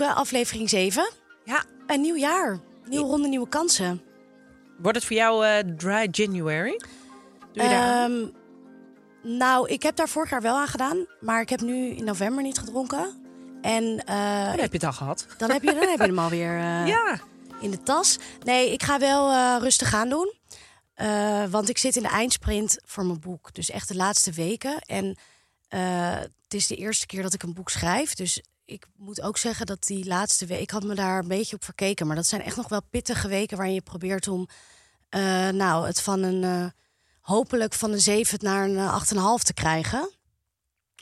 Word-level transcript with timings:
Aflevering 0.00 0.68
7. 0.70 1.10
Ja, 1.44 1.64
een 1.86 2.00
nieuw 2.00 2.16
jaar. 2.16 2.58
Nieuwe 2.88 3.06
ronde, 3.06 3.28
nieuwe 3.28 3.48
kansen. 3.48 4.02
Wordt 4.78 4.96
het 4.96 5.06
voor 5.06 5.16
jou 5.16 5.46
eh, 5.46 5.58
dry 5.76 6.08
January? 6.10 6.80
Doe 7.52 7.62
je 7.62 7.68
daar? 7.68 8.04
Ehm, 8.10 8.26
nou, 9.22 9.68
ik 9.68 9.82
heb 9.82 9.96
daar 9.96 10.08
vorig 10.08 10.30
jaar 10.30 10.42
wel 10.42 10.56
aan 10.56 10.66
gedaan. 10.68 11.06
Maar 11.20 11.40
ik 11.40 11.48
heb 11.48 11.60
nu 11.60 11.86
in 11.88 12.04
november 12.04 12.42
niet 12.42 12.58
gedronken. 12.58 13.22
En 13.62 14.04
eh, 14.04 14.44
Dan 14.50 14.58
heb 14.60 14.72
je 14.72 14.78
het 14.78 14.84
al 14.84 14.92
gehad. 14.92 15.26
dan, 15.38 15.50
heb 15.50 15.62
je, 15.62 15.74
dan 15.74 15.88
heb 15.88 15.98
je 15.98 16.06
hem 16.06 16.18
alweer 16.18 16.56
eh 16.60 16.86
Ja. 16.86 17.18
in 17.60 17.70
de 17.70 17.82
tas. 17.82 18.18
Nee, 18.44 18.72
ik 18.72 18.82
ga 18.82 18.98
wel 18.98 19.58
rustig 19.58 19.94
aan 19.94 20.08
doen. 20.08 20.32
Want 21.50 21.68
ik 21.68 21.78
zit 21.78 21.96
in 21.96 22.02
de 22.02 22.08
eindsprint 22.08 22.78
voor 22.84 23.04
mijn 23.04 23.20
boek. 23.20 23.54
Dus 23.54 23.70
echt 23.70 23.88
de 23.88 23.96
laatste 23.96 24.32
weken. 24.32 24.78
En 24.78 25.16
het 26.42 26.54
is 26.54 26.66
de 26.66 26.76
eerste 26.76 27.06
keer 27.06 27.22
dat 27.22 27.34
ik 27.34 27.42
een 27.42 27.54
boek 27.54 27.70
schrijf. 27.70 28.14
Dus 28.14 28.42
ik 28.66 28.86
moet 28.96 29.20
ook 29.20 29.36
zeggen 29.36 29.66
dat 29.66 29.86
die 29.86 30.06
laatste 30.06 30.46
week... 30.46 30.60
Ik 30.60 30.70
had 30.70 30.84
me 30.84 30.94
daar 30.94 31.18
een 31.18 31.28
beetje 31.28 31.56
op 31.56 31.64
verkeken. 31.64 32.06
Maar 32.06 32.16
dat 32.16 32.26
zijn 32.26 32.42
echt 32.42 32.56
nog 32.56 32.68
wel 32.68 32.82
pittige 32.90 33.28
weken... 33.28 33.56
waarin 33.56 33.74
je 33.74 33.80
probeert 33.80 34.28
om 34.28 34.48
eh, 35.08 35.48
nou, 35.48 35.86
het 35.86 36.00
van 36.00 36.22
een... 36.22 36.44
eh, 36.44 36.66
hopelijk 37.20 37.74
van 37.74 37.92
een 37.92 38.00
7 38.00 38.38
naar 38.42 38.68
een 38.68 38.76
eh, 38.76 39.02
8,5 39.38 39.42
te 39.42 39.54
krijgen. 39.54 40.10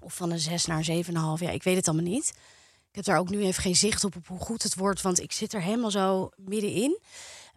Of 0.03 0.15
van 0.15 0.31
een 0.31 0.39
6 0.39 0.67
naar 0.67 0.89
een 0.89 1.05
7,5. 1.05 1.13
Ja, 1.45 1.51
ik 1.51 1.63
weet 1.63 1.77
het 1.77 1.89
allemaal 1.89 2.13
niet. 2.13 2.29
Ik 2.89 2.95
heb 2.95 3.05
daar 3.05 3.19
ook 3.19 3.31
nu 3.31 3.43
even 3.43 3.63
geen 3.63 3.77
zicht 3.77 4.05
op, 4.05 4.17
op 4.17 4.27
hoe 4.27 4.39
goed 4.39 4.63
het 4.63 4.75
wordt. 4.75 5.03
Want 5.03 5.21
ik 5.21 5.33
zit 5.33 5.53
er 5.53 5.63
helemaal 5.63 5.91
zo 5.91 6.31
middenin. 6.37 7.01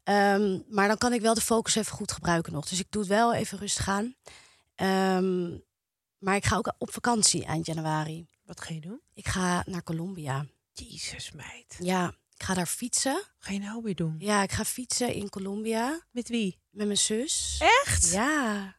Ehm, 0.03 0.59
maar 0.69 0.88
dan 0.88 0.97
kan 0.97 1.13
ik 1.13 1.22
wel 1.22 1.34
de 1.34 1.41
focus 1.41 1.75
even 1.75 1.95
goed 1.95 2.12
gebruiken 2.12 2.53
nog. 2.53 2.68
Dus 2.68 2.79
ik 2.79 2.88
doe 2.89 3.01
het 3.01 3.12
wel 3.12 3.34
even 3.34 3.57
rustig 3.57 3.88
aan. 3.88 4.16
Ehm, 4.75 5.57
maar 6.18 6.35
ik 6.35 6.45
ga 6.45 6.57
ook 6.57 6.74
op 6.78 6.94
vakantie 6.94 7.45
eind 7.45 7.66
januari. 7.66 8.28
Wat 8.47 8.62
ga 8.62 8.74
je 8.74 8.81
doen? 8.81 9.02
Ik 9.13 9.28
ga 9.28 9.63
naar 9.66 9.84
Colombia. 9.84 10.46
Jezus, 10.74 11.31
meid. 11.31 11.75
Ja, 11.80 12.08
ik 12.35 12.44
ga 12.44 12.53
daar 12.53 12.66
fietsen. 12.68 13.24
Ga 13.40 13.52
je 13.52 13.59
nou 13.59 13.84
weer 13.84 13.96
doen? 13.96 14.16
Ja, 14.19 14.44
ik 14.44 14.52
ga 14.52 14.66
fietsen 14.66 15.13
in 15.13 15.30
Colombia 15.30 16.02
Met 16.12 16.28
wie? 16.30 16.59
met 16.69 16.86
mijn 16.86 16.97
zus. 16.97 17.57
Echt? 17.84 18.12
Ja. 18.12 18.75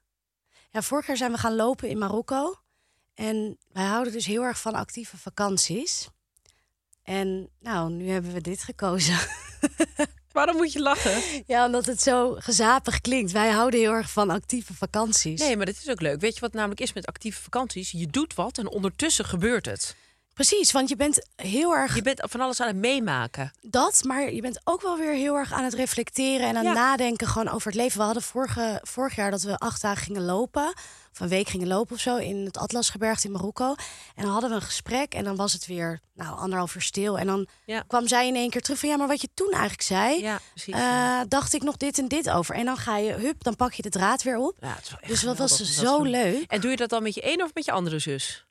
Ja, 0.71 0.83
vorig 0.83 1.07
jaar 1.07 1.17
zijn 1.17 1.33
we 1.33 1.39
gaan 1.39 1.57
lopen 1.57 1.89
in 1.89 1.99
Marokko. 1.99 2.55
En 3.15 3.59
wij 3.69 3.85
houden 3.85 4.13
dus 4.13 4.27
heel 4.27 4.43
erg 4.43 4.61
van 4.61 4.75
actieve 4.75 5.17
vakanties. 5.17 6.09
En 7.03 7.51
nou, 7.61 7.91
nu 7.93 8.09
hebben 8.09 8.33
we 8.33 8.41
dit 8.41 8.63
gekozen. 8.63 9.19
Waarom 10.39 10.57
moet 10.57 10.73
je 10.73 10.81
lachen? 10.81 11.23
Ja, 11.47 11.67
omdat 11.67 11.87
het 11.87 12.03
zo 12.03 12.35
gezapig 12.39 13.01
klinkt. 13.01 13.33
Wij 13.33 13.51
houden 13.51 13.81
heel 13.81 13.93
erg 13.93 14.11
van 14.11 14.31
actieve 14.31 14.75
vakanties. 14.75 15.41
Nee, 15.41 15.57
maar 15.57 15.67
dit 15.67 15.79
is 15.79 15.89
ook 15.91 16.01
leuk. 16.01 16.21
Weet 16.21 16.35
je 16.35 16.41
wat 16.41 16.53
namelijk 16.53 16.81
is 16.81 16.93
met 16.93 17.07
actieve 17.07 17.43
vakanties? 17.43 17.91
Je 17.91 18.07
doet 18.07 18.35
wat 18.35 18.59
en 18.59 18.69
ondertussen 18.69 19.25
gebeurt 19.25 19.67
het. 19.67 19.97
Precies, 20.39 20.73
want 20.73 20.89
je 20.89 20.97
bent 20.97 21.27
heel 21.37 21.75
erg 21.77 21.95
Je 21.95 22.03
bent 22.03 22.21
van 22.31 22.41
alles 22.41 22.61
aan 22.61 22.67
het 22.67 22.77
meemaken. 22.77 23.53
dat, 23.61 24.05
maar 24.05 24.33
je 24.33 24.41
bent 24.41 24.61
ook 24.65 24.83
wel 24.83 24.97
weer 24.97 25.13
heel 25.13 25.35
erg 25.35 25.53
aan 25.53 25.65
het 25.65 25.75
reflecteren 25.75 26.47
en 26.49 26.57
aan 26.57 26.63
Ja. 26.63 26.69
het 26.69 26.79
nadenken 26.79 27.27
gewoon 27.27 27.49
over 27.49 27.67
het 27.67 27.81
leven. 27.81 27.99
We 27.99 28.05
hadden 28.05 28.23
vorige, 28.23 28.81
vorig 28.83 29.17
jaar 29.17 29.31
dat 29.31 29.43
we 29.43 29.57
acht 29.59 29.83
dagen 29.83 30.05
gingen 30.05 30.25
lopen, 30.25 30.67
of 31.13 31.21
een 31.21 31.29
week 31.29 31.49
gingen 31.49 31.67
lopen 31.69 31.95
of 31.95 32.01
zo, 32.01 32.17
in 32.17 32.45
het 32.45 32.57
Atlasgebergte 32.59 33.27
in 33.27 33.33
Marokko. 33.33 33.75
En 34.15 34.23
dan 34.25 34.33
hadden 34.33 34.51
we 34.51 34.57
een 34.57 34.63
gesprek 34.63 35.15
en 35.15 35.25
dan 35.25 35.37
was 35.37 35.53
het 35.53 35.67
weer, 35.67 36.01
nou, 36.15 36.39
anderhalf 36.39 36.75
uur 36.75 36.83
stil. 36.83 37.19
En 37.19 37.27
dan 37.27 37.47
Ja. 37.65 37.81
kwam 37.87 38.09
zij 38.09 38.27
in 38.27 38.35
één 38.35 38.51
keer 38.51 38.61
terug 38.63 38.79
van, 38.79 38.89
ja, 38.89 38.97
maar 38.97 39.09
wat 39.09 39.21
je 39.21 39.29
toen 39.35 39.51
eigenlijk 39.51 39.83
zei, 39.83 40.21
Ja, 40.21 40.41
precies. 40.55 40.75
eh, 40.75 41.21
dacht 41.29 41.53
ik 41.55 41.63
nog 41.63 41.77
dit 41.77 41.99
en 41.99 42.09
dit 42.09 42.31
over. 42.31 42.55
En 42.55 42.65
dan 42.65 42.77
ga 42.77 42.97
je, 42.97 43.13
hup, 43.13 43.43
dan 43.45 43.57
pak 43.57 43.73
je 43.73 43.83
de 43.83 43.89
draad 43.91 44.23
weer 44.23 44.37
op. 44.39 44.57
ja, 44.61 44.69
het 44.69 44.83
is 44.85 44.91
wel 44.91 44.99
echt 45.01 45.09
Dus 45.11 45.21
dat 45.21 45.39
was 45.39 45.75
zo 45.75 46.03
leuk. 46.03 46.45
En 46.51 46.61
doe 46.61 46.71
je 46.71 46.77
dat 46.77 46.89
dan 46.89 47.03
met 47.03 47.15
je 47.15 47.21
ene 47.21 47.45
of 47.45 47.55
met 47.55 47.65
je 47.65 47.73
andere 47.73 47.99
zus? 47.99 48.47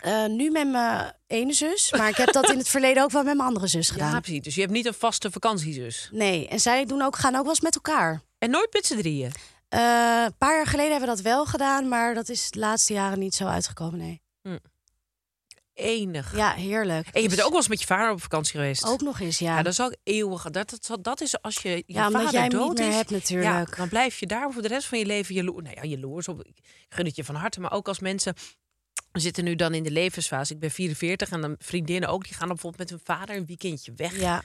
Eh, 0.00 0.26
nu 0.26 0.50
met 0.50 0.68
mijn 0.68 1.12
ene 1.26 1.52
zus, 1.52 1.92
maar 1.92 2.08
ik 2.08 2.16
heb 2.16 2.32
dat 2.32 2.50
in 2.50 2.58
het 2.58 2.68
verleden 2.78 3.02
ook 3.02 3.10
wel 3.10 3.22
met 3.22 3.36
mijn 3.36 3.48
andere 3.48 3.66
zus 3.66 3.90
gedaan. 3.90 4.12
Ja, 4.12 4.20
precies. 4.20 4.42
Dus 4.42 4.54
je 4.54 4.60
hebt 4.60 4.72
niet 4.72 4.86
een 4.86 4.94
vaste 4.94 5.30
vakantiezus. 5.30 6.08
Nee, 6.12 6.48
en 6.48 6.60
zij 6.60 6.84
doen 6.84 7.02
ook, 7.02 7.16
gaan 7.16 7.34
ook 7.34 7.40
wel 7.42 7.50
eens 7.50 7.60
met 7.60 7.74
elkaar. 7.74 8.20
En 8.38 8.50
nooit 8.50 8.72
met 8.72 8.86
z'n 8.86 8.96
drieën. 8.96 9.32
Eh, 9.68 10.22
een 10.24 10.36
paar 10.38 10.56
jaar 10.56 10.66
geleden 10.66 10.90
hebben 10.90 11.08
we 11.08 11.14
dat 11.14 11.24
wel 11.24 11.46
gedaan, 11.46 11.88
maar 11.88 12.14
dat 12.14 12.28
is 12.28 12.50
de 12.50 12.58
laatste 12.58 12.92
jaren 12.92 13.18
niet 13.18 13.34
zo 13.34 13.44
uitgekomen. 13.46 13.98
Nee. 13.98 14.22
Enig. 15.74 16.36
Ja, 16.36 16.52
heerlijk. 16.52 17.06
En 17.06 17.22
je 17.22 17.26
Dus 17.28 17.36
bent 17.36 17.42
ook 17.42 17.48
wel 17.48 17.58
eens 17.58 17.68
met 17.68 17.80
je 17.80 17.86
vader 17.86 18.10
op 18.10 18.22
vakantie 18.22 18.52
geweest. 18.52 18.84
ook 18.86 19.00
nog 19.00 19.20
eens, 19.20 19.38
ja. 19.38 19.56
Ja, 19.56 19.62
dat 19.62 19.72
is 19.72 19.80
ook 19.80 19.94
eeuwig. 20.02 20.42
Dat, 20.50 20.78
dat, 20.86 21.04
dat 21.04 21.20
is 21.20 21.42
als 21.42 21.56
je, 21.56 21.68
je 21.68 21.82
ja, 21.86 22.06
omdat 22.06 22.22
vader 22.22 22.40
jij 22.40 22.48
dood 22.48 22.68
niet 22.68 22.78
meer 22.78 22.88
is. 22.88 22.94
hebt 22.94 23.10
natuurlijk. 23.10 23.68
Ja, 23.70 23.76
dan 23.76 23.88
blijf 23.88 24.18
je 24.20 24.26
daar 24.26 24.52
voor 24.52 24.62
de 24.62 24.68
rest 24.68 24.86
van 24.86 24.98
je 24.98 25.06
leven 25.06 25.34
jaloers. 25.34 25.62
Nou 25.64 25.76
ja, 25.76 25.84
jaloers 25.84 26.28
op. 26.28 26.44
Ik 26.44 26.56
gun 26.88 27.04
het 27.06 27.16
je 27.16 27.24
van 27.24 27.34
harte. 27.34 27.60
Maar 27.60 27.72
ook 27.72 27.88
als 27.88 27.98
mensen 27.98 28.34
zitten 29.12 29.44
nu 29.44 29.54
dan 29.54 29.74
in 29.74 29.82
de 29.82 29.90
levensfase. 29.90 30.54
Ik 30.54 30.60
ben 30.60 30.70
44 30.70 31.30
en 31.30 31.40
dan 31.40 31.54
vriendinnen 31.58 32.08
ook. 32.08 32.24
Die 32.24 32.34
gaan 32.34 32.48
bijvoorbeeld 32.48 32.90
met 32.90 32.90
hun 32.90 33.16
vader 33.16 33.36
een 33.36 33.46
weekendje 33.46 33.92
weg. 33.96 34.20
ja. 34.20 34.42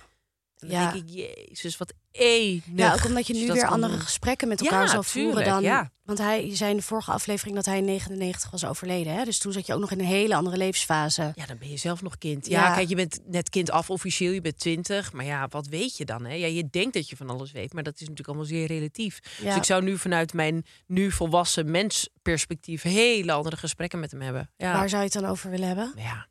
En 0.63 0.69
dan 0.69 0.79
ja. 0.79 0.91
denk 0.91 1.09
ik, 1.09 1.29
jezus, 1.47 1.77
wat 1.77 1.93
enig. 2.11 2.63
ja, 2.75 2.93
ook 2.93 3.05
omdat 3.05 3.27
je 3.27 3.33
nu 3.33 3.51
weer 3.51 3.67
andere 3.67 3.99
gesprekken 3.99 4.47
met 4.47 4.59
Ja, 4.59 4.69
elkaar 4.69 4.89
zal 4.89 5.03
voeren 5.03 5.43
dan. 5.45 5.61
ja. 5.61 5.91
Want 6.03 6.17
hij 6.17 6.55
zei 6.55 6.71
in 6.71 6.77
de 6.77 6.83
vorige 6.83 7.11
aflevering 7.11 7.55
dat 7.55 7.65
hij 7.65 7.77
in 7.77 7.85
99 7.85 8.51
was 8.51 8.65
overleden. 8.65 9.13
Hè? 9.13 9.23
Dus 9.23 9.39
toen 9.39 9.51
zat 9.51 9.65
je 9.65 9.73
ook 9.73 9.79
nog 9.79 9.91
in 9.91 9.99
een 9.99 10.05
hele 10.05 10.35
andere 10.35 10.57
levensfase. 10.57 11.31
Ja, 11.35 11.45
dan 11.45 11.57
ben 11.57 11.69
je 11.69 11.77
zelf 11.77 12.01
nog 12.01 12.17
kind. 12.17 12.47
Ja, 12.47 12.73
kijk, 12.73 12.89
je 12.89 12.95
bent 12.95 13.19
net 13.25 13.49
kind 13.49 13.71
af 13.71 13.89
officieel, 13.89 14.31
je 14.31 14.41
bent 14.41 14.59
20. 14.59 15.13
Maar 15.13 15.25
ja, 15.25 15.47
wat 15.47 15.67
weet 15.67 15.97
je 15.97 16.05
dan? 16.05 16.25
Hè? 16.25 16.33
Ja, 16.33 16.47
je 16.47 16.69
denkt 16.69 16.93
dat 16.93 17.09
je 17.09 17.15
van 17.15 17.29
alles 17.29 17.51
weet, 17.51 17.73
maar 17.73 17.83
dat 17.83 17.93
is 17.93 17.99
natuurlijk 17.99 18.27
allemaal 18.27 18.45
zeer 18.45 18.67
relatief. 18.67 19.19
Dus 19.41 19.55
ik 19.55 19.63
zou 19.63 19.83
nu 19.83 19.97
vanuit 19.97 20.33
mijn 20.33 20.65
nu 20.87 21.11
volwassen 21.11 21.71
mensperspectief 21.71 22.81
hele 22.81 23.31
andere 23.31 23.57
gesprekken 23.57 23.99
met 23.99 24.11
hem 24.11 24.21
hebben. 24.21 24.49
Ja. 24.57 24.73
Waar 24.73 24.89
zou 24.89 25.03
je 25.03 25.09
het 25.11 25.21
dan 25.21 25.31
over 25.31 25.49
willen 25.49 25.67
hebben? 25.67 25.93
Ja, 25.95 26.27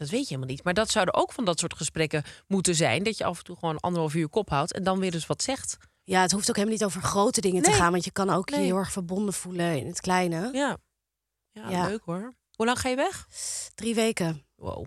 dat 0.00 0.08
weet 0.08 0.20
je 0.28 0.34
helemaal 0.34 0.54
niet. 0.54 0.64
Maar 0.64 0.74
dat 0.74 0.90
zouden 0.90 1.14
ook 1.14 1.32
van 1.32 1.44
dat 1.44 1.58
soort 1.58 1.76
gesprekken 1.76 2.22
moeten 2.46 2.74
zijn. 2.74 3.02
Dat 3.02 3.18
je 3.18 3.24
af 3.24 3.38
en 3.38 3.44
toe 3.44 3.56
gewoon 3.56 3.80
anderhalf 3.80 4.14
uur 4.14 4.28
kop 4.28 4.48
houdt 4.48 4.72
en 4.72 4.82
dan 4.82 4.98
weer 4.98 5.14
eens 5.14 5.26
wat 5.26 5.42
zegt. 5.42 5.76
Ja, 6.04 6.20
het 6.22 6.32
hoeft 6.32 6.48
ook 6.48 6.56
helemaal 6.56 6.76
niet 6.78 6.86
over 6.86 7.02
grote 7.02 7.40
dingen 7.40 7.62
te 7.62 7.72
gaan. 7.72 7.92
Want 7.92 8.04
je 8.04 8.10
kan 8.10 8.30
ook 8.30 8.48
je 8.50 8.56
heel 8.56 8.76
erg 8.76 8.92
verbonden 8.92 9.34
voelen 9.34 9.78
in 9.78 9.86
het 9.86 10.00
kleine. 10.00 10.50
Ja, 10.52 10.76
ja, 11.50 11.68
Ja. 11.70 11.86
leuk 11.86 12.02
hoor. 12.04 12.32
Hoe 12.56 12.66
lang 12.66 12.78
ga 12.80 12.88
je 12.88 12.96
weg? 12.96 13.26
Drie 13.74 13.94
weken. 13.94 14.44
Wow. 14.56 14.84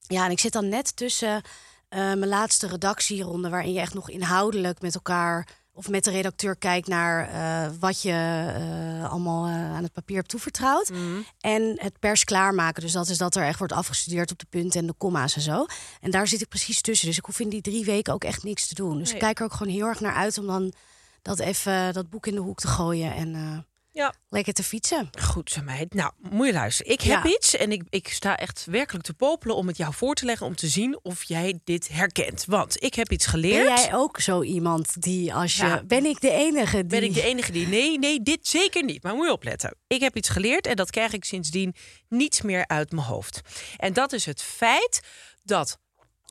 Ja, 0.00 0.24
en 0.24 0.30
ik 0.30 0.40
zit 0.40 0.52
dan 0.52 0.68
net 0.68 0.96
tussen 0.96 1.42
eh, 1.88 1.98
mijn 1.98 2.26
laatste 2.28 2.66
redactieronde, 2.66 3.48
waarin 3.48 3.72
je 3.72 3.80
echt 3.80 3.94
nog 3.94 4.10
inhoudelijk 4.10 4.80
met 4.80 4.94
elkaar 4.94 5.48
of 5.76 5.88
met 5.88 6.04
de 6.04 6.10
redacteur 6.10 6.56
kijkt 6.56 6.88
naar 6.88 7.28
eh, 7.28 7.72
wat 7.80 8.02
je 8.02 8.10
eh, 8.10 9.10
allemaal 9.10 9.46
eh, 9.46 9.52
aan 9.52 9.82
het 9.82 9.92
papier 9.92 10.16
hebt 10.16 10.28
toevertrouwd. 10.28 10.90
Mhm. 10.90 11.20
En 11.40 11.72
het 11.76 11.98
pers 11.98 12.24
klaarmaken. 12.24 12.82
Dus 12.82 12.92
dat 12.92 13.08
is 13.08 13.18
dat 13.18 13.36
er 13.36 13.44
echt 13.44 13.58
wordt 13.58 13.72
afgestudeerd 13.72 14.30
op 14.32 14.38
de 14.38 14.46
punten 14.48 14.80
en 14.80 14.86
de 14.86 14.94
komma's 14.98 15.36
en 15.36 15.42
zo. 15.42 15.66
En 16.00 16.10
daar 16.10 16.26
zit 16.26 16.40
ik 16.40 16.48
precies 16.48 16.80
tussen. 16.80 17.06
Dus 17.06 17.18
ik 17.18 17.24
hoef 17.24 17.40
in 17.40 17.48
die 17.48 17.60
drie 17.60 17.84
weken 17.84 18.12
ook 18.12 18.24
echt 18.24 18.42
niks 18.42 18.66
te 18.66 18.74
doen. 18.74 18.98
Dus 18.98 19.12
ik 19.12 19.18
kijk 19.18 19.38
er 19.38 19.44
ook 19.44 19.52
gewoon 19.52 19.72
heel 19.72 19.86
erg 19.86 20.00
naar 20.00 20.14
uit 20.14 20.38
om 20.38 20.46
dan 20.46 20.72
dat 21.22 21.38
even 21.38 21.92
dat 21.92 22.10
boek 22.10 22.26
in 22.26 22.34
de 22.34 22.40
hoek 22.40 22.58
te 22.58 22.68
gooien 22.68 23.14
en 23.14 23.64
Ja. 23.96 24.14
lekker 24.28 24.52
te 24.52 24.62
fietsen. 24.62 25.10
Goed, 25.20 25.50
zo 25.50 25.62
meid. 25.62 25.94
Nou, 25.94 26.12
moet 26.30 26.46
je 26.46 26.52
luisteren. 26.52 26.92
Ik 26.92 27.00
heb 27.00 27.24
Ja. 27.24 27.30
iets 27.30 27.56
en 27.56 27.72
ik, 27.72 27.82
ik 27.88 28.08
sta 28.08 28.36
echt 28.36 28.64
werkelijk 28.64 29.04
te 29.04 29.14
popelen 29.14 29.56
om 29.56 29.66
het 29.66 29.76
jou 29.76 29.94
voor 29.94 30.14
te 30.14 30.24
leggen... 30.24 30.46
om 30.46 30.56
te 30.56 30.66
zien 30.68 30.98
of 31.02 31.22
jij 31.22 31.60
dit 31.64 31.88
herkent. 31.88 32.44
Want 32.44 32.82
ik 32.82 32.94
heb 32.94 33.12
iets 33.12 33.24
Ben 33.24 33.34
geleerd. 33.34 33.78
jij 33.80 33.94
ook 33.94 34.20
zo 34.20 34.42
iemand 34.42 35.02
die 35.02 35.34
als 35.34 35.56
je... 35.56 35.66
Ja. 35.66 35.82
Ben 35.84 36.04
ik 36.04 36.20
de 36.20 36.30
enige 36.30 36.76
die... 36.76 36.86
Ben 36.86 37.02
ik 37.02 37.14
de 37.14 37.22
enige 37.22 37.52
die... 37.52 37.66
Nee, 37.66 37.98
nee, 37.98 38.22
dit 38.22 38.46
zeker 38.48 38.84
niet. 38.84 39.02
Maar 39.02 39.14
moet 39.14 39.26
je 39.26 39.32
opletten. 39.32 39.76
Ik 39.86 40.00
heb 40.00 40.16
iets 40.16 40.28
geleerd 40.28 40.66
en 40.66 40.76
dat 40.76 40.90
krijg 40.90 41.12
ik 41.12 41.24
sindsdien 41.24 41.74
niets 42.08 42.42
meer 42.42 42.66
uit 42.66 42.90
mijn 42.92 43.06
hoofd. 43.06 43.40
En 43.76 43.92
dat 43.92 44.12
is 44.12 44.26
het 44.26 44.42
feit 44.42 45.00
dat 45.44 45.78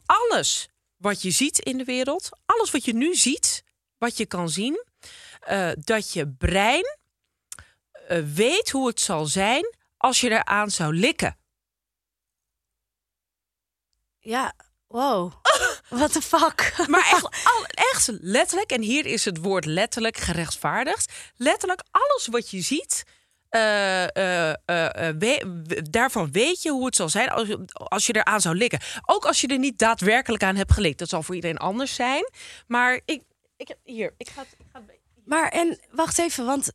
alles 0.05 0.67
wat 0.97 1.21
je 1.21 1.31
ziet 1.31 1.59
in 1.59 1.77
de 1.77 1.83
wereld... 1.83 2.29
alles 2.45 2.71
wat 2.71 2.85
je 2.85 2.93
nu 2.93 3.15
ziet, 3.15 3.63
wat 3.97 4.17
je 4.17 4.25
kan 4.25 4.49
zien... 4.49 4.83
eh, 5.39 5.71
dat 5.75 6.13
je 6.13 6.27
brein 6.27 6.97
weet 8.07 8.69
hoe 8.71 8.87
het 8.87 8.99
zal 8.99 9.25
zijn 9.25 9.75
als 9.97 10.21
je 10.21 10.29
eraan 10.29 10.69
zou 10.71 10.93
likken. 10.95 11.37
Ja, 14.19 14.53
wow. 14.87 15.33
What 15.89 16.11
the 16.13 16.21
fuck? 16.21 16.73
Maar 16.89 17.09
echt, 17.11 17.23
al, 17.23 17.65
echt 17.65 18.07
letterlijk, 18.21 18.71
en 18.71 18.81
hier 18.81 19.05
is 19.05 19.25
het 19.25 19.37
woord 19.37 19.65
letterlijk 19.65 20.17
gerechtvaardigd. 20.17 21.13
Letterlijk 21.35 21.83
alles 21.91 22.27
wat 22.27 22.49
je 22.49 22.61
ziet, 22.61 23.03
eh, 23.49 24.03
eh, 24.03 24.49
eh, 24.65 25.07
eh, 25.09 25.15
we- 25.19 25.81
daarvan 25.89 26.31
weet 26.31 26.61
je 26.61 26.69
hoe 26.71 26.85
het 26.85 26.95
zal 26.95 27.09
zijn 27.09 27.29
als, 27.29 27.47
je- 27.47 27.65
als 27.73 28.05
je 28.05 28.15
eraan 28.15 28.41
zou 28.41 28.55
likken. 28.55 28.79
Ook 29.05 29.25
als 29.25 29.41
je 29.41 29.47
er 29.47 29.59
niet 29.59 29.77
daadwerkelijk 29.79 30.43
aan 30.43 30.55
hebt 30.55 30.73
gelikt. 30.73 30.99
Dat 30.99 31.09
zal 31.09 31.23
voor 31.23 31.35
iedereen 31.35 31.57
anders 31.57 31.95
zijn. 31.95 32.29
Maar 32.67 33.01
ik, 33.05 33.23
ik 33.57 33.67
heb 33.67 33.77
hier, 33.83 34.13
ik 34.17 34.29
ga 34.29 34.41
het, 34.41 34.55
ga 34.71 34.81
het 34.87 34.99
Maar 35.25 35.49
en 35.49 35.79
wacht 35.91 36.19
even, 36.19 36.45
want 36.45 36.71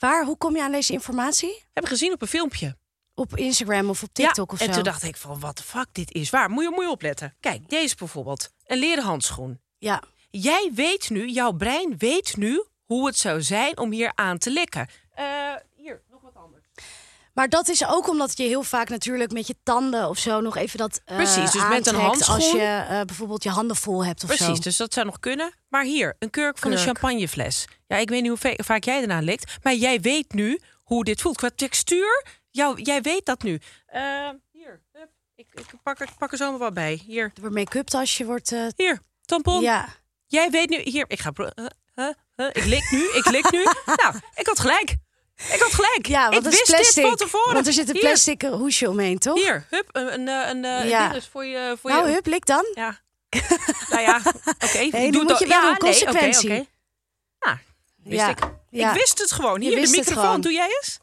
waar, 0.00 0.24
hoe 0.24 0.36
kom 0.36 0.56
je 0.56 0.62
aan 0.62 0.72
deze 0.72 0.92
informatie? 0.92 1.62
heb 1.72 1.84
ik 1.84 1.90
gezien 1.90 2.12
op 2.12 2.22
een 2.22 2.28
filmpje. 2.28 2.76
Op 3.14 3.36
Instagram 3.36 3.88
of 3.88 4.02
op 4.02 4.08
TikTok 4.12 4.50
ja, 4.50 4.54
of 4.54 4.60
en 4.60 4.66
zo? 4.66 4.72
toen 4.72 4.82
dacht 4.82 5.02
ik 5.02 5.16
van, 5.16 5.40
wat 5.40 5.56
de 5.56 5.62
fuck, 5.62 5.86
dit 5.92 6.12
is 6.12 6.30
waar. 6.30 6.50
Moet 6.50 6.64
je, 6.64 6.70
moet 6.70 6.84
je 6.84 6.90
opletten. 6.90 7.36
Kijk, 7.40 7.68
deze 7.68 7.96
bijvoorbeeld. 7.96 8.50
Een 8.64 8.78
leren 8.78 9.04
handschoen. 9.04 9.60
Ja, 9.78 10.02
Jij 10.30 10.70
weet 10.74 11.10
nu, 11.10 11.26
jouw 11.28 11.52
brein 11.52 11.94
weet 11.98 12.36
nu 12.36 12.64
hoe 12.84 13.06
het 13.06 13.16
zou 13.16 13.42
zijn 13.42 13.78
om 13.78 13.90
hier 13.92 14.12
aan 14.14 14.38
te 14.38 14.50
likken. 14.50 14.88
Eh, 15.14 15.54
hier, 15.76 16.02
nog 16.10 16.20
wat 16.22 16.34
anders. 16.34 16.64
Maar 17.40 17.48
dat 17.48 17.68
is 17.68 17.86
ook 17.86 18.08
omdat 18.08 18.36
je 18.36 18.42
heel 18.44 18.62
vaak 18.62 18.88
natuurlijk 18.88 19.32
met 19.32 19.46
je 19.46 19.54
tanden 19.62 20.08
of 20.08 20.18
zo 20.18 20.40
nog 20.40 20.56
even 20.56 20.78
dat 20.78 21.00
eh, 21.04 21.16
Precies, 21.16 21.50
dus 21.50 21.68
met 21.68 21.86
een 21.86 21.96
aantrekt 21.96 22.28
als 22.28 22.50
je 22.50 22.60
eh, 22.88 23.00
bijvoorbeeld 23.00 23.42
je 23.42 23.48
handen 23.50 23.76
vol 23.76 24.04
hebt 24.04 24.22
of 24.22 24.28
Precies, 24.28 24.56
zo. 24.56 24.62
dus 24.62 24.76
dat 24.76 24.92
zou 24.94 25.06
nog 25.06 25.18
kunnen. 25.20 25.52
Maar 25.68 25.84
hier, 25.84 26.16
een 26.18 26.30
kurk 26.30 26.58
van 26.58 26.72
een 26.72 26.78
champagnefles. 26.78 27.64
Ja, 27.86 27.96
ik 27.96 28.08
weet 28.08 28.22
niet 28.22 28.40
hoe 28.40 28.54
vaak 28.56 28.84
jij 28.84 29.02
eraan 29.02 29.24
likt, 29.24 29.52
maar 29.62 29.74
jij 29.74 30.00
weet 30.00 30.32
nu 30.32 30.60
hoe 30.82 31.04
dit 31.04 31.20
voelt. 31.20 31.36
Qua 31.36 31.50
textuur, 31.56 32.24
jou, 32.50 32.82
jij 32.82 33.02
weet 33.02 33.26
dat 33.26 33.42
nu. 33.42 33.60
Eh, 33.86 34.28
hier, 34.52 34.80
hup, 34.92 35.08
ik, 35.34 35.46
ik, 35.52 35.66
pak, 35.82 36.00
er- 36.00 36.08
ik 36.08 36.18
pak 36.18 36.32
er 36.32 36.38
zomaar 36.38 36.58
wat 36.58 36.74
bij. 36.74 37.02
Hier, 37.06 37.30
Door 37.34 37.52
make-up 37.52 37.86
tasje 37.86 38.24
wordt... 38.24 38.54
hier, 38.76 39.00
tampon. 39.24 39.60
ja, 39.60 39.88
Jij 40.26 40.50
weet 40.50 40.68
nu, 40.68 40.80
hier, 40.84 41.04
ik 41.08 41.20
ga... 41.20 41.32
huh, 41.34 41.66
huh, 42.36 42.48
ik 42.52 42.64
lik 42.64 42.90
nu, 42.90 43.04
ik 43.12 43.30
lik 43.30 43.50
nu. 43.50 43.62
nou, 44.02 44.14
ik 44.34 44.46
had 44.46 44.60
gelijk. 44.60 44.96
Ik 45.52 45.60
had 45.60 45.72
gelijk. 45.74 46.06
ja 46.06 46.28
want 46.30 46.44
ik 46.46 46.50
wist 46.50 46.64
plastic. 46.64 46.94
dit 46.94 47.04
van 47.04 47.16
tevoren. 47.16 47.54
Want 47.54 47.66
er 47.66 47.72
zit 47.72 47.88
een 47.88 47.94
Hier, 47.94 48.02
plastic 48.04 48.42
hoesje 48.42 48.88
omheen, 48.88 49.18
toch? 49.18 49.34
Hier, 49.34 49.66
hup, 49.70 49.88
een, 49.92 50.12
een, 50.12 50.28
eh, 50.28 50.48
een, 50.48 50.64
eh, 50.64 50.88
Ja. 50.88 51.04
een 51.04 51.10
ding 51.10 51.22
is 51.22 51.28
voor 51.32 51.44
je... 51.44 51.76
Voor 51.80 51.90
nou, 51.90 52.06
je 52.08 52.12
hup, 52.12 52.26
lik 52.26 52.46
dan. 52.46 52.64
Ja. 52.74 53.00
nou 53.90 54.02
ja, 54.02 54.20
oké. 54.64 54.78
Nee, 54.78 55.12
doe 55.12 55.22
moet 55.22 55.38
je 55.38 55.46
wel 55.46 55.56
ja, 55.58 55.62
nee, 55.62 55.70
oké, 55.72 55.78
consequentie. 55.78 56.50
oké. 56.50 56.66
Nou, 57.40 57.56
wist 58.04 58.20
Ja, 58.20 58.28
ik. 58.28 58.38
ja. 58.70 58.88
Ik 58.92 58.98
wist 59.00 59.18
het 59.18 59.32
gewoon. 59.32 59.60
Hier, 59.60 59.82
de 59.82 59.90
microfoon. 59.90 60.40
Doe 60.40 60.52
jij 60.52 60.66
eens? 60.80 60.98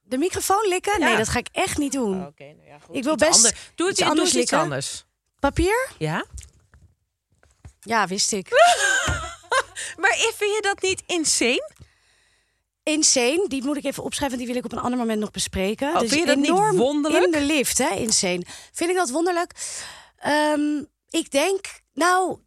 De 0.00 0.18
microfoon 0.18 0.68
likken? 0.68 1.00
Nee, 1.00 1.16
dat 1.16 1.28
ga 1.28 1.38
ik 1.38 1.48
echt 1.52 1.78
niet 1.78 1.92
doen. 1.92 2.26
Oké, 2.26 2.44
nou 2.44 2.66
ja, 2.68 2.78
goed. 2.86 2.96
Ik 2.96 3.02
wil 3.04 3.12
Iets 3.12 3.22
best 3.24 3.34
ander- 3.36 3.52
Doe 3.74 3.86
het 3.88 3.96
iets 3.96 3.98
doe 3.98 4.08
anders 4.08 4.28
eens 4.28 4.42
iets 4.42 4.50
likken. 4.50 4.58
anders. 4.58 5.04
Papier? 5.40 5.88
Ja? 5.98 6.24
Ja, 7.80 8.06
wist 8.06 8.32
ik. 8.32 8.48
Maar 9.96 10.14
vind 10.16 10.54
je 10.54 10.58
dat 10.62 10.82
niet 10.82 11.02
insane? 11.06 11.70
Insane, 12.90 13.44
die 13.48 13.64
moet 13.64 13.76
ik 13.76 13.84
even 13.84 14.02
opschrijven, 14.02 14.38
die 14.38 14.46
wil 14.46 14.56
ik 14.56 14.64
op 14.64 14.72
een 14.72 14.78
ander 14.78 14.98
moment 14.98 15.20
nog 15.20 15.30
bespreken. 15.30 15.88
Oh, 15.88 15.98
Dus 15.98 16.08
vind 16.08 16.20
je 16.20 16.26
dat 16.26 16.36
niet 16.36 16.76
wonderlijk? 16.78 17.24
In 17.24 17.30
de 17.30 17.40
lift, 17.40 17.78
hè, 17.78 17.94
insane. 17.94 18.42
Vind 18.72 18.90
ik 18.90 18.96
dat 18.96 19.10
wonderlijk? 19.10 19.52
Ehm, 20.18 20.84
ik 21.10 21.30
denk, 21.30 21.66
nou, 21.92 22.38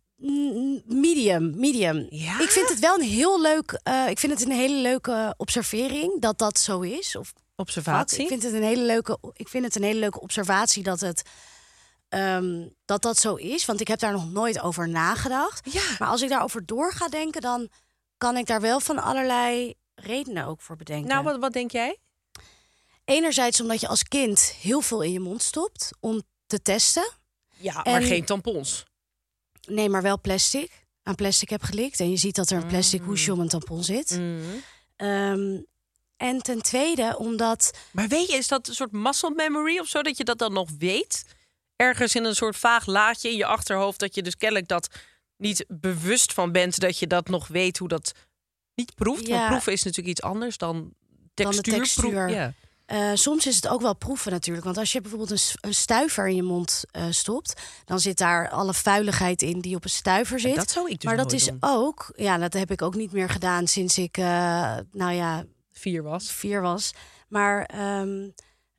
medium, 0.86 1.54
medium. 1.56 2.08
Ja? 2.10 2.40
Ik 2.40 2.50
vind 2.50 2.70
het 2.70 2.80
wel 2.80 2.96
een 2.96 3.08
heel 3.08 3.42
leuk, 3.42 3.80
eh, 3.84 4.08
ik 4.10 4.20
vind 4.20 4.32
het 4.32 4.42
een 4.42 4.56
hele 4.56 4.82
leuke 4.82 5.34
observering 5.38 6.22
dat 6.22 6.38
dat 6.38 6.60
zo 6.60 6.80
is. 6.82 7.16
Of 7.16 7.34
Observatie. 7.56 8.22
Ik 8.22 8.28
vind 8.28 8.44
het 8.44 8.54
een 8.54 8.64
hele 8.64 8.82
leuke, 8.82 9.18
ik 9.34 9.48
vind 9.48 9.66
het 9.66 9.76
een 9.76 9.84
hele 9.84 10.00
leuke 10.00 10.22
observatie 10.22 10.84
dat 10.84 11.00
het 11.00 11.22
ehm, 12.10 12.68
dat 12.86 13.02
dat 13.02 13.18
zo 13.18 13.36
is, 13.36 13.66
want 13.66 13.82
ik 13.82 13.88
heb 13.88 14.00
daar 14.00 14.12
nog 14.12 14.32
nooit 14.32 14.62
over 14.62 14.90
nagedacht. 14.90 15.74
Ja. 15.74 15.82
Maar 16.00 16.08
als 16.08 16.22
ik 16.22 16.30
daarover 16.30 16.66
door 16.66 16.94
ga 16.94 17.08
denken, 17.08 17.42
dan 17.42 17.70
kan 18.18 18.38
ik 18.38 18.46
daar 18.46 18.62
wel 18.62 18.80
van 18.80 19.04
allerlei 19.04 19.74
redenen 19.96 20.46
ook 20.46 20.62
voor 20.62 20.76
bedenken. 20.76 21.08
Nou, 21.10 21.24
wat, 21.24 21.40
wat 21.40 21.54
denk 21.54 21.72
jij? 21.72 21.98
Enerzijds 23.06 23.62
omdat 23.62 23.82
je 23.82 23.88
als 23.88 24.04
kind 24.04 24.40
heel 24.62 24.82
veel 24.82 25.02
in 25.02 25.12
je 25.12 25.20
mond 25.20 25.42
stopt 25.42 25.90
om 26.00 26.22
te 26.46 26.62
testen. 26.62 27.12
Ja, 27.58 27.74
maar 27.74 27.86
En- 27.86 28.04
geen 28.04 28.26
tampons. 28.26 28.84
Nee, 29.68 29.90
maar 29.90 30.02
wel 30.02 30.22
plastic. 30.22 30.86
Aan 31.04 31.16
plastic 31.16 31.50
heb 31.50 31.64
gelikt. 31.64 32.00
En 32.00 32.10
je 32.10 32.18
ziet 32.18 32.36
dat 32.36 32.50
er 32.50 32.58
een 32.58 32.68
plastic 32.68 33.02
hoesje 33.02 33.32
om 33.32 33.40
een 33.40 33.48
tampon 33.48 33.84
zit. 33.84 34.10
Mm. 34.10 34.64
Ehm, 34.96 35.62
en 36.18 36.42
ten 36.42 36.62
tweede 36.62 37.18
omdat... 37.18 37.72
Maar 37.92 38.08
weet 38.08 38.30
je, 38.30 38.38
is 38.38 38.48
dat 38.48 38.68
een 38.68 38.74
soort 38.74 38.92
muscle 38.92 39.34
memory 39.36 39.80
of 39.80 39.88
zo? 39.88 40.02
Dat 40.02 40.18
je 40.18 40.24
dat 40.24 40.38
dan 40.38 40.54
nog 40.54 40.70
weet? 40.78 41.26
Ergens 41.76 42.16
in 42.16 42.24
een 42.24 42.36
soort 42.36 42.56
vaag 42.56 42.86
laadje 42.86 43.30
in 43.30 43.38
je 43.38 43.46
achterhoofd. 43.46 44.00
Dat 44.00 44.16
je 44.16 44.22
dus 44.22 44.38
kennelijk 44.38 44.68
dat 44.68 44.90
niet 45.38 45.66
bewust 45.68 46.34
van 46.34 46.52
bent. 46.52 46.80
Dat 46.80 47.00
je 47.00 47.08
dat 47.08 47.28
nog 47.28 47.48
weet 47.48 47.78
hoe 47.78 47.88
dat 47.88 48.12
niet 48.76 48.96
proeft. 48.96 49.28
Ja. 49.28 49.36
Want 49.38 49.48
proeven 49.50 49.74
is 49.74 49.84
natuurlijk 49.84 50.18
iets 50.18 50.22
anders 50.28 50.58
dan 50.58 50.94
Dan 51.34 51.52
de 51.52 51.62
textuur. 51.62 51.74
textuur. 51.78 52.30
Ja. 52.30 52.54
eh, 52.86 53.12
soms 53.14 53.48
is 53.48 53.56
het 53.56 53.68
ook 53.68 53.82
wel 53.82 53.96
proeven 53.96 54.32
natuurlijk. 54.32 54.66
Want 54.66 54.78
als 54.78 54.92
je 54.92 55.02
bijvoorbeeld 55.02 55.32
een, 55.32 55.40
een 55.62 55.74
stuiver 55.74 56.28
in 56.28 56.36
je 56.36 56.44
mond 56.44 56.84
eh, 56.92 57.06
stopt... 57.10 57.62
dan 57.86 58.00
zit 58.00 58.18
daar 58.18 58.50
alle 58.50 58.74
vuiligheid 58.74 59.42
in 59.42 59.60
die 59.60 59.76
op 59.76 59.84
een 59.84 59.90
stuiver 59.90 60.40
zit. 60.40 60.56
Dat 60.56 60.72
zou 60.72 60.90
ik 60.90 60.96
dus 60.96 61.04
maar 61.04 61.18
dat 61.18 61.32
is 61.32 61.46
doen. 61.46 61.58
ook... 61.60 62.12
Ja, 62.16 62.38
dat 62.38 62.54
heb 62.54 62.72
ik 62.72 62.82
ook 62.82 62.96
niet 62.96 63.12
meer 63.12 63.30
gedaan 63.30 63.68
sinds 63.68 63.98
ik... 63.98 64.18
eh, 64.18 64.78
nou 64.92 65.12
ja, 65.14 65.46
Vier 65.72 66.04
was. 66.04 66.32
vier 66.32 66.62
was. 66.62 66.92
Maar 67.28 67.64
ehm, 67.66 68.30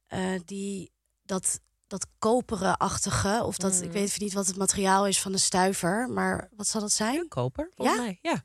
eh, 0.07 0.41
die, 0.45 0.91
dat, 1.25 1.61
dat 1.87 2.07
koperen-achtige, 2.19 3.43
of 3.45 3.57
dat, 3.57 3.73
Mm. 3.75 3.83
ik 3.83 3.93
weet 3.93 4.03
even 4.05 4.23
niet 4.23 4.33
wat 4.33 4.47
het 4.47 4.57
materiaal 4.57 5.07
is 5.07 5.21
van 5.21 5.33
een 5.33 5.39
stuiver, 5.39 6.09
maar 6.09 6.49
wat 6.57 6.67
zal 6.67 6.81
dat 6.81 6.93
zijn? 6.93 7.29
Koper, 7.29 7.71
volgens 7.75 7.97
Ja? 7.99 8.03
mij. 8.03 8.19
Ja. 8.23 8.45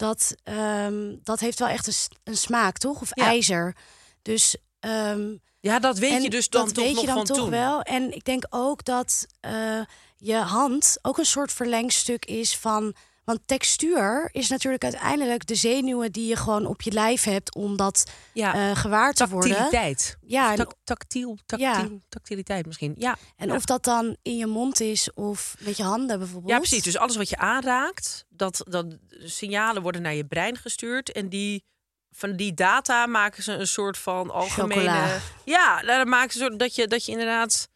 Dat, 0.00 0.34
ehm, 0.44 1.14
dat 1.22 1.40
heeft 1.40 1.58
wel 1.58 1.68
echt 1.68 2.10
een, 2.24 2.36
smaak, 2.36 2.78
toch? 2.78 3.00
Of 3.00 3.10
Ja. 3.14 3.24
ijzer. 3.24 3.76
Dus 4.22 4.56
ehm, 4.80 5.36
ja, 5.60 5.78
dat 5.78 5.98
weet 5.98 6.22
je 6.22 6.30
dus 6.30 6.48
dan 6.48 6.64
dat 6.64 6.74
toch 6.74 6.84
weet 6.84 6.92
nog 6.92 7.00
je 7.00 7.06
dan 7.06 7.16
van 7.16 7.24
toch 7.24 7.36
toen. 7.36 7.50
wel. 7.50 7.82
En 7.82 8.12
ik 8.14 8.24
denk 8.24 8.44
ook 8.50 8.84
dat 8.84 9.26
eh, 9.40 9.80
je 10.16 10.34
hand 10.36 10.98
ook 11.02 11.18
een 11.18 11.24
soort 11.24 11.52
verlengstuk 11.52 12.24
is 12.24 12.56
van. 12.56 12.94
Want 13.30 13.42
textuur 13.46 14.28
is 14.32 14.48
natuurlijk 14.48 14.82
uiteindelijk 14.84 15.46
de 15.46 15.54
zenuwen 15.54 16.12
die 16.12 16.26
je 16.28 16.36
gewoon 16.36 16.66
op 16.66 16.82
je 16.82 16.92
lijf 16.92 17.24
hebt 17.24 17.54
om 17.54 17.76
dat 17.76 18.10
Ja. 18.32 18.54
eh, 18.54 18.76
gewaar 18.76 19.12
te 19.12 19.28
worden. 19.28 19.50
Tactiliteit. 19.50 20.16
Ja, 20.26 20.50
en- 20.50 20.56
Tak- 20.56 20.74
tactiel, 20.84 21.38
Ja. 21.46 21.72
tactiel, 21.74 22.00
tactiliteit 22.08 22.66
misschien. 22.66 22.94
Ja. 22.98 23.16
En 23.36 23.48
Ja. 23.48 23.54
of 23.54 23.64
dat 23.64 23.84
dan 23.84 24.16
in 24.22 24.36
je 24.36 24.46
mond 24.46 24.80
is 24.80 25.12
of 25.12 25.56
met 25.60 25.76
je 25.76 25.82
handen 25.82 26.18
bijvoorbeeld. 26.18 26.52
Ja, 26.52 26.58
precies. 26.58 26.82
Dus 26.82 26.98
alles 26.98 27.16
wat 27.16 27.28
je 27.28 27.36
aanraakt, 27.36 28.24
dat, 28.28 28.60
dat 28.68 28.86
signalen 29.08 29.82
worden 29.82 30.02
naar 30.02 30.14
je 30.14 30.26
brein 30.26 30.56
gestuurd. 30.56 31.12
En 31.12 31.28
die, 31.28 31.64
van 32.10 32.36
die 32.36 32.54
data 32.54 33.06
maken 33.06 33.42
ze 33.42 33.52
een 33.52 33.66
soort 33.68 33.98
van 33.98 34.30
algemene... 34.30 34.74
Chocola. 34.80 35.18
Ja, 35.44 35.82
dan 35.82 36.08
maken 36.08 36.38
ze 36.38 36.56
dat 36.56 36.74
je, 36.74 36.86
dat 36.86 37.04
je 37.04 37.12
inderdaad 37.12 37.68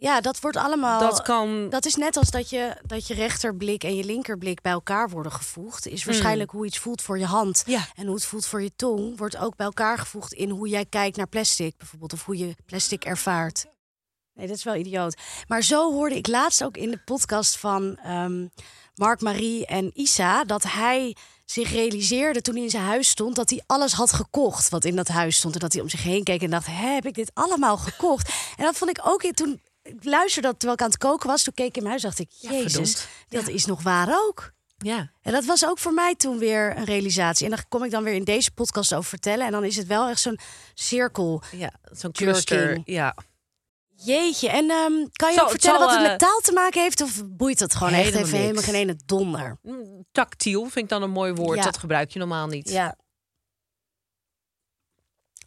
Ja, 0.00 0.20
dat 0.20 0.40
wordt 0.40 0.56
allemaal. 0.56 1.00
dat 1.00 1.22
kan... 1.22 1.68
Dat 1.70 1.86
is 1.86 1.94
net 1.94 2.16
als 2.16 2.30
dat 2.30 2.50
je, 2.50 2.76
dat 2.86 3.06
je 3.06 3.14
rechterblik 3.14 3.84
en 3.84 3.96
je 3.96 4.04
linkerblik 4.04 4.60
bij 4.60 4.72
elkaar 4.72 5.10
worden 5.10 5.32
gevoegd. 5.32 5.86
Is 5.86 6.04
waarschijnlijk 6.04 6.50
hoe 6.50 6.66
iets 6.66 6.78
voelt 6.78 7.02
voor 7.02 7.18
je 7.18 7.24
hand. 7.24 7.62
Hmm. 7.64 7.74
Ja. 7.74 7.86
En 7.94 8.06
hoe 8.06 8.14
het 8.14 8.24
voelt 8.24 8.46
voor 8.46 8.62
je 8.62 8.72
tong, 8.76 9.18
wordt 9.18 9.36
ook 9.36 9.56
bij 9.56 9.66
elkaar 9.66 9.98
gevoegd 9.98 10.32
in 10.32 10.50
hoe 10.50 10.68
jij 10.68 10.84
kijkt 10.84 11.16
naar 11.16 11.26
plastic 11.26 11.76
bijvoorbeeld. 11.76 12.12
Of 12.12 12.24
hoe 12.24 12.36
je 12.36 12.54
plastic 12.66 13.04
ervaart. 13.04 13.66
Nee, 14.34 14.46
dat 14.46 14.56
is 14.56 14.64
wel 14.64 14.74
idioot. 14.74 15.16
Maar 15.46 15.62
zo 15.62 15.92
hoorde 15.92 16.16
ik 16.16 16.26
laatst 16.26 16.64
ook 16.64 16.76
in 16.76 16.90
de 16.90 16.98
podcast 17.04 17.56
van 17.56 17.96
ehm, 17.96 18.46
Mark, 18.94 19.20
Marie 19.20 19.66
en 19.66 19.90
Isa 19.94 20.44
dat 20.44 20.62
hij 20.62 21.16
zich 21.44 21.70
realiseerde 21.72 22.40
toen 22.40 22.54
hij 22.54 22.62
in 22.62 22.70
zijn 22.70 22.82
huis 22.82 23.08
stond 23.08 23.36
dat 23.36 23.50
hij 23.50 23.62
alles 23.66 23.92
had 23.92 24.12
gekocht 24.12 24.68
wat 24.68 24.84
in 24.84 24.96
dat 24.96 25.08
huis 25.08 25.36
stond 25.36 25.54
en 25.54 25.60
dat 25.60 25.72
hij 25.72 25.82
om 25.82 25.88
zich 25.88 26.02
heen 26.02 26.24
keek 26.24 26.42
en 26.42 26.50
dacht: 26.50 26.66
heb 26.70 27.06
ik 27.06 27.14
dit 27.14 27.30
allemaal 27.34 27.76
gekocht? 27.76 28.28
en 28.56 28.64
dat 28.64 28.76
vond 28.76 28.90
ik 28.90 29.00
ook 29.02 29.22
toen 29.22 29.60
ik 29.96 30.04
luisterde 30.04 30.48
dat 30.48 30.58
terwijl 30.58 30.78
ik 30.78 30.84
aan 30.84 30.90
het 30.90 30.98
koken 30.98 31.28
was, 31.28 31.42
toen 31.42 31.54
keek 31.54 31.66
ik 31.66 31.76
in 31.76 31.82
mijn 31.82 32.00
huis, 32.00 32.02
dacht 32.02 32.18
ik: 32.18 32.50
Jezus, 32.50 33.06
dat 33.28 33.48
is 33.48 33.64
nog 33.64 33.82
waar 33.82 34.08
ook. 34.26 34.52
Ja. 34.78 35.10
En 35.22 35.32
dat 35.32 35.44
was 35.44 35.66
ook 35.66 35.78
voor 35.78 35.92
mij 35.92 36.14
toen 36.14 36.38
weer 36.38 36.76
een 36.76 36.84
realisatie. 36.84 37.44
En 37.44 37.50
dan 37.50 37.64
kom 37.68 37.84
ik 37.84 37.90
dan 37.90 38.04
weer 38.04 38.14
in 38.14 38.24
deze 38.24 38.50
podcast 38.50 38.94
over 38.94 39.08
vertellen. 39.08 39.46
En 39.46 39.52
dan 39.52 39.64
is 39.64 39.76
het 39.76 39.86
wel 39.86 40.08
echt 40.08 40.20
zo'n 40.20 40.38
cirkel. 40.74 41.42
Ja, 41.52 41.72
zo'n 41.92 42.12
cluster. 42.12 42.80
Ja. 42.84 43.16
Jeetje. 44.04 44.48
En 44.48 44.70
ehm, 44.70 44.92
kan 45.12 45.30
je 45.30 45.36
Zo, 45.36 45.42
ook 45.42 45.50
vertellen 45.50 45.78
zal, 45.78 45.86
wat 45.88 45.96
het 45.96 46.04
eh, 46.04 46.10
met 46.10 46.18
taal 46.18 46.40
te 46.40 46.52
maken 46.52 46.82
heeft? 46.82 47.00
Of 47.00 47.22
boeit 47.26 47.58
dat 47.58 47.74
gewoon 47.74 47.92
echt 47.92 48.14
even 48.14 48.38
helemaal 48.38 48.62
geen 48.62 48.74
ene 48.74 48.96
donder? 49.06 49.58
Mm, 49.62 50.06
Tactiel 50.12 50.62
vind 50.62 50.76
ik 50.76 50.88
dan 50.88 51.02
een 51.02 51.10
mooi 51.10 51.32
woord. 51.32 51.58
Ja. 51.58 51.64
Dat 51.64 51.78
gebruik 51.78 52.10
je 52.10 52.18
normaal 52.18 52.46
niet. 52.46 52.68
Ja. 52.68 52.96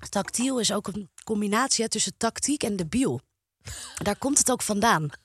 Tactiel 0.10 0.60
is 0.60 0.74
ook 0.74 0.88
een 0.88 1.10
combinatie 1.24 1.84
hè, 1.84 1.90
tussen 1.90 2.18
tactiek 2.18 2.64
en 2.64 2.76
debiel. 2.76 3.22
Daar 3.98 4.18
komt 4.18 4.38
het 4.38 4.52
ook 4.52 4.62
vandaan. 4.62 5.10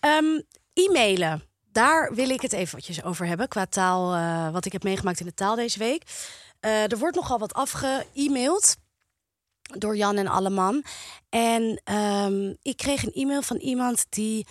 Ehm, 0.00 0.40
e-mailen. 0.72 1.42
Daar 1.72 2.14
wil 2.14 2.28
ik 2.28 2.40
het 2.40 2.52
eventjes 2.52 3.02
over 3.02 3.26
hebben 3.26 3.48
qua 3.48 3.66
taal, 3.66 4.14
eh, 4.14 4.52
wat 4.52 4.64
ik 4.64 4.72
heb 4.72 4.82
meegemaakt 4.82 5.20
in 5.20 5.26
de 5.26 5.34
taal 5.34 5.54
deze 5.54 5.78
week. 5.78 6.02
Eh, 6.60 6.92
er 6.92 6.98
wordt 6.98 7.16
nogal 7.16 7.38
wat 7.38 7.54
afge-e-mailed 7.54 8.76
door 9.62 9.96
Jan 9.96 10.16
en 10.16 10.26
Alleman. 10.26 10.84
En 11.28 11.80
ehm, 11.84 12.54
ik 12.62 12.76
kreeg 12.76 13.02
een 13.02 13.12
e-mail 13.12 13.42
van 13.42 13.56
iemand 13.56 14.06
die 14.08 14.46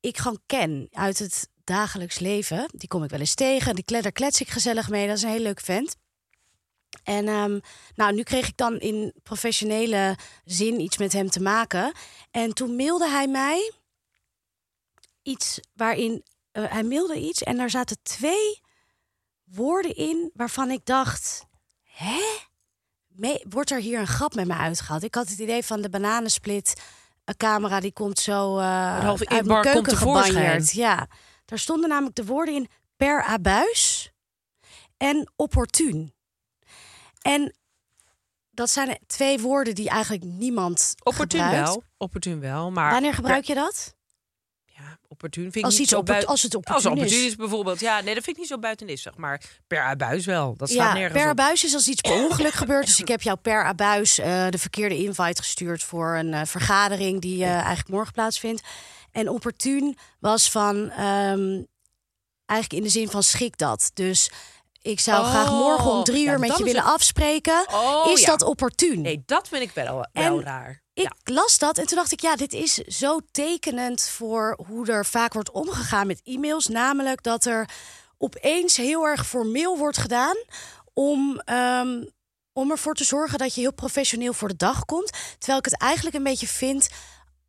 ik 0.00 0.18
gewoon 0.18 0.40
ken 0.46 0.88
uit 0.92 1.18
het 1.18 1.48
dagelijks 1.64 2.18
leven. 2.18 2.68
Die 2.72 2.88
kom 2.88 3.04
ik 3.04 3.10
wel 3.10 3.20
eens 3.20 3.34
tegen. 3.34 3.74
Die 3.74 4.12
klets 4.12 4.40
ik 4.40 4.48
gezellig 4.48 4.88
mee. 4.88 5.06
Dat 5.06 5.16
is 5.16 5.22
een 5.22 5.30
heel 5.30 5.40
leuk 5.40 5.60
vent. 5.60 5.96
En 7.04 7.28
ehm, 7.28 7.58
nou, 7.94 8.14
nu 8.14 8.22
kreeg 8.22 8.48
ik 8.48 8.56
dan 8.56 8.78
in 8.78 9.12
professionele 9.22 10.16
zin 10.44 10.80
iets 10.80 10.98
met 10.98 11.12
hem 11.12 11.30
te 11.30 11.40
maken. 11.42 11.92
En 12.30 12.54
toen 12.54 12.76
mailde 12.76 13.08
hij 13.08 13.26
mij 13.28 13.72
iets 15.22 15.60
waarin 15.74 16.24
eh, 16.52 16.64
hij 16.72 16.82
mailde 16.82 17.18
iets 17.18 17.42
en 17.42 17.56
daar 17.56 17.70
zaten 17.70 17.96
twee 18.02 18.60
woorden 19.44 19.96
in 19.96 20.30
waarvan 20.34 20.70
ik 20.70 20.84
dacht: 20.84 21.44
hè? 21.82 22.20
Me- 23.06 23.44
wordt 23.48 23.70
er 23.70 23.80
hier 23.80 23.98
een 24.00 24.06
grap 24.06 24.34
met 24.34 24.46
me 24.46 24.54
uitgehaald? 24.54 25.02
Ik 25.02 25.14
had 25.14 25.28
het 25.28 25.38
idee 25.38 25.64
van 25.64 25.80
de 25.80 25.90
bananensplit. 25.90 26.80
Een 27.24 27.36
camera 27.36 27.80
die 27.80 27.92
komt 27.92 28.18
zo 28.18 28.58
eh 28.58 28.98
halve 29.04 29.28
uit 29.28 29.46
mijn 29.46 29.62
keuken. 29.62 29.96
Ja, 30.72 31.08
daar 31.44 31.58
stonden 31.58 31.88
namelijk 31.88 32.16
de 32.16 32.24
woorden 32.24 32.54
in 32.54 32.68
per 32.96 33.22
abuis 33.22 34.10
en 34.96 35.32
opportun. 35.36 36.14
En 37.20 37.54
dat 38.50 38.70
zijn 38.70 38.98
twee 39.06 39.38
woorden 39.40 39.74
die 39.74 39.88
eigenlijk 39.88 40.24
niemand 40.24 40.94
Opportun 41.04 41.40
gebruikt. 41.40 41.68
wel. 41.68 41.82
Opportun 41.96 42.40
wel. 42.40 42.70
Maar 42.70 42.90
Wanneer 42.92 43.14
gebruik 43.14 43.44
je 43.44 43.54
dat? 43.54 43.94
Ja, 44.64 44.98
opportun 45.08 45.42
vind 45.42 45.56
ik 45.56 45.64
Als 45.64 45.72
niet 45.72 45.82
iets 45.82 45.90
zo 45.90 45.98
oppor- 45.98 46.14
bui- 46.14 46.26
als 46.26 46.42
het 46.42 46.54
Als 46.54 46.64
opportun 46.64 46.90
opportun 46.92 47.18
is. 47.18 47.26
is 47.26 47.36
bijvoorbeeld. 47.36 47.80
Ja, 47.80 48.00
nee, 48.00 48.14
dat 48.14 48.24
vind 48.24 48.36
ik 48.36 48.42
niet 48.42 48.50
zo 48.50 48.58
buitenissig. 48.58 49.16
Maar 49.16 49.42
per 49.66 49.82
abuis 49.82 50.26
wel. 50.26 50.56
Dat 50.56 50.68
staat 50.70 50.86
Ja, 50.86 50.92
nergens 50.92 51.20
per 51.20 51.28
abuis 51.30 51.64
is 51.64 51.74
als 51.74 51.88
iets 51.88 52.00
per 52.00 52.12
ongeluk 52.24 52.52
gebeurt. 52.52 52.86
Dus 52.86 53.00
ik 53.00 53.08
heb 53.08 53.22
jou 53.22 53.38
per 53.38 53.64
abuis 53.64 54.18
eh, 54.18 54.48
de 54.48 54.58
verkeerde 54.58 54.96
invite 54.96 55.42
gestuurd 55.42 55.82
voor 55.82 56.14
een 56.16 56.34
eh, 56.34 56.44
vergadering 56.44 57.20
die 57.20 57.42
eh, 57.44 57.50
eigenlijk 57.54 57.88
morgen 57.88 58.12
plaatsvindt. 58.12 58.62
En 59.12 59.28
opportun 59.28 59.96
was 60.20 60.50
van 60.50 60.90
ehm, 60.90 61.62
eigenlijk 62.46 62.72
in 62.72 62.82
de 62.82 62.88
zin 62.88 63.08
van 63.10 63.22
schik 63.22 63.58
dat. 63.58 63.90
Dus 63.94 64.30
ik 64.82 65.00
zou 65.00 65.24
graag 65.24 65.50
Oh, 65.50 65.58
morgen 65.58 65.90
om 65.90 66.04
drie 66.04 66.24
ja, 66.24 66.32
uur 66.32 66.38
met 66.38 66.56
je 66.56 66.64
willen 66.64 66.82
het- 66.82 66.92
afspreken. 66.92 67.66
Oh, 67.72 68.10
is 68.12 68.20
ja. 68.20 68.26
dat 68.26 68.42
opportun? 68.42 69.00
Nee, 69.00 69.22
dat 69.26 69.48
vind 69.48 69.62
ik 69.62 69.70
wel, 69.70 69.84
wel 69.94 70.06
En 70.12 70.42
raar. 70.42 70.82
Ik 70.94 71.02
Ja. 71.02 71.34
las 71.34 71.58
dat 71.58 71.78
en 71.78 71.86
toen 71.86 71.96
dacht 71.96 72.12
ik, 72.12 72.20
ja, 72.20 72.36
dit 72.36 72.52
is 72.52 72.74
zo 72.74 73.18
tekenend 73.30 74.02
voor 74.08 74.58
hoe 74.66 74.86
er 74.86 75.06
vaak 75.06 75.32
wordt 75.32 75.50
omgegaan 75.50 76.06
met 76.06 76.20
e-mails. 76.24 76.66
Namelijk 76.66 77.22
dat 77.22 77.44
er 77.44 77.68
opeens 78.18 78.76
heel 78.76 79.04
erg 79.06 79.26
formeel 79.26 79.78
wordt 79.78 79.98
gedaan 79.98 80.36
om, 80.94 81.40
ehm, 81.44 82.04
om 82.52 82.70
ervoor 82.70 82.94
te 82.94 83.04
zorgen 83.04 83.38
dat 83.38 83.54
je 83.54 83.60
heel 83.60 83.72
professioneel 83.72 84.32
voor 84.32 84.48
de 84.48 84.56
dag 84.56 84.84
komt. 84.84 85.10
Terwijl 85.38 85.58
ik 85.58 85.64
het 85.64 85.78
eigenlijk 85.80 86.16
een 86.16 86.22
beetje 86.22 86.46
vind 86.48 86.88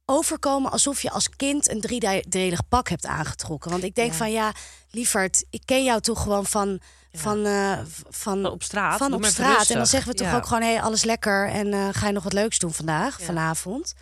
overkomen 0.06 0.72
alsof 0.72 1.02
je 1.02 1.12
als 1.12 1.30
kind 1.30 1.70
een 1.70 1.82
driedelig 1.82 2.68
pak 2.70 2.90
hebt 2.90 3.06
aangetrokken. 3.06 3.72
Want 3.72 3.84
ik 3.84 3.96
denk 3.96 4.12
Ja. 4.12 4.18
van 4.18 4.32
ja, 4.32 4.52
lieverd, 4.90 5.44
ik 5.50 5.62
ken 5.66 5.84
jou 5.84 6.02
toch 6.02 6.22
gewoon 6.22 6.46
van, 6.46 6.80
van, 7.12 7.46
eh, 7.46 7.80
van, 8.10 8.42
Van 8.42 8.46
op 8.46 8.64
straat. 8.64 8.98
van 8.98 9.14
op 9.14 9.26
straat. 9.26 9.70
En 9.70 9.78
dan 9.78 9.88
zeggen 9.88 10.12
we 10.12 10.18
toch 10.18 10.34
ook 10.34 10.46
gewoon, 10.46 10.64
hey, 10.64 10.82
alles 10.82 11.04
lekker. 11.04 11.50
En 11.50 11.74
eh, 11.74 11.88
ga 11.92 12.08
je 12.08 12.14
nog 12.14 12.24
wat 12.24 12.34
leuks 12.34 12.60
doen 12.60 12.74
vandaag, 12.74 13.22
vanavond? 13.22 13.94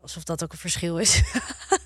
Alsof 0.00 0.24
dat 0.24 0.42
ook 0.42 0.52
een 0.52 0.58
verschil 0.58 0.98
is. 0.98 1.22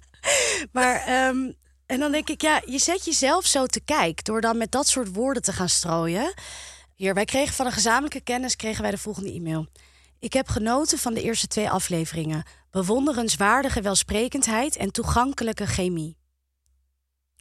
maar, 0.72 1.04
ehm, 1.06 1.52
en 1.86 2.00
dan 2.00 2.12
denk 2.12 2.28
ik, 2.28 2.42
ja, 2.42 2.62
je 2.66 2.78
zet 2.78 3.04
jezelf 3.04 3.46
zo 3.46 3.66
te 3.66 3.80
kijk... 3.80 4.24
door 4.24 4.40
dan 4.40 4.58
met 4.58 4.70
dat 4.70 4.88
soort 4.88 5.14
woorden 5.14 5.42
te 5.42 5.52
gaan 5.52 5.68
strooien. 5.68 6.34
Hier, 6.94 7.14
wij 7.14 7.24
kregen 7.24 7.54
van 7.54 7.66
een 7.66 7.72
gezamenlijke 7.72 8.20
kennis 8.20 8.56
kregen 8.56 8.82
wij 8.82 8.90
de 8.90 8.98
volgende 8.98 9.32
e-mail. 9.32 9.66
Ik 10.18 10.32
heb 10.32 10.48
genoten 10.48 10.98
van 10.98 11.14
de 11.14 11.22
eerste 11.22 11.46
twee 11.46 11.70
afleveringen. 11.70 12.42
Bewonderenswaardige 12.70 13.80
welsprekendheid 13.80 14.76
en 14.76 14.92
toegankelijke 14.92 15.66
chemie. 15.66 16.16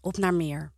Op 0.01 0.17
naar 0.17 0.33
meer. 0.33 0.71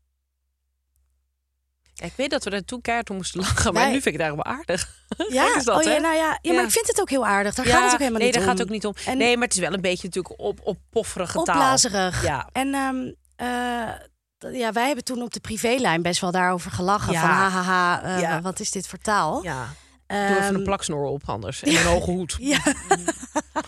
Ja, 1.93 2.05
ik 2.05 2.13
weet 2.15 2.29
dat 2.29 2.43
we 2.43 2.49
daar 2.49 2.65
toen 2.65 2.81
keihard 2.81 3.09
om 3.09 3.15
moesten 3.15 3.39
lachen. 3.39 3.73
Maar 3.73 3.83
Wij- 3.83 3.91
nu 3.91 4.01
vind 4.01 4.05
ik 4.05 4.13
het 4.13 4.21
eigenlijk 4.21 4.49
wel 4.49 4.57
aardig. 4.57 4.89
Ja, 5.29 5.55
is 5.55 5.63
dat, 5.63 5.77
oh, 5.77 5.83
ja, 5.83 5.97
nou 5.99 6.15
ja, 6.15 6.39
ja, 6.41 6.53
maar 6.53 6.63
ik 6.63 6.71
vind 6.71 6.87
het 6.87 7.01
ook 7.01 7.09
heel 7.09 7.25
aardig. 7.27 7.55
Daar 7.55 7.65
gaat 7.65 7.83
het 7.83 7.93
ook 7.93 7.99
helemaal 7.99 8.19
nee, 8.19 8.27
niet 8.27 8.37
om. 8.37 8.41
daar 8.41 8.49
gaat 8.49 8.57
het 8.59 8.67
ook 8.67 8.73
niet 8.73 8.85
om. 8.85 8.93
En- 9.05 9.17
nee, 9.17 9.37
maar 9.37 9.47
het 9.47 9.53
is 9.53 9.59
wel 9.59 9.73
een 9.73 9.81
beetje 9.81 10.07
natuurlijk 10.07 10.39
op, 10.39 10.59
op 10.63 10.77
pofferige 10.89 11.31
taal. 11.43 11.55
Opblazerig. 11.55 12.23
Ja. 12.23 12.49
En 12.51 12.73
ehm, 12.73 13.11
eh, 13.35 14.59
ja, 14.59 14.71
wij 14.71 14.85
hebben 14.85 15.03
toen 15.03 15.21
op 15.21 15.33
de 15.33 15.39
privélijn 15.39 16.01
best 16.01 16.21
wel 16.21 16.31
daarover 16.31 16.71
gelachen. 16.71 17.13
Van 17.13 17.29
hahaha, 17.29 18.01
eh, 18.03 18.41
wat 18.41 18.59
is 18.59 18.71
dit 18.71 18.87
voor 18.87 18.99
taal? 18.99 19.43
Ja. 19.43 19.67
Doe 20.11 20.19
even 20.29 20.37
Ehm, 20.41 20.55
een 20.55 20.63
plaksnor 20.63 21.05
op 21.05 21.21
anders. 21.25 21.63
En 21.63 21.75
een 21.75 21.83
hoge 21.95 22.11
hoed. 22.11 22.35
ja. 22.39 22.59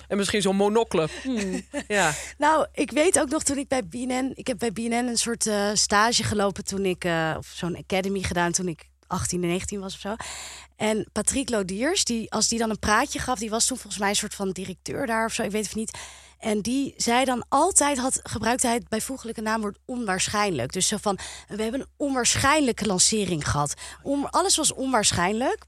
En 0.08 0.18
misschien 0.18 0.42
zo'n 0.42 0.56
monocle. 0.56 1.08
Hmm. 1.24 1.62
Ja. 1.88 2.14
Nou, 2.38 2.68
ik 2.74 2.92
weet 2.92 3.20
ook 3.20 3.30
nog 3.30 3.44
toen 3.44 3.58
ik 3.58 3.68
bij 3.68 3.88
BNN... 3.88 4.32
Ik 4.36 4.48
heb 4.48 4.58
bij 4.58 4.72
BNN 4.72 4.94
een 5.08 5.18
soort 5.18 5.48
eh, 5.48 5.70
stage 5.74 6.24
gelopen 6.24 6.64
toen 6.64 6.86
ik... 6.86 7.04
eh, 7.04 7.36
of 7.38 7.52
zo'n 7.54 7.78
academy 7.78 8.22
gedaan 8.22 8.52
toen 8.52 8.68
ik 8.68 8.90
18 9.08 9.42
en 9.44 9.48
19 9.48 9.80
was 9.80 9.94
of 9.94 10.00
zo. 10.00 10.16
En 10.76 11.08
Patrick 11.12 11.50
Lodiers, 11.50 12.04
die, 12.04 12.32
als 12.32 12.48
die 12.48 12.60
dan 12.60 12.70
een 12.70 12.80
praatje 12.80 13.20
gaf... 13.20 13.40
die 13.40 13.50
was 13.50 13.66
toen 13.66 13.78
volgens 13.78 14.02
mij 14.02 14.10
een 14.10 14.16
soort 14.16 14.36
van 14.36 14.52
directeur 14.52 15.06
daar 15.06 15.26
of 15.26 15.34
zo. 15.34 15.44
Ik 15.44 15.52
weet 15.52 15.66
het 15.66 15.76
niet. 15.76 15.98
En 16.40 16.62
die 16.62 16.94
zei 16.98 17.26
dan 17.26 17.46
altijd, 17.50 17.98
had, 17.98 18.20
gebruikte 18.24 18.68
hij 18.68 18.76
het 18.76 18.90
bijvoeglijke 18.90 19.42
naamwoord 19.42 19.78
onwaarschijnlijk. 19.86 20.72
Dus 20.74 20.88
zo 20.88 20.98
van, 21.02 21.18
we 21.48 21.62
hebben 21.64 21.82
een 21.82 21.88
onwaarschijnlijke 21.98 22.86
lancering 22.86 23.50
gehad. 23.50 23.74
Om, 24.02 24.26
alles 24.26 24.56
was 24.56 24.74
onwaarschijnlijk. 24.74 25.66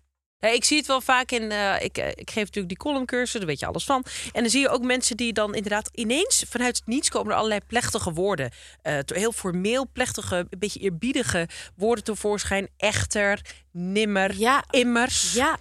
Ik 0.54 0.64
zie 0.64 0.78
het 0.78 0.88
wel 0.88 1.02
vaak 1.02 1.32
in. 1.32 1.52
eh, 1.52 1.75
ik, 1.84 1.98
eh, 1.98 2.08
ik 2.08 2.30
geef 2.32 2.44
natuurlijk 2.44 2.68
die 2.68 2.78
columncursus, 2.78 3.40
daar 3.40 3.46
weet 3.48 3.60
je 3.60 3.66
alles 3.66 3.84
van. 3.84 4.06
En 4.34 4.42
dan 4.42 4.50
zie 4.52 4.62
je 4.62 4.70
ook 4.70 4.84
mensen 4.84 5.18
die 5.18 5.34
dan 5.34 5.56
inderdaad 5.56 5.90
ineens 5.94 6.46
vanuit 6.50 6.75
het 6.78 6.88
niets 6.88 7.10
komen 7.10 7.32
er 7.32 7.38
allerlei 7.38 7.60
plechtige 7.68 8.14
woorden. 8.14 8.52
eh, 8.82 8.98
heel 9.06 9.32
formeel, 9.32 9.88
plechtige, 9.94 10.36
een 10.36 10.60
beetje 10.60 10.80
eerbiedige 10.80 11.48
woorden 11.75 12.04
tevoorschijn. 12.04 12.68
Echter, 12.78 13.42
nimmer, 13.72 14.36
Ja. 14.38 14.64
immers. 14.70 15.34
Ja, 15.34 15.58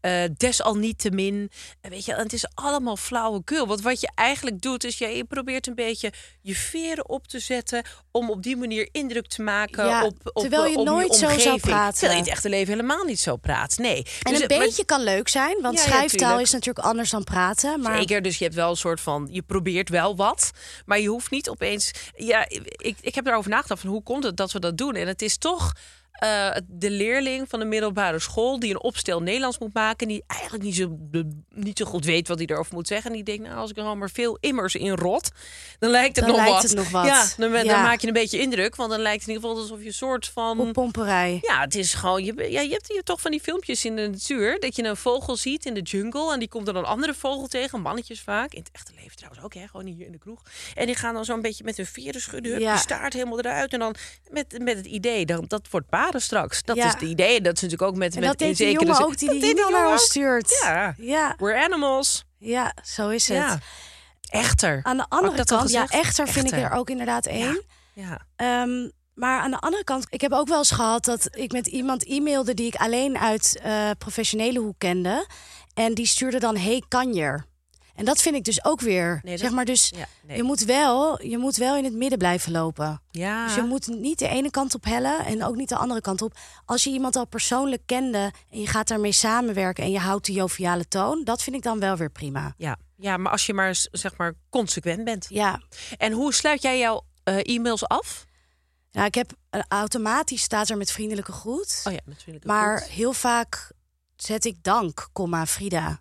eh, 0.00 0.22
desalniettemin. 0.36 1.50
En 1.80 1.90
weet 1.90 2.04
je, 2.04 2.14
het 2.14 2.32
is 2.32 2.44
allemaal 2.54 2.96
flauwekul. 2.96 3.66
Want 3.66 3.80
wat 3.80 4.00
je 4.00 4.10
eigenlijk 4.14 4.60
doet, 4.60 4.84
is 4.84 4.98
je 4.98 5.24
probeert 5.28 5.66
een 5.66 5.74
beetje 5.74 6.12
je 6.40 6.54
veren 6.54 7.08
op 7.08 7.26
te 7.26 7.38
zetten. 7.38 7.82
om 8.12 8.30
op 8.30 8.42
die 8.42 8.56
manier 8.56 8.88
indruk 8.92 9.26
te 9.26 9.42
maken 9.42 9.86
Ja, 9.86 10.04
op, 10.04 10.14
op, 10.32 10.42
terwijl 10.42 10.66
je 10.66 10.76
op 10.76 10.84
nooit 10.86 11.14
zo 11.14 11.38
zou 11.38 11.60
praten. 11.60 11.92
Terwijl 11.98 12.12
je 12.12 12.18
in 12.18 12.22
het 12.24 12.28
echte 12.32 12.48
leven 12.48 12.72
helemaal 12.74 13.04
niet 13.04 13.20
zo 13.20 13.36
praat. 13.36 13.78
Nee. 13.78 13.96
en 14.22 14.32
Dus, 14.32 14.40
een 14.42 14.46
maar- 14.48 14.58
beetje 14.58 14.84
kan 14.84 15.02
leuk 15.02 15.28
zijn. 15.28 15.56
Want 15.62 15.78
Ja, 15.78 15.84
schrijftaal 15.84 16.40
is 16.40 16.50
natuurlijk 16.52 16.86
anders 16.86 17.10
dan 17.10 17.24
praten. 17.24 17.80
Maar 17.80 17.96
Zeker, 17.98 18.22
dus 18.22 18.38
je 18.38 18.44
hebt 18.44 18.56
wel 18.56 18.70
een 18.70 18.76
soort 18.76 19.00
van, 19.00 19.28
je 19.30 19.42
probeert 19.42 19.88
wel 19.88 20.16
wat, 20.16 20.50
maar 20.86 21.00
je 21.00 21.08
hoeft 21.08 21.30
niet 21.30 21.48
opeens. 21.48 21.90
Ja, 22.16 22.48
ik, 22.48 22.96
ik 23.00 23.14
heb 23.14 23.26
erover 23.26 23.50
nagedacht 23.50 23.80
van 23.80 23.90
hoe 23.90 24.02
komt 24.02 24.24
het 24.24 24.36
dat 24.36 24.52
we 24.52 24.58
dat 24.58 24.78
doen? 24.78 24.94
En 24.94 25.06
het 25.06 25.22
is 25.22 25.38
toch 25.38 25.72
eh, 26.12 26.56
de 26.68 26.90
leerling 26.90 27.48
van 27.48 27.58
de 27.58 27.64
middelbare 27.64 28.18
school 28.18 28.60
die 28.60 28.70
een 28.70 28.80
opstel 28.82 29.22
Nederlands 29.22 29.58
moet 29.58 29.74
maken, 29.74 30.08
die 30.08 30.24
eigenlijk 30.26 30.62
niet 30.64 30.74
zo, 30.74 30.98
niet 31.54 31.78
zo 31.78 31.84
goed 31.84 32.04
weet 32.04 32.28
wat 32.28 32.38
hij 32.38 32.46
erover 32.46 32.74
moet 32.74 32.86
zeggen. 32.86 33.10
En 33.10 33.16
die 33.16 33.24
denkt, 33.24 33.42
nou, 33.42 33.56
als 33.56 33.70
ik 33.70 33.76
er 33.76 33.82
al 33.84 33.96
maar 33.96 34.10
veel 34.10 34.36
immers 34.40 34.74
in 34.74 34.90
rot, 34.90 35.30
dan 35.78 35.90
lijkt 35.90 36.16
het, 36.16 36.24
Dan 36.24 36.34
nog, 36.34 36.44
lijkt 36.44 36.52
wat. 36.60 36.70
het 36.70 36.74
nog 36.78 36.90
wat. 36.90 37.06
Ja, 37.06 37.26
dan, 37.36 37.52
Ja. 37.52 37.62
dan 37.62 37.82
maak 37.82 38.00
je 38.00 38.06
een 38.06 38.12
beetje 38.12 38.38
indruk, 38.40 38.76
want 38.76 38.90
dan 38.90 39.00
lijkt 39.00 39.20
het 39.20 39.28
in 39.28 39.34
ieder 39.34 39.48
geval 39.50 39.62
alsof 39.64 39.80
je 39.80 39.86
een 39.86 39.92
soort 39.94 40.26
van. 40.28 40.60
op 40.60 40.72
pomperij. 40.72 41.38
Ja, 41.42 41.60
het 41.60 41.74
is 41.74 41.94
gewoon. 41.94 42.24
Je, 42.24 42.50
ja, 42.50 42.60
je 42.60 42.70
hebt 42.72 42.88
hier 42.88 43.02
toch 43.02 43.20
van 43.20 43.30
die 43.30 43.40
filmpjes 43.40 43.84
in 43.84 43.96
de 43.96 44.08
natuur. 44.08 44.60
Dat 44.60 44.76
je 44.76 44.84
een 44.84 44.96
vogel 44.96 45.36
ziet 45.36 45.64
in 45.66 45.74
de 45.74 45.80
jungle. 45.82 46.32
En 46.32 46.38
die 46.38 46.48
komt 46.48 46.66
dan 46.66 46.76
een 46.76 46.84
andere 46.84 47.14
vogel 47.14 47.46
tegen. 47.46 47.80
Mannetjes 47.80 48.20
vaak. 48.20 48.52
In 48.52 48.58
het 48.62 48.70
echte 48.72 48.92
leven 48.94 49.16
trouwens 49.16 49.44
ook, 49.44 49.54
hè? 49.54 49.66
Gewoon 49.68 49.86
hier 49.86 50.06
in 50.06 50.12
de 50.12 50.18
kroeg. 50.18 50.42
En 50.74 50.86
die 50.86 50.94
gaan 50.94 51.14
dan 51.14 51.24
zo'n 51.24 51.40
beetje 51.40 51.64
met 51.64 51.76
hun 51.76 51.86
veren 51.86 52.20
schudden. 52.20 52.52
Hup, 52.52 52.60
Ja. 52.60 52.72
Die 52.72 52.80
staart 52.80 53.12
helemaal 53.12 53.38
eruit. 53.38 53.72
En 53.72 53.78
dan 53.78 53.94
met, 54.30 54.58
met 54.62 54.76
het 54.76 54.86
idee, 54.86 55.26
dan, 55.26 55.44
dat 55.48 55.68
wordt 55.70 55.88
straks. 56.16 56.62
Dat 56.62 56.76
Ja. 56.76 56.86
is 56.86 56.92
het 56.92 57.02
idee. 57.02 57.40
Dat 57.40 57.54
is 57.56 57.62
natuurlijk 57.62 57.90
ook 57.90 57.96
met. 57.96 58.14
En 58.14 58.20
met 58.20 58.28
dat 58.38 58.38
die 58.56 58.72
jongen 58.72 59.00
ook 59.04 59.18
die 59.18 59.28
dat 59.28 59.40
die 59.40 59.54
die 59.54 59.70
naar 59.70 59.88
ons 59.88 60.02
stuurt. 60.02 60.58
Ja. 60.62 60.94
ja, 60.96 61.34
We're 61.38 61.64
animals. 61.64 62.24
ja, 62.38 62.72
zo 62.84 63.08
is 63.08 63.28
het. 63.28 63.36
Ja. 63.36 63.58
Echter. 64.30 64.80
Aan 64.82 64.96
de 64.96 65.06
andere 65.08 65.44
kant, 65.44 65.70
ja, 65.70 65.86
echter 65.88 66.28
vind 66.28 66.52
ik 66.52 66.58
er 66.58 66.70
ook 66.72 66.90
inderdaad 66.90 67.26
één. 67.26 67.62
Ja. 67.94 68.20
Ehm, 68.36 68.88
maar 69.14 69.40
aan 69.40 69.50
de 69.50 69.58
andere 69.58 69.84
kant, 69.84 70.06
ik 70.08 70.20
heb 70.20 70.32
ook 70.32 70.48
wel 70.48 70.58
eens 70.58 70.70
gehad 70.70 71.04
dat 71.04 71.28
ik 71.30 71.52
met 71.52 71.66
iemand 71.66 72.04
e-mailde 72.06 72.54
die 72.54 72.66
ik 72.66 72.74
alleen 72.74 73.18
uit 73.18 73.58
eh, 73.62 73.90
professionele 73.98 74.58
hoek 74.58 74.74
kende. 74.78 75.26
En 75.74 75.94
die 75.94 76.06
stuurde 76.06 76.38
dan 76.38 76.56
hey 76.56 76.82
kanjer. 76.88 77.44
En 77.94 78.04
dat 78.04 78.20
vind 78.22 78.34
ik 78.34 78.44
dus 78.44 78.64
ook 78.64 78.80
weer. 78.80 79.20
Nee, 79.22 79.32
dat- 79.32 79.42
zeg 79.44 79.50
maar 79.52 79.64
dus, 79.64 79.88
Ja, 79.96 80.06
nee. 80.22 80.36
je, 80.36 80.42
moet 80.42 80.60
wel, 80.64 81.22
je 81.22 81.38
moet 81.38 81.56
wel 81.56 81.76
in 81.76 81.84
het 81.84 81.92
midden 81.94 82.18
blijven 82.18 82.52
lopen. 82.52 83.02
Ja. 83.10 83.46
Dus 83.46 83.54
je 83.54 83.62
moet 83.62 83.86
niet 83.86 84.18
de 84.18 84.28
ene 84.28 84.50
kant 84.50 84.74
op 84.74 84.84
hellen 84.84 85.24
en 85.24 85.44
ook 85.44 85.56
niet 85.56 85.68
de 85.68 85.76
andere 85.76 86.00
kant 86.00 86.22
op. 86.22 86.38
Als 86.64 86.84
je 86.84 86.90
iemand 86.90 87.16
al 87.16 87.26
persoonlijk 87.26 87.82
kende 87.86 88.32
en 88.50 88.60
je 88.60 88.66
gaat 88.66 88.88
daarmee 88.88 89.12
samenwerken 89.12 89.84
en 89.84 89.90
je 89.90 89.98
houdt 89.98 90.26
de 90.26 90.32
joviale 90.32 90.88
toon, 90.88 91.24
dat 91.24 91.42
vind 91.42 91.56
ik 91.56 91.62
dan 91.62 91.78
wel 91.80 91.96
weer 91.96 92.10
prima. 92.10 92.54
ja. 92.56 92.76
ja, 92.96 93.16
maar 93.16 93.32
als 93.32 93.46
je 93.46 93.54
maar 93.54 93.86
zeg 93.92 94.16
maar 94.16 94.34
consequent 94.50 95.04
bent. 95.04 95.26
Ja, 95.28 95.60
En 95.98 96.12
hoe 96.12 96.34
sluit 96.34 96.62
jij 96.62 96.78
jouw 96.78 97.02
eh, 97.24 97.54
e-mails 97.54 97.86
af? 97.88 98.24
nou, 98.92 99.06
ik 99.06 99.14
heb 99.14 99.32
eh, 99.50 99.60
automatisch 99.68 100.42
staat 100.42 100.68
er 100.68 100.76
met 100.76 100.92
vriendelijke 100.92 101.32
groet. 101.32 101.82
Oh 101.86 101.92
ja, 101.92 102.00
met 102.04 102.22
vriendelijke 102.22 102.46
Maar 102.46 102.76
groet. 102.78 102.90
heel 102.90 103.12
vaak 103.12 103.72
zet 104.16 104.44
ik 104.44 104.62
dank, 104.62 105.08
komma, 105.12 105.46
Frida. 105.46 106.00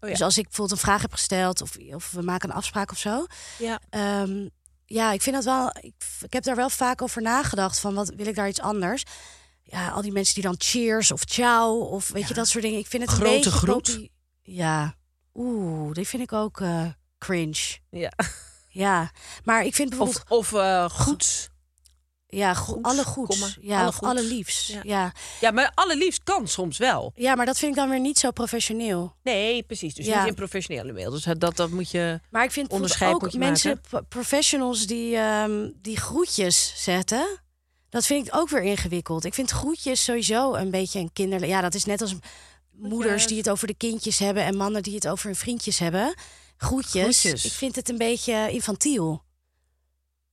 Oh 0.00 0.08
ja. 0.08 0.14
Dus 0.14 0.22
als 0.22 0.38
ik 0.38 0.44
bijvoorbeeld 0.44 0.78
een 0.78 0.84
vraag 0.86 1.02
heb 1.02 1.12
gesteld 1.12 1.60
of, 1.62 1.76
of 1.94 2.10
we 2.10 2.22
maken 2.22 2.48
een 2.50 2.54
afspraak 2.56 2.90
of 2.90 2.98
zo. 2.98 3.26
Ja. 3.58 3.80
Ehm, 3.90 4.48
ja, 4.86 5.12
ik 5.12 5.22
vind 5.22 5.34
dat 5.34 5.44
wel. 5.44 5.68
Ik, 5.80 5.94
ik 6.20 6.32
heb 6.32 6.42
daar 6.42 6.56
wel 6.56 6.70
vaak 6.70 7.02
over 7.02 7.22
nagedacht 7.22 7.78
van 7.80 7.94
wat 7.94 8.12
wil 8.16 8.26
ik 8.26 8.34
daar 8.34 8.48
iets 8.48 8.60
anders. 8.60 9.02
Ja, 9.62 9.88
al 9.88 10.02
die 10.02 10.12
mensen 10.12 10.34
die 10.34 10.42
dan 10.42 10.54
cheers 10.58 11.10
of 11.12 11.22
ciao 11.24 11.78
of 11.78 12.08
weet 12.08 12.28
je 12.28 12.34
dat 12.34 12.48
soort 12.48 12.64
dingen. 12.64 12.78
Ik 12.78 12.86
vind 12.86 13.02
het 13.02 13.12
Grote 13.12 13.28
een 13.30 13.34
beetje 13.36 13.50
groet. 13.50 13.88
kopie- 13.88 14.10
Ja, 14.42 14.94
oeh, 15.34 15.92
die 15.94 16.06
vind 16.08 16.22
ik 16.22 16.32
ook 16.32 16.60
eh, 16.60 16.86
cringe. 17.18 17.78
Ja. 17.90 18.12
Ja, 18.72 19.10
maar 19.44 19.64
ik 19.64 19.74
vind 19.74 19.88
bijvoorbeeld 19.88 20.24
Of, 20.28 20.52
of 20.52 20.60
eh, 20.60 20.88
goed. 20.90 21.50
Ja, 22.30 22.56
alle 22.82 23.04
goeds, 23.04 23.38
komma, 23.38 23.54
ja, 23.60 23.80
alle 24.00 24.22
goeds. 24.28 24.66
Ja. 24.66 24.80
Ja. 24.84 25.12
Ja, 25.40 25.50
maar 25.50 25.72
allerliefst 25.74 26.22
kan 26.22 26.48
soms 26.48 26.78
wel. 26.78 27.12
ja, 27.14 27.34
maar 27.34 27.46
dat 27.46 27.58
vind 27.58 27.70
ik 27.72 27.78
dan 27.78 27.88
weer 27.90 28.00
niet 28.00 28.18
zo 28.18 28.30
professioneel. 28.30 29.14
Nee, 29.22 29.62
precies. 29.62 29.94
Dus 29.94 30.06
Ja. 30.06 30.18
niet 30.18 30.28
in 30.28 30.34
professionele 30.34 30.92
mail. 30.92 31.10
Dus 31.10 31.26
dat, 31.38 31.56
dat 31.56 31.70
moet 31.70 31.90
je... 31.90 32.20
Maar 32.30 32.44
ik 32.44 32.50
vind 32.50 32.70
Onderscheid 32.70 33.14
ook 33.14 33.32
mensen, 33.32 33.80
professionals 34.08 34.86
die, 34.86 35.16
ehm, 35.16 35.70
die 35.82 35.96
groetjes 35.96 36.72
zetten. 36.76 37.40
Dat 37.88 38.06
vind 38.06 38.26
ik 38.26 38.36
ook 38.36 38.48
weer 38.48 38.62
ingewikkeld. 38.62 39.24
Ik 39.24 39.34
vind 39.34 39.50
groetjes 39.50 40.04
sowieso 40.04 40.54
een 40.54 40.70
beetje 40.70 40.98
een 40.98 41.12
kinderlijk. 41.12 41.52
Ja, 41.52 41.60
dat 41.60 41.74
is 41.74 41.84
net 41.84 42.00
als 42.00 42.14
moeders 42.72 43.26
die 43.26 43.36
het 43.38 43.50
over 43.50 43.66
de 43.66 43.74
kindjes 43.74 44.18
hebben 44.18 44.44
en 44.44 44.56
mannen 44.56 44.82
die 44.82 44.94
het 44.94 45.08
over 45.08 45.26
hun 45.26 45.36
vriendjes 45.36 45.78
hebben. 45.78 46.14
Groetjes. 46.56 47.20
Groetjes. 47.20 47.44
Ik 47.44 47.52
vind 47.52 47.76
het 47.76 47.88
een 47.88 47.98
beetje 47.98 48.50
infantiel. 48.50 49.22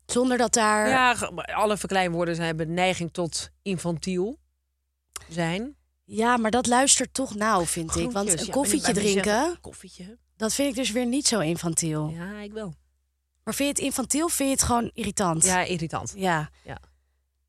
Zonder 0.08 0.38
dat 0.38 0.54
daar. 0.54 0.90
Ja, 0.90 1.16
Ja, 1.20 1.54
alle 1.54 1.78
verkleinwoorden 1.78 2.36
zijn- 2.36 2.48
hebben 2.48 2.74
neiging 2.74 3.14
tot 3.14 3.50
infantiel 3.62 4.40
zijn. 5.30 5.76
maar 6.40 6.52
dat 6.52 6.68
luistert 6.68 7.14
toch 7.14 7.36
nauw, 7.36 7.66
vind 7.66 7.96
ik. 7.96 8.12
Want 8.12 8.40
een 8.40 8.46
ja, 8.46 8.52
koffietje 8.52 8.94
drinken? 8.94 9.58
Koffietje? 9.62 10.18
dat 10.38 10.54
vind 10.54 10.70
ik 10.70 10.76
dus 10.76 10.92
weer 10.92 11.06
niet 11.06 11.28
zo 11.28 11.40
infantiel. 11.40 12.08
Ja, 12.10 12.40
ik 12.40 12.52
wel. 12.52 12.74
Maar 13.44 13.54
vind 13.56 13.70
je 13.70 13.74
het 13.76 13.84
infantiel? 13.84 14.28
Vind 14.30 14.50
je 14.50 14.56
het 14.56 14.64
gewoon 14.64 14.92
irritant? 14.94 15.44
Ja, 15.44 15.62
irritant. 15.64 16.14
Ja. 16.16 16.50
Ja. 16.64 16.78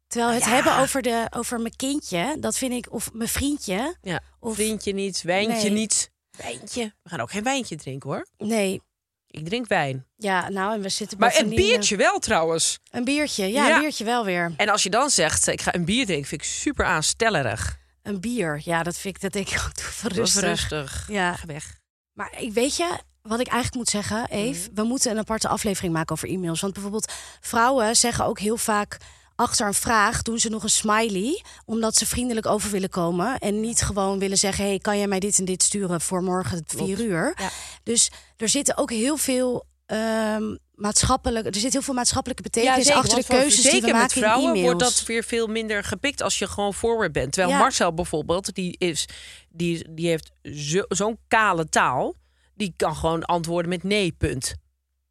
Terwijl 0.07 0.33
het 0.35 0.45
Ja. 0.45 0.51
hebben 0.51 0.77
over, 0.79 1.03
de, 1.03 1.27
over 1.31 1.61
mijn 1.61 1.77
kindje, 1.77 2.37
dat 2.41 2.57
vind 2.57 2.73
ik, 2.73 2.93
of 2.93 3.13
mijn 3.13 3.29
vriendje. 3.29 3.97
Ja. 4.03 4.21
Of- 4.41 4.55
Vriendje 4.55 4.93
niet, 4.93 5.23
wijntje 5.23 5.69
Nee. 5.69 5.79
niet. 5.79 6.11
Wijntje. 6.31 6.95
We 7.03 7.09
gaan 7.09 7.21
ook 7.21 7.31
geen 7.31 7.43
wijntje 7.43 7.77
drinken 7.77 8.11
hoor. 8.11 8.27
Nee, 8.37 8.83
Ik 9.31 9.45
drink 9.45 9.67
wijn. 9.69 10.07
ja, 10.17 10.49
nou, 10.49 10.75
en 10.75 10.81
we 10.81 10.89
zitten 10.89 11.19
Maar 11.19 11.37
een 11.39 11.51
eh, 11.51 11.57
biertje 11.57 11.97
wel 11.97 12.19
trouwens. 12.19 12.79
Een 12.91 13.05
biertje, 13.05 13.47
ja, 13.53 13.67
Ja. 13.69 13.75
een 13.75 13.81
biertje 13.81 14.05
wel 14.05 14.25
weer. 14.25 14.53
En 14.57 14.69
als 14.69 14.83
je 14.83 14.91
dan 14.91 15.11
zegt, 15.11 15.47
ik 15.47 15.61
ga 15.61 15.75
een 15.75 15.85
bier 15.85 16.07
drinken, 16.07 16.29
vind 16.29 16.41
ik 16.41 16.47
super 16.47 16.85
aanstellerig. 16.85 17.79
Een 18.03 18.21
bier, 18.21 18.61
ja, 18.65 18.83
dat 18.83 18.97
vind 18.99 19.15
ik, 19.15 19.21
dat 19.23 19.33
denk 19.33 19.49
ik 19.49 19.61
ook 19.67 20.13
rustig. 20.13 20.43
Rustig. 20.43 21.07
Ja. 21.11 21.35
Ga 21.35 21.47
weg. 21.47 21.77
Maar 22.13 22.33
ik 22.41 22.53
weet 22.53 22.77
je, 22.77 22.99
wat 23.23 23.41
ik 23.41 23.47
eigenlijk 23.47 23.75
moet 23.75 23.89
zeggen, 23.89 24.27
Eve, 24.31 24.69
we 24.75 24.83
moeten 24.83 25.11
een 25.11 25.19
aparte 25.19 25.49
aflevering 25.49 25.93
maken 25.93 26.13
over 26.13 26.29
e-mails. 26.29 26.61
Want 26.61 26.73
bijvoorbeeld 26.73 27.13
vrouwen 27.41 27.97
zeggen 27.97 28.25
ook 28.25 28.39
heel 28.39 28.57
vaak 28.57 28.97
achter 29.39 29.67
een 29.67 29.75
vraag 29.75 30.23
doen 30.23 30.39
ze 30.39 30.49
nog 30.49 30.63
een 30.63 30.69
smiley, 30.69 31.45
omdat 31.65 31.97
ze 31.97 32.07
vriendelijk 32.07 32.47
over 32.47 32.71
willen 32.71 32.89
komen 32.89 33.39
en 33.39 33.61
niet 33.61 33.83
gewoon 33.83 34.19
willen 34.19 34.39
zeggen: 34.39 34.65
hey, 34.65 34.79
kan 34.79 34.99
jij 34.99 35.07
mij 35.07 35.21
dit 35.21 35.39
en 35.39 35.45
dit 35.45 35.63
sturen 35.63 36.01
voor 36.01 36.23
morgen 36.23 36.63
vier 36.67 37.01
uur? 37.01 37.35
Ja. 37.37 37.51
Dus 37.83 38.11
er 38.37 38.49
zitten 38.49 38.77
ook 38.77 38.91
heel 38.91 39.17
veel 39.17 39.67
ehm 39.87 40.57
maatschappelijk, 40.75 41.47
er 41.47 41.55
zit 41.55 41.73
heel 41.73 41.83
veel 41.83 41.95
maatschappelijke 41.95 42.43
betekenis 42.43 42.91
achter 42.91 43.19
de 43.19 43.25
keuzes 43.25 43.63
die 43.63 43.71
we 43.71 43.71
zeker 43.71 43.93
maken 43.93 44.01
met 44.01 44.13
vrouwen 44.13 44.55
in 44.57 44.63
wordt 44.63 44.81
dat 44.81 45.03
weer 45.07 45.25
veel 45.25 45.47
minder 45.47 45.85
gepikt 45.85 46.23
als 46.23 46.39
je 46.39 46.47
gewoon 46.47 46.75
forward 46.75 47.13
bent. 47.13 47.33
Terwijl 47.33 47.55
Ja. 47.55 47.61
Marcel 47.61 47.95
bijvoorbeeld, 47.95 48.55
die, 48.55 48.75
is, 48.79 49.09
die, 49.49 49.95
die 49.95 50.09
heeft 50.09 50.31
zo- 50.43 50.85
zo'n 50.89 51.19
kale 51.29 51.69
taal. 51.69 52.15
Die 52.55 52.75
kan 52.77 52.97
gewoon 52.97 53.25
antwoorden 53.25 53.69
met 53.69 53.83
nee, 53.83 54.13
punt. 54.13 54.55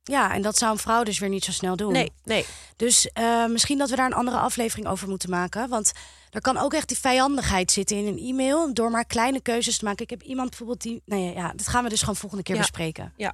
Ja, 0.08 0.34
en 0.34 0.42
dat 0.42 0.58
zou 0.58 0.72
een 0.72 0.78
vrouw 0.78 1.04
dus 1.04 1.20
weer 1.20 1.30
niet 1.30 1.44
zo 1.44 1.52
snel 1.52 1.76
doen. 1.76 1.92
Nee, 1.92 2.12
nee. 2.24 2.46
Dus 2.76 3.10
eh, 3.14 3.46
misschien 3.46 3.78
dat 3.78 3.90
we 3.90 3.96
daar 3.96 4.06
een 4.06 4.14
andere 4.14 4.38
aflevering 4.38 4.88
over 4.88 5.08
moeten 5.10 5.30
maken. 5.30 5.70
Want 5.70 5.92
er 6.30 6.42
kan 6.42 6.58
ook 6.58 6.74
echt 6.74 6.88
die 6.88 6.98
vijandigheid 7.00 7.72
zitten 7.72 7.98
in 7.98 8.08
een 8.08 8.18
e-mail. 8.20 8.74
Door 8.74 8.92
maar 8.92 9.06
kleine 9.06 9.42
keuzes 9.42 9.78
te 9.78 9.86
maken. 9.86 10.04
Ik 10.04 10.10
heb 10.10 10.22
iemand 10.22 10.50
bijvoorbeeld 10.50 10.82
die. 10.82 11.02
Nee, 11.06 11.24
ja, 11.24 11.32
ja, 11.32 11.52
dat 11.56 11.68
gaan 11.68 11.84
we 11.84 11.90
dus 11.90 12.00
gewoon 12.00 12.16
volgende 12.16 12.44
keer 12.44 12.56
Ja. 12.56 12.62
bespreken. 12.62 13.14
Ja. 13.18 13.34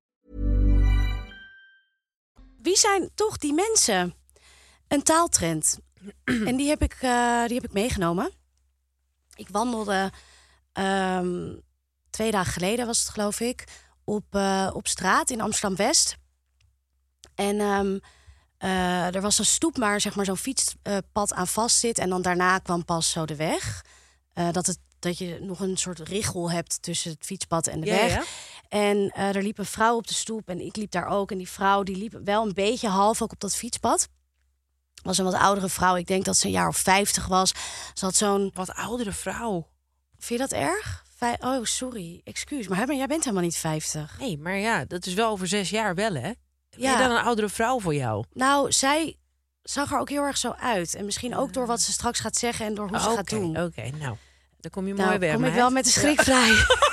Wie 2.61 2.77
zijn 2.77 3.09
toch 3.15 3.37
die 3.37 3.53
mensen? 3.53 4.13
Een 4.87 5.03
taaltrend. 5.03 5.77
en 6.23 6.55
die 6.55 6.69
heb 6.69 6.81
ik, 6.81 6.93
eh, 6.93 7.45
die 7.45 7.55
heb 7.55 7.63
ik 7.63 7.73
meegenomen. 7.73 8.31
Ik 9.35 9.47
wandelde 9.49 10.11
ehm, 10.73 11.55
twee 12.09 12.31
dagen 12.31 12.53
geleden, 12.53 12.85
was 12.85 12.99
het 12.99 13.09
geloof 13.09 13.39
ik, 13.39 13.63
op, 14.03 14.25
eh, 14.35 14.69
op 14.73 14.87
straat 14.87 15.29
in 15.29 15.41
Amsterdam 15.41 15.75
West. 15.75 16.15
En 17.35 17.59
ehm, 17.59 17.97
eh, 18.57 19.15
er 19.15 19.21
was 19.21 19.39
een 19.39 19.45
stoep 19.45 19.77
waar 19.77 20.01
zeg 20.01 20.15
maar, 20.15 20.25
zo'n 20.25 20.37
fietspad 20.37 21.33
aan 21.33 21.47
vast 21.47 21.79
zit. 21.79 21.97
En 21.97 22.09
dan 22.09 22.21
daarna 22.21 22.57
kwam 22.59 22.85
pas 22.85 23.09
zo 23.11 23.25
de 23.25 23.35
weg. 23.35 23.81
Dat, 24.51 24.65
het, 24.65 24.77
dat 24.99 25.17
je 25.17 25.39
nog 25.41 25.59
een 25.59 25.77
soort 25.77 25.99
richel 25.99 26.51
hebt 26.51 26.81
tussen 26.81 27.11
het 27.11 27.25
fietspad 27.25 27.67
en 27.67 27.79
de 27.79 27.85
Ja, 27.85 27.93
weg. 27.95 28.13
ja. 28.13 28.23
En 28.71 29.09
eh, 29.15 29.35
er 29.35 29.43
liep 29.43 29.57
een 29.57 29.65
vrouw 29.65 29.95
op 29.95 30.07
de 30.07 30.13
stoep 30.13 30.49
en 30.49 30.59
ik 30.59 30.75
liep 30.75 30.91
daar 30.91 31.07
ook. 31.07 31.31
En 31.31 31.37
die 31.37 31.49
vrouw 31.49 31.83
die 31.83 31.95
liep 31.95 32.19
wel 32.23 32.45
een 32.45 32.53
beetje 32.53 32.87
half 32.87 33.21
ook 33.21 33.31
op 33.31 33.39
dat 33.39 33.55
fietspad. 33.55 34.07
Was 35.03 35.17
een 35.17 35.25
wat 35.25 35.33
oudere 35.33 35.69
vrouw. 35.69 35.95
Ik 35.95 36.07
denk 36.07 36.25
dat 36.25 36.37
ze 36.37 36.45
een 36.45 36.51
jaar 36.51 36.67
of 36.67 36.77
50 36.77 37.27
was. 37.27 37.53
Ze 37.93 38.05
had 38.05 38.15
zo'n. 38.15 38.51
Wat 38.53 38.73
oudere 38.73 39.11
vrouw. 39.11 39.67
Vind 40.19 40.39
je 40.41 40.47
dat 40.47 40.59
erg? 40.59 41.03
Vij- 41.15 41.37
oh, 41.39 41.63
sorry. 41.63 42.21
Excuus. 42.23 42.67
Maar, 42.67 42.93
jij 42.95 43.07
bent 43.07 43.23
helemaal 43.23 43.43
niet 43.43 43.57
50. 43.57 44.19
Nee, 44.19 44.37
maar 44.37 44.57
ja, 44.57 44.85
dat 44.85 45.05
is 45.05 45.13
wel 45.13 45.29
over 45.31 45.47
zes 45.47 45.69
jaar 45.69 45.95
wel, 45.95 46.13
hè? 46.13 46.21
Ben 46.21 46.35
Ja. 46.77 46.91
je 46.91 46.97
dan 46.97 47.11
een 47.11 47.23
oudere 47.23 47.49
vrouw 47.49 47.79
voor 47.79 47.95
jou? 47.95 48.25
Nou, 48.33 48.71
zij 48.71 49.17
zag 49.63 49.91
er 49.91 49.99
ook 49.99 50.09
heel 50.09 50.23
erg 50.23 50.37
zo 50.37 50.51
uit. 50.51 50.95
En 50.95 51.05
misschien 51.05 51.35
ook 51.35 51.53
door 51.53 51.65
wat 51.67 51.81
ze 51.81 51.91
straks 51.91 52.19
gaat 52.19 52.35
zeggen 52.35 52.65
en 52.65 52.75
door 52.75 52.87
hoe 52.89 52.99
ze 52.99 53.05
Oké, 53.07 53.15
gaat 53.15 53.29
doen. 53.29 53.61
Oké, 53.61 53.89
nou. 53.89 54.15
Dan 54.59 54.71
kom 54.71 54.87
je 54.87 54.93
Nou, 54.93 55.07
mooi 55.07 55.19
weg. 55.19 55.33
kom 55.33 55.43
ik 55.45 55.53
wel 55.53 55.69
met 55.69 55.83
de 55.85 55.91
schrik 55.91 56.21
vrij. 56.21 56.49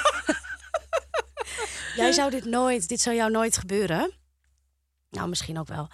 Jij 2.03 2.13
zou 2.13 2.31
dit 2.31 2.45
nooit, 2.45 2.89
dit 2.89 3.01
zou 3.01 3.17
jou 3.17 3.31
nooit 3.31 3.57
gebeuren. 3.57 4.13
Nou, 5.11 5.29
misschien 5.29 5.59
ook 5.59 5.69
wel. 5.69 5.89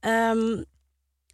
Ehm, 0.00 0.62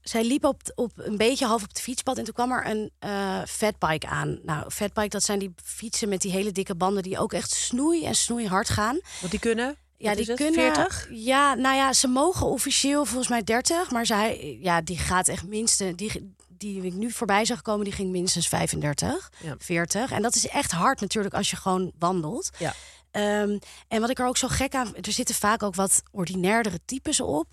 zij 0.02 0.24
liep 0.24 0.44
op, 0.44 0.62
op 0.74 0.92
een 0.96 1.16
beetje 1.16 1.46
half 1.46 1.62
op 1.62 1.68
het 1.68 1.80
fietspad 1.80 2.18
en 2.18 2.24
toen 2.24 2.34
kwam 2.34 2.52
er 2.52 2.66
een 2.66 2.90
eh 2.98 3.42
fatbike 3.46 4.06
aan. 4.06 4.38
Nou, 4.42 4.70
fatbike, 4.70 5.08
dat 5.08 5.22
zijn 5.22 5.38
die 5.38 5.54
fietsen 5.64 6.08
met 6.08 6.20
die 6.20 6.30
hele 6.32 6.52
dikke 6.52 6.74
banden 6.74 7.02
die 7.02 7.18
ook 7.18 7.32
echt 7.32 7.50
snoei 7.50 8.04
en 8.04 8.14
snoei 8.14 8.46
hard 8.46 8.68
gaan. 8.68 9.00
Want 9.20 9.30
die 9.30 9.40
kunnen? 9.40 9.76
Ja, 9.96 10.14
die 10.14 10.34
kunnen. 10.34 10.74
40? 10.74 11.08
Ja, 11.10 11.54
nou 11.54 11.76
ja, 11.76 11.92
ze 11.92 12.08
mogen 12.08 12.46
officieel 12.46 13.04
volgens 13.04 13.28
mij 13.28 13.44
30, 13.44 13.90
maar 13.90 14.06
zij, 14.06 14.58
ja, 14.62 14.80
die 14.80 14.98
gaat 14.98 15.28
echt 15.28 15.46
minstens, 15.46 15.96
die, 15.96 16.34
die 16.48 16.82
ik 16.82 16.92
nu 16.92 17.10
voorbij 17.10 17.44
zag 17.44 17.62
komen, 17.62 17.84
die 17.84 17.94
ging 17.94 18.10
minstens 18.10 18.48
35, 18.48 19.30
Ja. 19.42 19.54
40. 19.58 20.10
En 20.12 20.22
dat 20.22 20.34
is 20.34 20.48
echt 20.48 20.70
hard 20.70 21.00
natuurlijk 21.00 21.34
als 21.34 21.50
je 21.50 21.56
gewoon 21.56 21.92
wandelt. 21.98 22.50
Ja. 22.58 22.74
Ehm, 23.10 23.58
en 23.88 24.00
wat 24.00 24.10
ik 24.10 24.18
er 24.18 24.26
ook 24.26 24.36
zo 24.36 24.48
gek 24.48 24.74
aan... 24.74 24.96
Er 24.96 25.12
zitten 25.12 25.34
vaak 25.34 25.62
ook 25.62 25.74
wat 25.74 26.02
ordinairdere 26.10 26.80
types 26.84 27.20
op. 27.20 27.52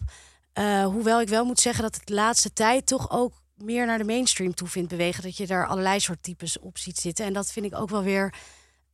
Eh, 0.53 0.85
hoewel 0.85 1.21
ik 1.21 1.27
wel 1.29 1.45
moet 1.45 1.59
zeggen 1.59 1.83
dat 1.83 1.95
het 1.95 2.07
de 2.07 2.13
laatste 2.13 2.53
tijd 2.53 2.85
toch 2.85 3.11
ook 3.11 3.33
meer 3.55 3.85
naar 3.85 3.97
de 3.97 4.03
mainstream 4.03 4.53
toe 4.53 4.67
vindt 4.67 4.89
bewegen. 4.89 5.23
Dat 5.23 5.37
je 5.37 5.47
daar 5.47 5.67
allerlei 5.67 5.99
soort 5.99 6.23
types 6.23 6.59
op 6.59 6.77
ziet 6.77 6.97
zitten. 6.97 7.25
En 7.25 7.33
dat 7.33 7.51
vind 7.51 7.65
ik 7.65 7.75
ook 7.75 7.89
wel 7.89 8.03
weer 8.03 8.33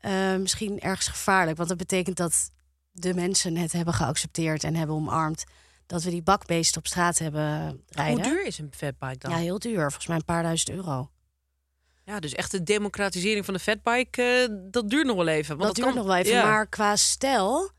eh, 0.02 0.36
misschien 0.36 0.80
ergens 0.80 1.08
gevaarlijk. 1.08 1.58
Want 1.58 1.70
dat 1.70 1.78
betekent 1.78 2.18
dat 2.18 2.52
de 2.92 3.14
mensen 3.14 3.58
het 3.58 3.72
hebben 3.72 3.94
geaccepteerd 3.94 4.64
en 4.64 4.76
hebben 4.76 4.96
omarmd. 4.96 5.44
Dat 5.86 6.04
we 6.04 6.10
die 6.10 6.22
bakbeesten 6.22 6.78
op 6.78 6.88
straat 6.88 7.18
hebben 7.18 7.84
rijden. 7.88 8.24
Hoe 8.24 8.34
duur 8.34 8.46
is 8.46 8.58
een 8.58 8.74
fatbike 8.76 9.18
dan? 9.18 9.32
Ja, 9.32 9.38
Ja, 9.38 9.44
heel 9.44 9.60
duur. 9.60 9.82
Volgens 9.82 10.08
mij 10.08 10.16
een 10.16 10.26
paar 10.26 10.44
duizend 10.44 10.70
euro. 10.70 11.10
Dus 12.20 12.34
echt 12.34 12.52
de 12.52 12.64
democratisering 12.64 13.46
van 13.46 13.54
de 13.54 13.60
fatbike, 13.60 14.22
eh, 14.24 14.56
dat 14.72 14.90
duurt 14.90 15.06
nog 15.06 15.16
wel 15.16 15.28
even. 15.28 15.58
Want 15.58 15.68
dat 15.68 15.76
duurt 15.76 15.88
kan- 15.88 15.98
nog 15.98 16.06
wel 16.06 16.16
even. 16.16 16.34
ja. 16.34 16.44
Maar 16.46 16.68
qua 16.68 16.96
stijl... 16.96 17.72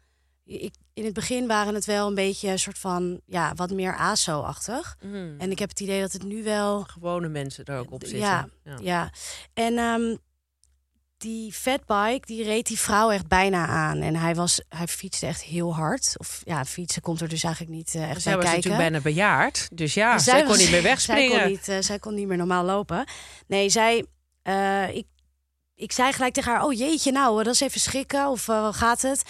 Ik, 0.45 0.75
in 0.95 1.05
het 1.05 1.15
begin 1.15 1.47
waren 1.47 1.75
het 1.75 1.85
wel 1.85 2.07
een 2.09 2.15
beetje 2.15 2.49
een 2.49 2.59
soort 2.59 2.79
van... 2.79 3.21
Ja, 3.27 3.53
wat 3.55 3.71
meer 3.71 3.97
ASO-achtig. 3.97 4.97
Mhm. 5.03 5.35
En 5.39 5.51
ik 5.51 5.59
heb 5.59 5.69
het 5.69 5.81
idee 5.81 6.01
dat 6.01 6.13
het 6.13 6.23
nu 6.25 6.43
wel... 6.43 6.83
Gewone 6.83 7.29
mensen 7.29 7.65
er 7.65 7.79
ook 7.79 7.91
op 7.93 8.01
zitten. 8.03 8.19
Ja, 8.19 8.49
ja. 8.81 9.11
En 9.55 9.79
ehm, 9.79 10.17
die 11.17 11.53
fatbike, 11.53 12.27
die 12.27 12.45
reed 12.45 12.67
die 12.67 12.79
vrouw 12.79 13.11
echt 13.11 13.27
bijna 13.29 13.67
aan. 13.67 14.01
En 14.01 14.17
hij, 14.17 14.35
was, 14.35 14.63
hij 14.69 14.87
fietste 14.89 15.27
echt 15.27 15.43
heel 15.43 15.75
hard. 15.75 16.15
Of 16.17 16.41
ja, 16.45 16.65
fietsen 16.65 17.03
komt 17.03 17.21
er 17.21 17.29
dus 17.29 17.43
eigenlijk 17.45 17.75
niet 17.77 17.95
eh, 17.95 18.11
echt 18.11 18.23
Zij 18.23 18.33
bij 18.33 18.43
was 18.43 18.51
kijken. 18.53 18.71
natuurlijk 18.71 18.91
bijna 18.91 19.15
bejaard. 19.15 19.69
Dus 19.73 19.95
ja, 19.95 20.19
zij, 20.19 20.39
kon 20.41 20.49
was- 20.49 20.59
niet 20.59 20.71
meer 20.71 20.81
Zij 20.81 20.91
wegspringen. 20.91 21.41
kon 21.41 21.51
niet, 21.51 21.69
eh, 21.69 21.77
zij 21.81 21.99
kon 21.99 22.15
niet 22.15 22.27
meer 22.27 22.37
normaal 22.37 22.65
lopen. 22.65 23.05
Nee, 23.47 23.69
zij... 23.69 24.05
eh, 24.43 24.95
ik, 24.95 25.07
ik 25.75 25.93
zei 25.93 26.13
gelijk 26.13 26.35
tegen 26.35 26.53
haar, 26.53 26.65
oh 26.65 26.73
jeetje, 26.73 27.13
nou, 27.13 27.39
eh, 27.39 27.45
dat 27.45 27.55
is 27.55 27.61
even 27.61 27.81
schrikken. 27.81 28.29
Of 28.29 28.49
eh, 28.49 28.69
gaat 28.73 29.03
het? 29.03 29.23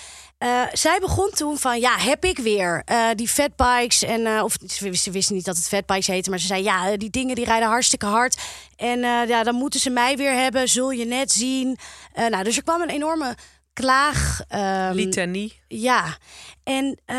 Zij 0.72 0.98
begon 1.00 1.30
toen 1.30 1.58
van, 1.58 1.80
ja, 1.80 1.98
heb 1.98 2.24
ik 2.24 2.38
weer 2.38 2.84
die 3.14 3.28
fatbikes. 3.28 4.02
En, 4.02 4.42
of 4.42 4.56
ze 4.66 4.84
wist- 4.90 5.02
ze 5.02 5.10
wisten 5.10 5.34
niet 5.34 5.44
dat 5.44 5.56
het 5.56 5.68
fatbikes 5.68 6.06
heette. 6.06 6.30
Maar 6.30 6.38
ze 6.38 6.46
zei, 6.46 6.62
ja, 6.62 6.96
die 6.96 7.10
dingen 7.10 7.34
die 7.34 7.44
rijden 7.44 7.68
hartstikke 7.68 8.06
hard. 8.06 8.40
En 8.76 8.98
ja, 9.28 9.42
dan 9.42 9.54
moeten 9.54 9.80
ze 9.80 9.90
mij 9.90 10.16
weer 10.16 10.32
hebben. 10.32 10.68
Zul 10.68 10.90
je 10.90 11.04
net 11.04 11.32
zien. 11.32 11.78
Nou, 12.14 12.44
dus 12.44 12.56
er 12.56 12.62
kwam 12.62 12.80
een 12.82 12.88
enorme 12.90 13.34
klaag... 13.72 14.40
ehm, 14.48 14.94
Litanie. 14.94 15.60
ja, 15.68 16.16
en 16.62 17.00
eh, 17.04 17.16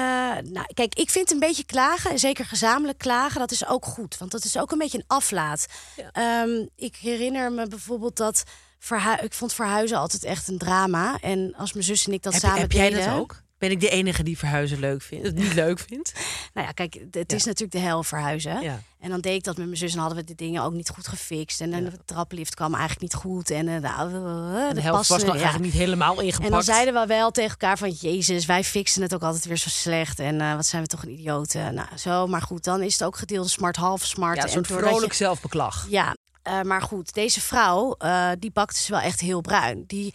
nou, 0.52 0.66
kijk, 0.74 0.96
ik 0.96 1.10
vind 1.10 1.32
een 1.32 1.40
beetje 1.40 1.66
klagen, 1.66 2.12
en 2.12 2.20
zeker 2.20 2.46
gezamenlijk 2.46 2.98
klagen, 2.98 3.40
dat 3.40 3.52
is 3.52 3.68
ook 3.68 3.86
goed. 3.86 4.18
Want 4.18 4.32
dat 4.32 4.44
is 4.44 4.58
ook 4.58 4.72
een 4.72 4.78
beetje 4.78 4.98
een 4.98 5.04
aflaat. 5.08 5.66
Ehm, 6.12 6.66
ik 6.76 6.96
herinner 6.96 7.52
me 7.52 7.68
bijvoorbeeld 7.68 8.18
dat 8.18 8.44
verhu 8.80 9.16
ik 9.22 9.34
vond 9.34 9.54
verhuizen 9.54 9.98
altijd 9.98 10.24
echt 10.24 10.48
een 10.48 10.58
drama. 10.58 11.18
En 11.22 11.54
als 11.58 11.74
mijn 11.74 11.86
zus 11.86 12.08
en 12.08 12.14
ik 12.14 12.24
dat 12.24 12.34
Heb, 12.34 12.42
samen 12.42 12.60
heb 12.60 12.72
jij 12.72 12.90
deden, 12.90 13.06
dat 13.06 13.20
ook? 13.20 13.43
Ben 13.64 13.72
ik 13.72 13.80
de 13.80 13.90
enige 13.90 14.24
die 14.24 14.38
verhuizen 14.38 14.80
leuk 14.80 15.02
vindt? 15.02 15.26
Het 15.26 15.36
niet 15.36 15.54
leuk 15.64 15.80
vindt? 15.80 16.14
Nou 16.54 16.68
ja, 16.68 16.74
kijk, 16.74 16.98
het 17.12 17.34
is 17.34 17.44
natuurlijk 17.44 17.72
de 17.72 17.80
hel 17.80 18.04
verhuizen. 18.04 18.62
Ja. 18.62 18.82
En 19.00 19.10
dan 19.10 19.22
deed 19.22 19.36
ik 19.36 19.44
dat 19.44 19.58
met 19.58 19.66
mijn 19.66 19.78
zus 19.78 19.94
en 19.94 20.00
hadden 20.00 20.18
we 20.18 20.24
de 20.24 20.36
dingen 20.36 20.64
ook 20.64 20.74
niet 20.74 20.90
goed 20.90 21.08
gefixt. 21.08 21.62
En 21.62 21.72
dan 21.72 21.84
de 21.84 21.92
traplift 22.06 22.56
kwam 22.56 22.72
eigenlijk 22.72 23.02
niet 23.02 23.14
goed. 23.14 23.50
En 23.50 23.68
eh, 23.68 23.78
nou, 23.82 24.10
De 24.12 24.74
de 24.74 24.82
helft 24.82 25.10
was 25.10 25.24
nog 25.24 25.34
eigenlijk 25.36 25.64
niet 25.64 25.74
helemaal 25.74 26.20
ingepakt. 26.22 26.46
En 26.46 26.52
dan 26.52 26.64
zeiden 26.64 26.94
we 26.94 27.06
wel 27.06 27.32
tegen 27.32 27.50
elkaar 27.52 27.78
van... 27.78 27.90
Jezus, 27.90 28.46
wij 28.46 28.64
fixen 28.64 29.02
het 29.02 29.14
ook 29.14 29.24
altijd 29.24 29.46
weer 29.46 29.58
zo 29.58 29.70
slecht. 29.70 30.20
En 30.20 30.42
eh, 30.42 30.56
wat 30.56 30.66
zijn 30.66 30.82
we 30.82 30.88
toch 30.88 31.04
een 31.04 31.12
idioten. 31.12 31.74
Nou, 31.74 31.88
zo. 31.98 32.28
Maar 32.28 32.42
goed, 32.42 32.64
dan 32.64 32.82
is 32.82 32.94
het 32.94 33.04
ook 33.04 33.18
gedeelde 33.18 33.50
smart, 33.50 33.76
half 33.76 34.06
smart. 34.06 34.38
ja, 34.38 34.44
En 34.48 34.62
doordat 34.62 34.88
vrolijk 34.90 35.12
je- 35.12 35.18
zelfbeklag. 35.18 35.86
Ja, 35.90 36.16
eh, 36.42 36.62
maar 36.62 36.82
goed. 36.82 37.14
Deze 37.14 37.42
vrouw, 37.42 37.96
eh, 37.98 38.30
die 38.40 38.52
bakte 38.52 38.80
ze 38.82 38.92
wel 38.92 39.02
echt 39.02 39.20
heel 39.20 39.42
bruin. 39.42 39.84
Die, 39.88 40.14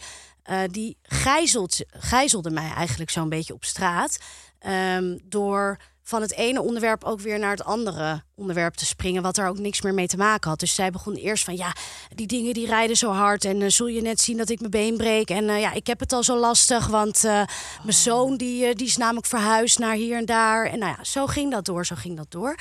eh, 0.49 0.61
die 0.71 0.97
gijzelt, 1.01 1.79
gijzelde 1.89 2.49
mij 2.49 2.71
eigenlijk 2.71 3.09
zo'n 3.09 3.29
beetje 3.29 3.53
op 3.53 3.63
straat. 3.65 4.17
ehm, 4.59 5.17
door 5.23 5.77
van 6.03 6.21
het 6.21 6.33
ene 6.33 6.61
onderwerp 6.61 7.03
ook 7.03 7.19
weer 7.19 7.39
naar 7.39 7.51
het 7.51 7.63
andere 7.63 8.23
onderwerp 8.35 8.73
te 8.73 8.85
springen, 8.85 9.21
wat 9.21 9.37
er 9.37 9.47
ook 9.47 9.57
niks 9.57 9.81
meer 9.81 9.93
mee 9.93 10.07
te 10.07 10.17
maken 10.17 10.49
had. 10.49 10.59
Dus 10.59 10.75
zij 10.75 10.91
begon 10.91 11.15
eerst 11.15 11.43
van 11.43 11.55
ja, 11.55 11.75
die 12.15 12.27
dingen 12.27 12.53
die 12.53 12.65
rijden 12.65 12.95
zo 12.95 13.11
hard 13.11 13.45
en 13.45 13.61
eh, 13.61 13.69
zul 13.69 13.87
je 13.87 14.01
net 14.01 14.21
zien 14.21 14.37
dat 14.37 14.49
ik 14.49 14.59
mijn 14.59 14.71
been 14.71 14.97
breek 14.97 15.29
en 15.29 15.49
eh, 15.49 15.59
ja, 15.59 15.73
ik 15.73 15.87
heb 15.87 15.99
het 15.99 16.13
al 16.13 16.23
zo 16.23 16.37
lastig, 16.37 16.87
want 16.87 17.23
mijn 17.23 17.47
zoon 17.87 18.37
die, 18.37 18.75
die 18.75 18.87
is 18.87 18.97
namelijk 18.97 19.27
verhuisd 19.27 19.79
naar 19.79 19.95
hier 19.95 20.17
en 20.17 20.25
daar 20.25 20.65
en 20.65 20.79
nou 20.79 20.95
ja, 20.97 21.03
zo 21.03 21.25
ging 21.25 21.51
dat 21.51 21.65
door, 21.65 21.85
zo 21.85 21.95
ging 21.95 22.17
dat 22.17 22.31
door. 22.31 22.55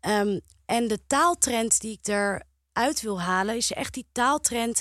Ehm, 0.00 0.38
en 0.66 0.88
de 0.88 0.98
taaltrend 1.06 1.80
die 1.80 1.98
ik 2.02 2.08
eruit 2.08 3.00
wil 3.00 3.20
halen 3.20 3.56
is 3.56 3.72
echt 3.72 3.94
die 3.94 4.06
taaltrend 4.12 4.80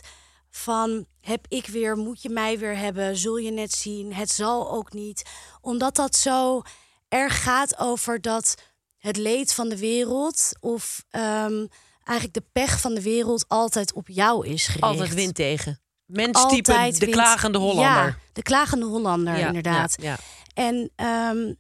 van 0.57 1.05
heb 1.21 1.45
ik 1.47 1.67
weer, 1.67 1.97
moet 1.97 2.21
je 2.21 2.29
mij 2.29 2.59
weer 2.59 2.77
hebben, 2.77 3.17
zul 3.17 3.37
je 3.37 3.51
net 3.51 3.71
zien, 3.71 4.13
het 4.13 4.29
zal 4.29 4.71
ook 4.71 4.93
niet. 4.93 5.29
Omdat 5.61 5.95
dat 5.95 6.15
zo 6.15 6.61
erg 7.07 7.43
gaat 7.43 7.79
over 7.79 8.21
dat 8.21 8.55
het 8.97 9.17
leed 9.17 9.53
van 9.53 9.69
de 9.69 9.77
wereld 9.77 10.51
of 10.59 11.03
ehm, 11.09 11.65
eigenlijk 12.03 12.33
de 12.33 12.49
pech 12.51 12.79
van 12.79 12.93
de 12.93 13.01
wereld 13.01 13.45
altijd 13.47 13.93
op 13.93 14.07
jou 14.07 14.47
is 14.47 14.65
gericht. 14.65 14.83
Altijd 14.83 15.13
wind 15.13 15.35
tegen. 15.35 15.81
Menstype, 16.05 16.95
de 16.97 17.07
klagende 17.07 17.57
Hollander. 17.57 18.05
Ja, 18.05 18.17
de 18.33 18.41
klagende 18.41 18.85
Hollander, 18.85 19.37
Ja, 19.37 19.47
inderdaad. 19.47 19.95
Ja, 20.01 20.09
ja. 20.09 20.17
En 20.53 20.91
ehm, 20.95 21.53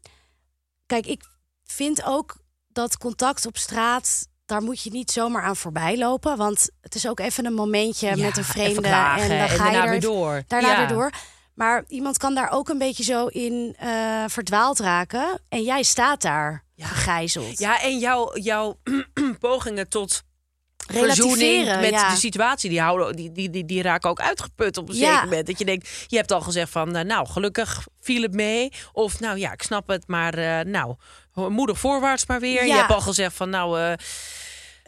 kijk, 0.85 1.05
ik 1.05 1.23
vind 1.63 2.03
ook 2.03 2.37
dat 2.67 2.97
contact 2.97 3.45
op 3.45 3.57
straat, 3.57 4.27
daar 4.47 4.61
moet 4.61 4.81
je 4.81 4.89
niet 4.89 5.11
zomaar 5.11 5.43
aan 5.43 5.55
voorbij 5.55 5.97
lopen. 5.97 6.37
Want 6.37 6.69
het 6.81 6.95
is 6.95 7.07
ook 7.07 7.19
even 7.19 7.45
een 7.45 7.53
momentje 7.53 8.07
Ja, 8.07 8.23
met 8.25 8.37
een 8.37 8.43
vreemde. 8.43 8.81
klagen 8.81 9.29
en 9.31 9.37
dan 9.39 9.49
ga 9.49 9.53
je 9.65 9.71
daarna 9.71 9.83
er 9.83 9.89
weer 9.89 9.99
door. 10.01 10.43
Daarna 10.47 10.71
Ja. 10.71 10.77
weer 10.77 10.87
door. 10.87 11.11
Maar 11.53 11.83
iemand 11.87 12.17
kan 12.17 12.35
daar 12.35 12.51
ook 12.51 12.69
een 12.69 12.77
beetje 12.77 13.03
zo 13.03 13.25
in 13.25 13.75
eh, 13.79 14.23
verdwaald 14.27 14.79
raken. 14.79 15.39
En 15.49 15.63
jij 15.63 15.83
staat 15.83 16.21
daar 16.21 16.63
gegijzeld. 16.77 17.59
Ja, 17.59 17.81
en 17.81 17.97
jouw, 17.99 18.37
jouw 18.37 18.79
pogingen 19.39 19.87
tot 19.89 20.23
Relativeren, 20.87 21.79
met 21.79 21.89
ja. 21.89 22.09
de 22.09 22.15
situatie, 22.15 22.69
die, 22.69 22.81
houden, 22.81 23.15
die, 23.15 23.31
die, 23.31 23.49
die, 23.49 23.65
die 23.65 23.81
raken 23.81 24.09
ook 24.09 24.19
uitgeput 24.19 24.77
op 24.77 24.89
een 24.89 24.95
Ja. 24.95 25.11
zeker 25.11 25.23
moment. 25.23 25.47
Dat 25.47 25.59
je 25.59 25.65
denkt, 25.65 25.89
je 26.07 26.15
hebt 26.17 26.31
al 26.31 26.41
gezegd 26.41 26.71
van, 26.71 26.95
eh, 26.95 27.03
nou, 27.05 27.27
gelukkig 27.27 27.87
viel 28.01 28.21
het 28.21 28.33
mee. 28.33 28.71
Of, 28.91 29.19
nou 29.19 29.37
ja, 29.37 29.51
ik 29.51 29.61
snap 29.61 29.87
het, 29.87 30.07
maar 30.07 30.33
eh, 30.33 30.65
nou, 30.65 30.95
moedig 31.49 31.79
voorwaarts 31.79 32.25
maar 32.25 32.39
weer. 32.39 32.65
Je 32.65 32.73
hebt 32.73 32.91
al 32.91 33.01
gezegd 33.01 33.35
van, 33.35 33.49
nou, 33.49 33.79
eh, 33.79 33.93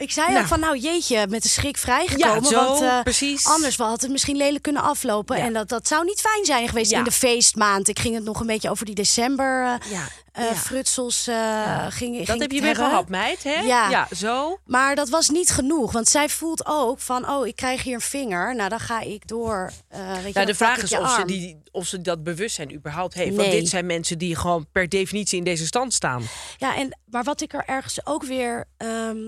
Ik 0.00 0.10
zei 0.12 0.28
Nou. 0.28 0.40
ook 0.40 0.46
van, 0.46 0.60
nou 0.60 0.78
jeetje, 0.78 1.26
met 1.28 1.42
de 1.42 1.48
schrik 1.48 1.76
vrijgekomen. 1.76 2.42
Ja, 2.42 2.48
zo, 2.48 2.64
want 2.64 2.82
eh, 2.82 3.00
precies. 3.02 3.46
anders 3.46 3.76
had 3.76 4.00
het 4.00 4.10
misschien 4.10 4.36
lelijk 4.36 4.62
kunnen 4.62 4.82
aflopen. 4.82 5.36
Ja. 5.36 5.44
En 5.44 5.52
dat, 5.52 5.68
dat 5.68 5.88
zou 5.88 6.04
niet 6.04 6.20
fijn 6.20 6.44
zijn 6.44 6.68
geweest 6.68 6.90
Ja. 6.90 6.98
in 6.98 7.04
de 7.04 7.10
feestmaand. 7.12 7.88
Ik 7.88 7.98
ging 7.98 8.14
het 8.14 8.24
nog 8.24 8.40
een 8.40 8.46
beetje 8.46 8.70
over 8.70 8.86
die 8.86 8.94
december 8.94 9.64
eh, 9.64 9.90
ja, 9.90 10.06
eh, 10.32 10.44
ja. 10.44 10.54
frutsels. 10.54 11.26
eh, 11.26 11.86
ging, 11.88 12.16
dat 12.18 12.26
ging 12.28 12.40
heb 12.40 12.50
je 12.52 12.60
weer 12.60 12.74
gehad, 12.74 13.08
meid, 13.08 13.42
hè? 13.42 13.60
Ja. 13.60 13.90
ja 13.90 14.08
zo. 14.16 14.58
Maar 14.64 14.94
dat 14.94 15.08
was 15.08 15.28
niet 15.28 15.50
genoeg. 15.50 15.92
Want 15.92 16.08
zij 16.08 16.28
voelt 16.28 16.66
ook 16.66 16.98
van, 17.00 17.28
oh, 17.30 17.46
ik 17.46 17.56
krijg 17.56 17.82
hier 17.82 17.94
een 17.94 18.00
vinger. 18.00 18.54
Nou, 18.56 18.68
dan 18.68 18.80
ga 18.80 19.00
ik 19.00 19.28
door. 19.28 19.70
eh 19.88 20.12
weet 20.22 20.34
Nou, 20.34 20.46
de 20.46 20.54
vraag 20.54 20.82
is 20.82 20.92
of 20.98 21.10
ze, 21.14 21.24
die, 21.24 21.62
of 21.70 21.86
ze 21.86 22.00
dat 22.00 22.22
bewustzijn 22.24 22.74
überhaupt 22.74 23.14
heeft. 23.14 23.36
Want 23.36 23.48
Nee. 23.48 23.60
dit 23.60 23.68
zijn 23.68 23.86
mensen 23.86 24.18
die 24.18 24.36
gewoon 24.36 24.66
per 24.72 24.88
definitie 24.88 25.38
in 25.38 25.44
deze 25.44 25.66
stand 25.66 25.94
staan. 25.94 26.22
Ja, 26.56 26.76
en, 26.76 26.98
maar 27.10 27.24
wat 27.24 27.40
ik 27.40 27.52
er 27.52 27.64
ergens 27.66 28.06
ook 28.06 28.24
weer 28.24 28.64
ehm, 28.76 29.18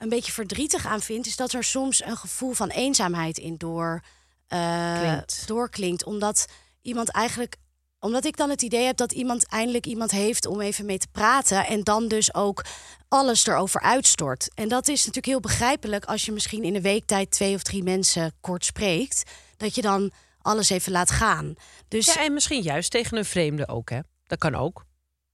een 0.00 0.08
beetje 0.08 0.32
verdrietig 0.32 0.86
aan 0.86 1.00
vind... 1.00 1.26
is 1.26 1.36
dat 1.36 1.52
er 1.52 1.64
soms 1.64 2.04
een 2.04 2.16
gevoel 2.16 2.52
van 2.52 2.68
eenzaamheid 2.68 3.38
in 3.38 3.56
door, 3.56 4.02
Klinkt. 4.46 5.46
doorklinkt. 5.46 6.04
Omdat 6.04 6.46
iemand 6.82 7.10
eigenlijk... 7.10 7.56
Omdat 7.98 8.24
ik 8.24 8.36
dan 8.36 8.50
het 8.50 8.62
idee 8.62 8.86
heb 8.86 8.96
dat 8.96 9.12
iemand 9.12 9.46
eindelijk 9.46 9.86
iemand 9.86 10.10
heeft 10.10 10.46
om 10.46 10.60
even 10.60 10.84
mee 10.84 10.98
te 10.98 11.08
praten... 11.12 11.66
en 11.66 11.82
dan 11.82 12.08
dus 12.08 12.34
ook 12.34 12.64
alles 13.08 13.46
erover 13.46 13.80
uitstort. 13.80 14.48
En 14.54 14.68
dat 14.68 14.88
is 14.88 14.98
natuurlijk 14.98 15.26
heel 15.26 15.40
begrijpelijk 15.40 16.04
als 16.04 16.24
je 16.24 16.32
misschien 16.32 16.62
in 16.62 16.74
een 16.74 16.82
week 16.82 17.04
tijd... 17.04 17.30
twee 17.30 17.54
of 17.54 17.62
drie 17.62 17.82
mensen 17.82 18.32
kort 18.40 18.64
spreekt... 18.64 19.30
dat 19.56 19.74
je 19.74 19.82
dan 19.82 20.12
alles 20.42 20.70
even 20.70 20.92
laat 20.92 21.10
gaan. 21.10 21.54
Dus 21.88 22.06
Ja, 22.06 22.24
en 22.24 22.32
misschien 22.32 22.62
juist 22.62 22.90
tegen 22.90 23.16
een 23.16 23.24
vreemde 23.24 23.68
ook, 23.68 23.90
hè? 23.90 23.98
Dat 24.24 24.38
kan 24.38 24.54
ook. 24.54 24.84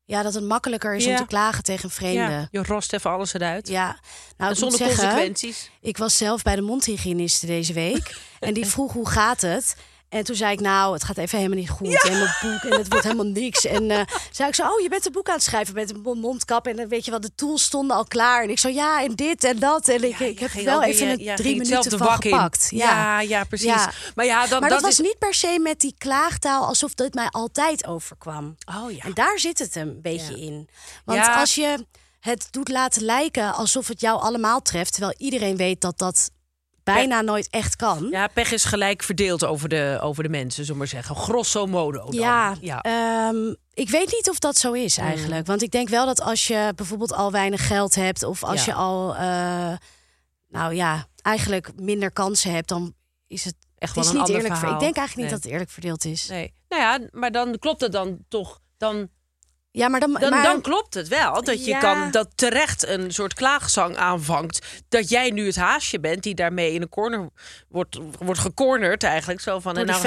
Ja, 0.07 0.23
dat 0.23 0.35
het 0.35 0.45
makkelijker 0.45 0.95
is 0.95 1.05
Ja. 1.05 1.11
om 1.11 1.17
te 1.17 1.27
klagen 1.27 1.63
tegen 1.63 1.91
vreemden. 1.91 2.31
Ja, 2.31 2.49
je 2.51 2.63
rost 2.63 2.93
even 2.93 3.11
alles 3.11 3.35
eruit. 3.35 3.69
Ja, 3.69 3.99
nou, 4.37 4.51
En 4.51 4.57
zonder 4.57 4.79
zeggen, 4.79 4.97
consequenties. 4.99 5.71
Ik 5.81 5.97
was 5.97 6.17
zelf 6.17 6.43
bij 6.43 6.55
de 6.57 6.63
mondhygiëniste 6.63 7.47
deze 7.47 7.73
week. 7.73 8.17
en 8.41 8.55
die 8.55 8.67
vroeg 8.67 8.93
hoe 8.93 9.09
gaat 9.09 9.41
het? 9.41 9.77
En 10.09 10.25
toen 10.25 10.37
zei 10.37 10.53
ik, 10.53 10.61
nou, 10.61 10.93
het 10.93 11.05
gaat 11.05 11.17
even 11.17 11.39
helemaal 11.39 11.59
niet 11.59 11.71
goed. 11.71 12.05
En 12.05 12.13
mijn 12.19 12.35
boek, 12.43 12.73
en 12.73 12.79
het 12.79 12.89
wordt 12.89 13.05
helemaal 13.05 13.27
niks. 13.27 13.65
En 13.65 13.91
eh 13.91 14.01
zei 14.31 14.49
ik 14.49 14.55
zo, 14.55 14.63
oh, 14.63 14.81
je 14.81 14.89
bent 14.89 15.07
een 15.07 15.13
boek 15.13 15.29
aan 15.29 15.35
het 15.35 15.43
schrijven 15.43 15.75
met 15.75 15.91
een 15.91 16.01
mon- 16.01 16.19
mondkap. 16.19 16.67
En 16.67 16.77
dan 16.77 16.89
weet 16.89 17.05
je 17.05 17.11
wat, 17.11 17.23
de 17.23 17.35
tools 17.35 17.63
stonden 17.63 17.97
al 17.97 18.05
klaar. 18.05 18.43
En 18.43 18.51
ik 18.51 18.59
zo, 18.59 18.69
ja, 18.69 19.03
en 19.03 19.15
dit 19.15 19.45
en 19.45 19.59
dat. 19.59 19.89
En 19.89 20.05
ik, 20.05 20.19
ik 20.19 20.39
heb 20.39 20.51
wel 20.53 20.83
even 20.83 21.09
een 21.09 21.19
ja, 21.19 21.35
drie 21.37 21.57
minuten 21.57 21.99
van 21.99 22.23
gepakt. 22.23 22.67
Ja, 22.71 23.21
ja, 23.21 23.45
precies. 23.45 23.67
Ja. 23.67 23.91
Maar 24.15 24.25
ja, 24.25 24.47
dan, 24.47 24.61
maar 24.61 24.71
dat, 24.71 24.81
was 24.81 24.91
is... 24.91 24.99
niet 24.99 25.19
per 25.19 25.35
se 25.35 25.59
met 25.63 25.81
die 25.81 25.95
klaagtaal 25.99 26.67
alsof 26.67 26.95
dit 26.95 27.15
mij 27.15 27.29
altijd 27.31 27.87
overkwam. 27.87 28.57
Oh 28.79 28.91
ja. 28.91 29.03
En 29.05 29.15
daar 29.15 29.39
zit 29.39 29.59
het 29.59 29.77
een 29.77 30.01
beetje 30.03 30.37
Ja. 30.39 30.47
in. 30.47 30.69
Want 31.05 31.19
Ja. 31.19 31.41
als 31.41 31.55
je 31.55 31.87
het 32.21 32.49
doet 32.51 32.69
laten 32.69 33.03
lijken 33.03 33.55
alsof 33.55 33.89
het 33.89 34.01
jou 34.01 34.21
allemaal 34.21 34.63
treft. 34.63 34.93
Terwijl 34.93 35.15
iedereen 35.19 35.57
weet 35.57 35.81
dat 35.81 35.99
dat 35.99 36.31
bijna 36.95 37.21
nooit 37.21 37.49
echt 37.51 37.77
kan. 37.77 38.09
Ja, 38.11 38.27
pech 38.27 38.53
is 38.53 38.65
gelijk 38.65 39.03
verdeeld 39.03 39.45
over 39.45 39.69
de, 39.69 39.99
over 40.03 40.23
de 40.23 40.29
mensen, 40.29 40.53
zullen 40.65 40.73
we 40.73 40.79
maar 40.79 40.87
zeggen. 40.89 41.17
Grosso 41.17 41.67
modo 41.67 41.99
dan. 42.11 42.13
Ja, 42.13 42.57
ja. 42.61 42.81
ehm, 42.81 43.55
ik 43.75 43.91
weet 43.91 44.13
niet 44.13 44.31
of 44.31 44.39
dat 44.39 44.57
zo 44.59 44.69
Mm. 44.71 44.75
is 44.77 44.99
eigenlijk. 44.99 45.47
Want 45.47 45.63
ik 45.63 45.71
denk 45.71 45.89
wel 45.89 46.07
dat 46.07 46.21
als 46.21 46.47
je 46.47 46.73
bijvoorbeeld 46.77 47.13
al 47.13 47.31
weinig 47.33 47.67
geld 47.67 47.95
hebt... 47.95 48.23
of 48.23 48.45
als 48.45 48.65
Ja. 48.65 48.73
je 48.73 48.79
al, 48.79 49.15
eh, 49.17 49.77
nou 50.49 50.75
ja, 50.75 51.07
eigenlijk 51.23 51.71
minder 51.81 52.11
kansen 52.13 52.53
hebt... 52.53 52.69
dan 52.69 52.95
is 53.27 53.45
het, 53.45 53.55
Echt 53.79 53.95
het 53.95 54.05
wel 54.05 54.05
is 54.05 54.11
een 54.21 54.25
niet 54.27 54.29
eerlijk. 54.37 54.47
ver- 54.49 54.57
verhaal. 54.57 54.75
Ik 54.75 54.81
denk 54.81 54.97
eigenlijk 54.97 55.29
niet 55.29 55.37
dat 55.37 55.45
het 55.45 55.53
eerlijk 55.53 55.71
verdeeld 55.71 56.05
is. 56.05 56.27
Nee. 56.29 56.53
Nou 56.69 56.83
ja, 56.83 57.09
maar 57.13 57.31
dan 57.33 57.59
klopt 57.59 57.81
het 57.81 57.93
dan 57.93 58.19
toch. 58.29 58.61
Dan, 58.77 59.09
Ja, 59.77 59.89
maar 59.89 60.01
dan... 60.01 60.13
dan, 60.13 60.31
maar, 60.31 60.43
dan 60.43 60.61
klopt 60.61 60.95
het 60.95 61.09
wel. 61.09 61.43
Dat 61.43 61.65
je 61.65 61.71
Ja. 61.71 61.79
kan 61.79 62.11
dat 62.11 62.29
terecht 62.35 62.87
een 62.87 63.11
soort 63.11 63.35
klaagzang 63.35 63.97
aanvangt. 63.97 64.67
Dat 64.89 65.09
jij 65.09 65.31
nu 65.31 65.47
het 65.47 65.57
haasje 65.57 66.01
bent 66.01 66.23
die 66.23 66.35
daarmee 66.35 66.73
in 66.73 66.83
een 66.83 66.89
corner 66.89 67.29
wordt, 67.69 67.99
wordt 68.19 68.41
gecornerd 68.41 69.03
eigenlijk. 69.03 69.41
Zo 69.41 69.61
van, 69.61 69.77
en 69.77 69.87
nou 69.87 69.99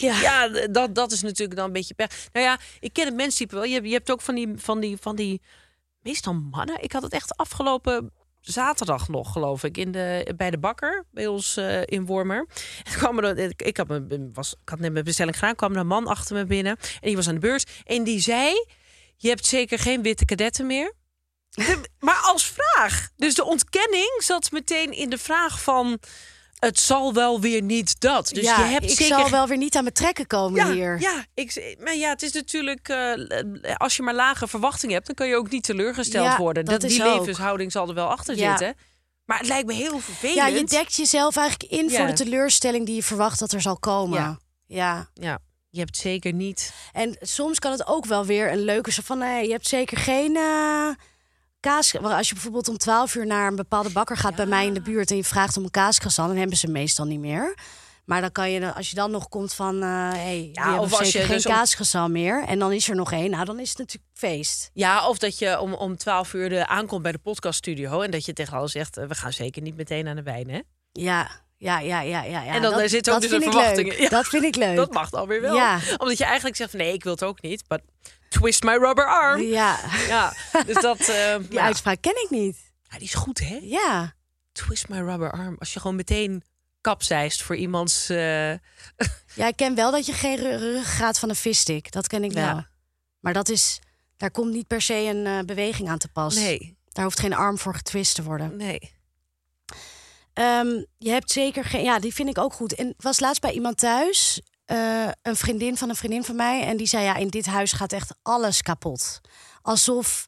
ja. 0.00 0.14
Ja, 0.20 0.48
dat, 0.48 0.94
dat 0.94 1.12
is 1.12 1.22
natuurlijk 1.22 1.56
dan 1.56 1.66
een 1.66 1.72
beetje 1.72 1.94
pech. 1.94 2.08
Nou 2.32 2.46
ja, 2.46 2.58
ik 2.80 2.92
ken 2.92 3.06
het 3.06 3.14
menstype 3.14 3.54
wel. 3.54 3.64
Je, 3.64 3.74
hebt- 3.74 3.86
je 3.86 3.92
hebt 3.92 4.10
ook 4.10 4.20
van 4.20 4.34
die, 4.34 4.52
van 4.56 4.80
die, 4.80 4.96
van 5.00 5.16
die, 5.16 5.40
meestal 6.00 6.34
mannen. 6.34 6.82
Ik 6.82 6.92
had 6.92 7.02
het 7.02 7.12
echt 7.12 7.36
afgelopen 7.36 8.10
zaterdag 8.40 9.08
nog, 9.08 9.32
geloof 9.32 9.64
ik, 9.64 9.76
in 9.76 9.92
de, 9.92 10.32
bij 10.36 10.50
de 10.50 10.58
bakker 10.58 11.04
bij 11.10 11.26
ons 11.26 11.56
eh, 11.56 11.80
in 11.84 12.06
Wormer. 12.06 12.46
En 12.84 12.92
kwam 12.92 13.18
er, 13.18 13.38
ik, 13.38 13.62
ik, 13.62 13.76
had 13.76 13.86
was, 14.32 14.52
ik 14.62 14.68
had 14.68 14.78
net 14.78 14.92
mijn 14.92 15.04
bestelling 15.04 15.38
gedaan, 15.38 15.54
kwam 15.54 15.72
er 15.72 15.78
een 15.80 15.86
man 15.86 16.06
achter 16.06 16.36
me 16.36 16.44
binnen. 16.44 16.76
En 16.76 17.00
die 17.00 17.16
was 17.16 17.28
aan 17.28 17.34
de 17.34 17.40
beurs. 17.40 17.64
En 17.84 18.04
die 18.04 18.20
zei, 18.20 18.66
je 19.22 19.28
hebt 19.28 19.46
zeker 19.46 19.78
geen 19.78 20.02
witte 20.02 20.24
kadetten 20.24 20.66
meer. 20.66 20.92
De- 21.50 21.88
maar 21.98 22.20
als 22.22 22.52
vraag. 22.56 23.08
Dus 23.16 23.34
de 23.34 23.44
ontkenning 23.44 24.14
zat 24.18 24.50
meteen 24.50 24.92
in 24.92 25.10
de 25.10 25.18
vraag 25.18 25.62
van... 25.62 25.98
het 26.58 26.80
zal 26.80 27.12
wel 27.14 27.40
weer 27.40 27.62
niet 27.62 28.00
dat. 28.00 28.28
Dus 28.28 28.44
ja, 28.44 28.58
je 28.58 28.64
hebt 28.64 28.84
ik 28.84 28.90
zeker 28.90 29.18
zal 29.18 29.30
wel 29.30 29.46
weer 29.46 29.56
niet 29.56 29.76
aan 29.76 29.82
mijn 29.82 29.94
trekken 29.94 30.26
komen 30.26 30.66
ja, 30.66 30.72
hier. 30.72 31.00
Ja, 31.00 31.24
ik, 31.34 31.76
maar 31.80 31.96
ja, 31.96 32.08
het 32.08 32.22
is 32.22 32.32
natuurlijk. 32.32 32.88
eh, 32.88 33.74
als 33.76 33.96
je 33.96 34.02
maar 34.02 34.14
lage 34.14 34.48
verwachtingen 34.48 34.94
hebt, 34.94 35.06
dan 35.06 35.14
kan 35.14 35.28
je 35.28 35.36
ook 35.36 35.50
niet 35.50 35.64
teleurgesteld 35.64 36.26
Ja, 36.26 36.36
worden. 36.38 36.64
dat 36.64 36.80
die 36.80 37.04
ook. 37.04 37.18
levenshouding 37.18 37.72
zal 37.72 37.88
er 37.88 37.94
wel 37.94 38.08
achter 38.08 38.36
zitten. 38.36 38.74
Maar 39.24 39.38
het 39.38 39.46
lijkt 39.46 39.66
me 39.66 39.72
heel 39.74 39.98
vervelend. 39.98 40.36
Ja, 40.36 40.46
je 40.46 40.64
dekt 40.64 40.94
jezelf 40.94 41.36
eigenlijk 41.36 41.72
in 41.72 41.90
voor 41.90 42.06
de 42.06 42.12
teleurstelling 42.12 42.86
die 42.86 42.94
je 42.94 43.02
verwacht 43.02 43.38
dat 43.38 43.52
er 43.52 43.60
zal 43.60 43.78
komen. 43.78 44.38
Ja. 44.66 45.10
ja. 45.14 45.38
Je 45.72 45.78
hebt 45.78 45.96
zeker 45.96 46.32
niet. 46.32 46.72
En 46.92 47.16
soms 47.20 47.58
kan 47.58 47.72
het 47.72 47.86
ook 47.86 48.04
wel 48.04 48.24
weer 48.24 48.52
een 48.52 48.64
leuke 48.64 48.92
zo 48.92 49.02
van, 49.04 49.18
nee, 49.18 49.46
je 49.46 49.52
hebt 49.52 49.66
zeker 49.66 49.98
geen 49.98 50.36
eh, 50.36 50.88
kaas. 51.60 51.98
Als 51.98 52.28
je 52.28 52.34
bijvoorbeeld 52.34 52.68
om 52.68 52.78
12 52.78 53.14
uur 53.14 53.26
naar 53.26 53.48
een 53.48 53.56
bepaalde 53.56 53.90
bakker 53.90 54.16
gaat 54.16 54.34
bij 54.34 54.46
mij 54.46 54.66
in 54.66 54.74
de 54.74 54.80
buurt 54.80 55.10
en 55.10 55.16
je 55.16 55.24
vraagt 55.24 55.56
om 55.56 55.64
een 55.64 55.70
kaaskrasant, 55.70 56.28
dan 56.28 56.36
hebben 56.38 56.56
ze 56.56 56.68
meestal 56.68 57.04
niet 57.04 57.20
meer. 57.20 57.54
Maar 58.04 58.20
dan 58.20 58.32
kan 58.32 58.50
je, 58.50 58.74
als 58.74 58.90
je 58.90 58.96
dan 58.96 59.10
nog 59.10 59.28
komt 59.28 59.54
van, 59.54 59.82
eh 59.82 60.10
hey, 60.10 60.48
Ja, 60.52 60.80
of 60.80 60.98
als 60.98 61.12
je 61.12 61.18
geen 61.18 61.66
dus 61.80 62.08
meer. 62.08 62.44
En 62.44 62.58
dan 62.58 62.72
is 62.72 62.88
er 62.88 62.96
nog 62.96 63.12
één. 63.12 63.30
Nou, 63.30 63.44
dan 63.44 63.60
is 63.60 63.68
het 63.68 63.78
natuurlijk 63.78 64.10
feest. 64.14 64.70
Ja, 64.72 65.08
of 65.08 65.18
dat 65.18 65.38
je 65.38 65.60
om, 65.60 65.74
om 65.74 65.96
12 65.96 66.32
uur 66.32 66.48
de 66.48 66.66
aankomt 66.66 67.02
bij 67.02 67.12
de 67.12 67.18
podcaststudio. 67.18 68.00
En 68.00 68.10
dat 68.10 68.24
je 68.24 68.32
tegen 68.32 68.56
alles 68.56 68.72
zegt: 68.72 68.96
eh, 68.96 69.06
we 69.06 69.14
gaan 69.14 69.32
zeker 69.32 69.62
niet 69.62 69.76
meteen 69.76 70.08
aan 70.08 70.16
de 70.16 70.22
wijn. 70.22 70.50
Hè? 70.50 70.60
Ja, 70.92 71.30
ja, 71.62 71.78
ja, 71.80 72.00
ja, 72.00 72.22
ja. 72.22 72.42
ja. 72.42 72.52
En 72.54 72.62
dan 72.62 72.70
dat, 72.72 72.80
er 72.80 72.88
zitten 72.88 73.14
ook 73.14 73.20
dus 73.20 73.30
leuk. 73.30 73.42
verwachtingen. 73.42 74.00
Ja. 74.02 74.08
Dat 74.08 74.26
vind 74.26 74.44
ik 74.44 74.56
leuk. 74.64 74.76
Dat 74.76 74.92
mag 74.92 75.10
dan 75.10 75.26
weer 75.28 75.40
wel. 75.40 75.54
Ja. 75.54 75.78
Omdat 75.96 76.18
je 76.18 76.24
eigenlijk 76.24 76.56
zegt: 76.56 76.70
van, 76.70 76.78
nee, 76.80 76.92
ik 76.92 77.02
wil 77.04 77.12
het 77.12 77.22
ook 77.22 77.42
niet. 77.42 77.66
But 77.68 77.80
twist 78.28 78.62
my 78.62 78.72
rubber 78.76 79.06
arm. 79.06 79.40
Ja, 79.42 79.78
Ja, 80.08 80.32
dus 80.66 80.80
dat. 80.82 80.98
eh, 81.08 81.36
die 81.38 81.52
ja. 81.52 81.62
uitspraak 81.62 82.00
ken 82.00 82.22
ik 82.24 82.30
niet. 82.30 82.56
Ja, 82.82 82.98
die 82.98 83.06
is 83.06 83.14
goed, 83.14 83.38
hè? 83.38 83.58
Ja. 83.62 84.14
Twist 84.52 84.88
my 84.88 84.98
rubber 84.98 85.32
arm. 85.32 85.56
Als 85.58 85.72
je 85.72 85.80
gewoon 85.80 85.96
meteen 85.96 86.42
kapseist 86.80 87.42
voor 87.42 87.56
iemands. 87.56 88.08
eh, 88.08 88.50
Ja, 89.34 89.46
ik 89.46 89.56
ken 89.56 89.74
wel 89.74 89.90
dat 89.90 90.06
je 90.06 90.12
geen 90.12 90.36
ru- 90.36 90.56
ruggengraat 90.56 91.18
van 91.18 91.28
een 91.28 91.36
visstick. 91.36 91.92
Dat 91.92 92.06
ken 92.06 92.24
ik 92.24 92.32
Ja. 92.32 92.52
wel. 92.54 92.64
Maar 93.20 93.32
dat 93.32 93.48
is, 93.48 93.78
daar 94.16 94.30
komt 94.30 94.52
niet 94.52 94.66
per 94.66 94.82
se 94.82 94.94
een 94.94 95.26
eh, 95.26 95.38
beweging 95.46 95.88
aan 95.88 95.98
te 95.98 96.08
pas. 96.08 96.34
nee, 96.34 96.76
Daar 96.88 97.04
hoeft 97.04 97.20
geen 97.20 97.34
arm 97.34 97.58
voor 97.58 97.74
getwist 97.74 98.14
te 98.14 98.22
worden. 98.22 98.56
nee. 98.56 99.00
Ehm, 100.32 100.82
je 100.98 101.10
hebt 101.10 101.30
zeker 101.30 101.64
geen. 101.64 101.84
Ja, 101.84 101.98
die 101.98 102.14
vind 102.14 102.28
ik 102.28 102.38
ook 102.38 102.52
goed. 102.52 102.74
En 102.74 102.94
was 102.96 103.20
laatst 103.20 103.40
bij 103.40 103.52
iemand 103.52 103.78
thuis. 103.78 104.40
eh, 104.64 105.08
een 105.22 105.36
vriendin 105.36 105.76
van 105.76 105.88
een 105.88 105.96
vriendin 105.96 106.24
van 106.24 106.36
mij. 106.36 106.62
En 106.66 106.76
die 106.76 106.86
zei: 106.86 107.04
Ja, 107.04 107.16
in 107.16 107.28
dit 107.28 107.46
huis 107.46 107.72
gaat 107.72 107.92
echt 107.92 108.14
alles 108.22 108.62
kapot. 108.62 109.20
Alsof 109.62 110.26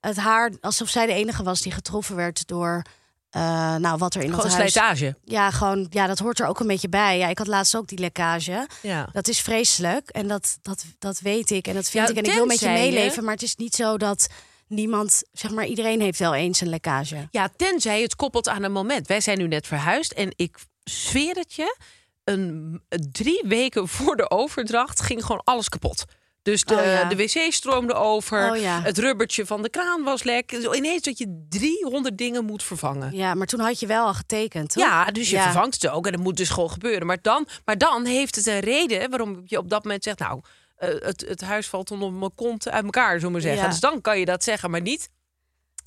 het 0.00 0.16
haar, 0.16 0.52
alsof 0.60 0.88
zij 0.88 1.06
de 1.06 1.12
enige 1.12 1.42
was 1.42 1.60
die 1.60 1.72
getroffen 1.72 2.16
werd 2.16 2.46
door. 2.46 2.82
eh, 3.30 3.74
nou, 3.76 3.98
wat 3.98 4.14
er 4.14 4.22
in 4.22 4.28
Gewoon 4.30 4.44
dat 4.44 4.54
huis. 4.54 4.72
slijtage. 4.72 5.16
Ja, 5.24 5.50
gewoon. 5.50 5.86
Ja, 5.90 6.06
dat 6.06 6.18
hoort 6.18 6.40
er 6.40 6.46
ook 6.46 6.60
een 6.60 6.66
beetje 6.66 6.88
bij. 6.88 7.18
Ja, 7.18 7.28
ik 7.28 7.38
had 7.38 7.46
laatst 7.46 7.76
ook 7.76 7.86
die 7.88 7.98
lekkage. 7.98 8.66
Ja. 8.82 9.08
Dat 9.12 9.28
is 9.28 9.40
vreselijk 9.40 10.08
en 10.10 10.28
dat, 10.28 10.58
dat, 10.62 10.84
dat 10.98 11.18
weet 11.20 11.50
ik 11.50 11.66
en 11.66 11.74
dat 11.74 11.88
vind 11.88 12.04
Ja, 12.08 12.10
ik. 12.14 12.16
En 12.18 12.24
ik 12.30 12.32
wil 12.36 12.46
met 12.46 12.58
je 12.60 12.64
tenzij 12.66 12.84
je- 12.86 12.92
meeleven, 12.92 13.24
maar 13.24 13.34
het 13.34 13.42
is 13.42 13.56
niet 13.56 13.74
zo 13.74 13.96
dat 13.96 14.26
niemand, 14.68 15.22
zeg 15.32 15.50
maar, 15.50 15.66
iedereen 15.66 16.00
heeft 16.00 16.18
wel 16.18 16.34
eens 16.34 16.60
een 16.60 16.68
lekkage. 16.68 17.28
ja, 17.30 17.48
tenzij 17.56 18.02
het 18.02 18.16
koppelt 18.16 18.48
aan 18.48 18.62
een 18.62 18.72
moment. 18.72 19.06
Wij 19.06 19.20
zijn 19.20 19.38
nu 19.38 19.46
net 19.48 19.66
verhuisd 19.66 20.12
en 20.12 20.32
ik 20.36 20.56
zweer 20.84 21.34
het 21.34 21.54
je. 21.54 21.76
Een, 22.24 22.82
drie 23.12 23.42
weken 23.46 23.88
voor 23.88 24.16
de 24.16 24.30
overdracht 24.30 25.00
ging 25.02 25.24
gewoon 25.24 25.40
alles 25.44 25.68
kapot. 25.68 26.04
Dus 26.42 26.64
de, 26.64 26.74
Oh 26.74 26.84
ja. 26.84 27.04
de 27.04 27.16
wc 27.16 27.52
stroomde 27.52 27.94
over. 27.94 28.50
Oh 28.50 28.56
ja. 28.60 28.80
Het 28.82 28.98
rubbertje 28.98 29.46
van 29.46 29.62
de 29.62 29.68
kraan 29.70 30.02
was 30.02 30.22
lek. 30.22 30.52
Ineens 30.52 31.02
dat 31.02 31.18
je 31.18 31.46
300 31.48 32.18
dingen 32.18 32.44
moet 32.44 32.62
vervangen. 32.62 33.16
Ja, 33.16 33.34
maar 33.34 33.46
toen 33.46 33.60
had 33.60 33.80
je 33.80 33.86
wel 33.86 34.06
al 34.06 34.14
getekend, 34.14 34.70
toch? 34.72 34.82
Ja, 34.82 35.04
dus 35.04 35.30
je 35.30 35.36
Ja. 35.36 35.42
vervangt 35.42 35.82
het 35.82 35.90
ook 35.90 36.06
en 36.06 36.12
dat 36.12 36.20
moet 36.20 36.36
dus 36.36 36.48
gewoon 36.48 36.70
gebeuren. 36.70 37.06
Maar 37.06 37.18
dan, 37.22 37.46
maar 37.64 37.78
dan 37.78 38.04
heeft 38.04 38.34
het 38.36 38.46
een 38.46 38.60
reden 38.60 39.10
waarom 39.10 39.42
je 39.44 39.58
op 39.58 39.68
dat 39.68 39.82
moment 39.84 40.02
zegt... 40.04 40.18
nou, 40.18 40.40
eh, 40.78 40.88
het, 41.00 41.24
het 41.28 41.40
huis 41.40 41.66
valt 41.66 41.90
onder 41.90 42.12
mijn 42.12 42.34
kont 42.34 42.68
uit 42.68 42.84
elkaar, 42.84 43.20
zullen 43.20 43.26
we 43.26 43.30
maar 43.30 43.40
zeggen. 43.40 43.62
Ja. 43.62 43.68
Dus 43.68 43.80
dan 43.80 44.00
kan 44.00 44.18
je 44.18 44.24
dat 44.24 44.44
zeggen, 44.44 44.70
maar 44.70 44.80
niet 44.80 45.10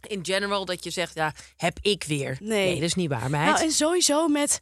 in 0.07 0.25
general 0.25 0.65
dat 0.65 0.83
je 0.83 0.89
zegt... 0.89 1.15
ja, 1.15 1.33
heb 1.55 1.77
ik 1.81 2.03
weer. 2.03 2.37
Nee. 2.39 2.73
dat 2.73 2.83
is 2.83 2.93
niet 2.93 3.09
waar, 3.09 3.29
meid. 3.29 3.51
Nou, 3.51 3.63
en 3.63 3.71
sowieso 3.71 4.27
met 4.27 4.59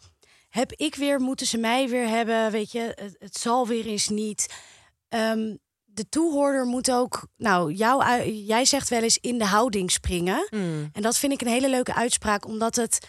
heb 0.49 0.71
ik 0.71 0.95
weer, 0.95 1.19
moeten 1.19 1.47
ze 1.47 1.57
mij 1.57 1.89
weer 1.89 2.07
hebben, 2.07 2.51
weet 2.51 2.71
je, 2.71 2.91
het, 2.95 3.15
het 3.19 3.37
zal 3.37 3.67
weer 3.67 3.85
eens 3.85 4.09
niet. 4.09 4.53
Ehm, 5.09 5.55
de 5.85 6.09
toehoorder 6.09 6.65
moet 6.65 6.91
ook, 6.91 7.27
nou, 7.37 7.73
jou, 7.73 8.23
jij 8.31 8.65
zegt 8.65 8.89
wel 8.89 9.03
eens 9.03 9.17
in 9.17 9.37
de 9.37 9.45
houding 9.45 9.91
springen. 9.91 10.47
Mm. 10.49 10.89
En 10.93 11.01
dat 11.01 11.17
vind 11.17 11.33
ik 11.33 11.41
een 11.41 11.47
hele 11.47 11.69
leuke 11.69 11.93
uitspraak, 11.93 12.45
omdat 12.45 12.75
het 12.75 13.07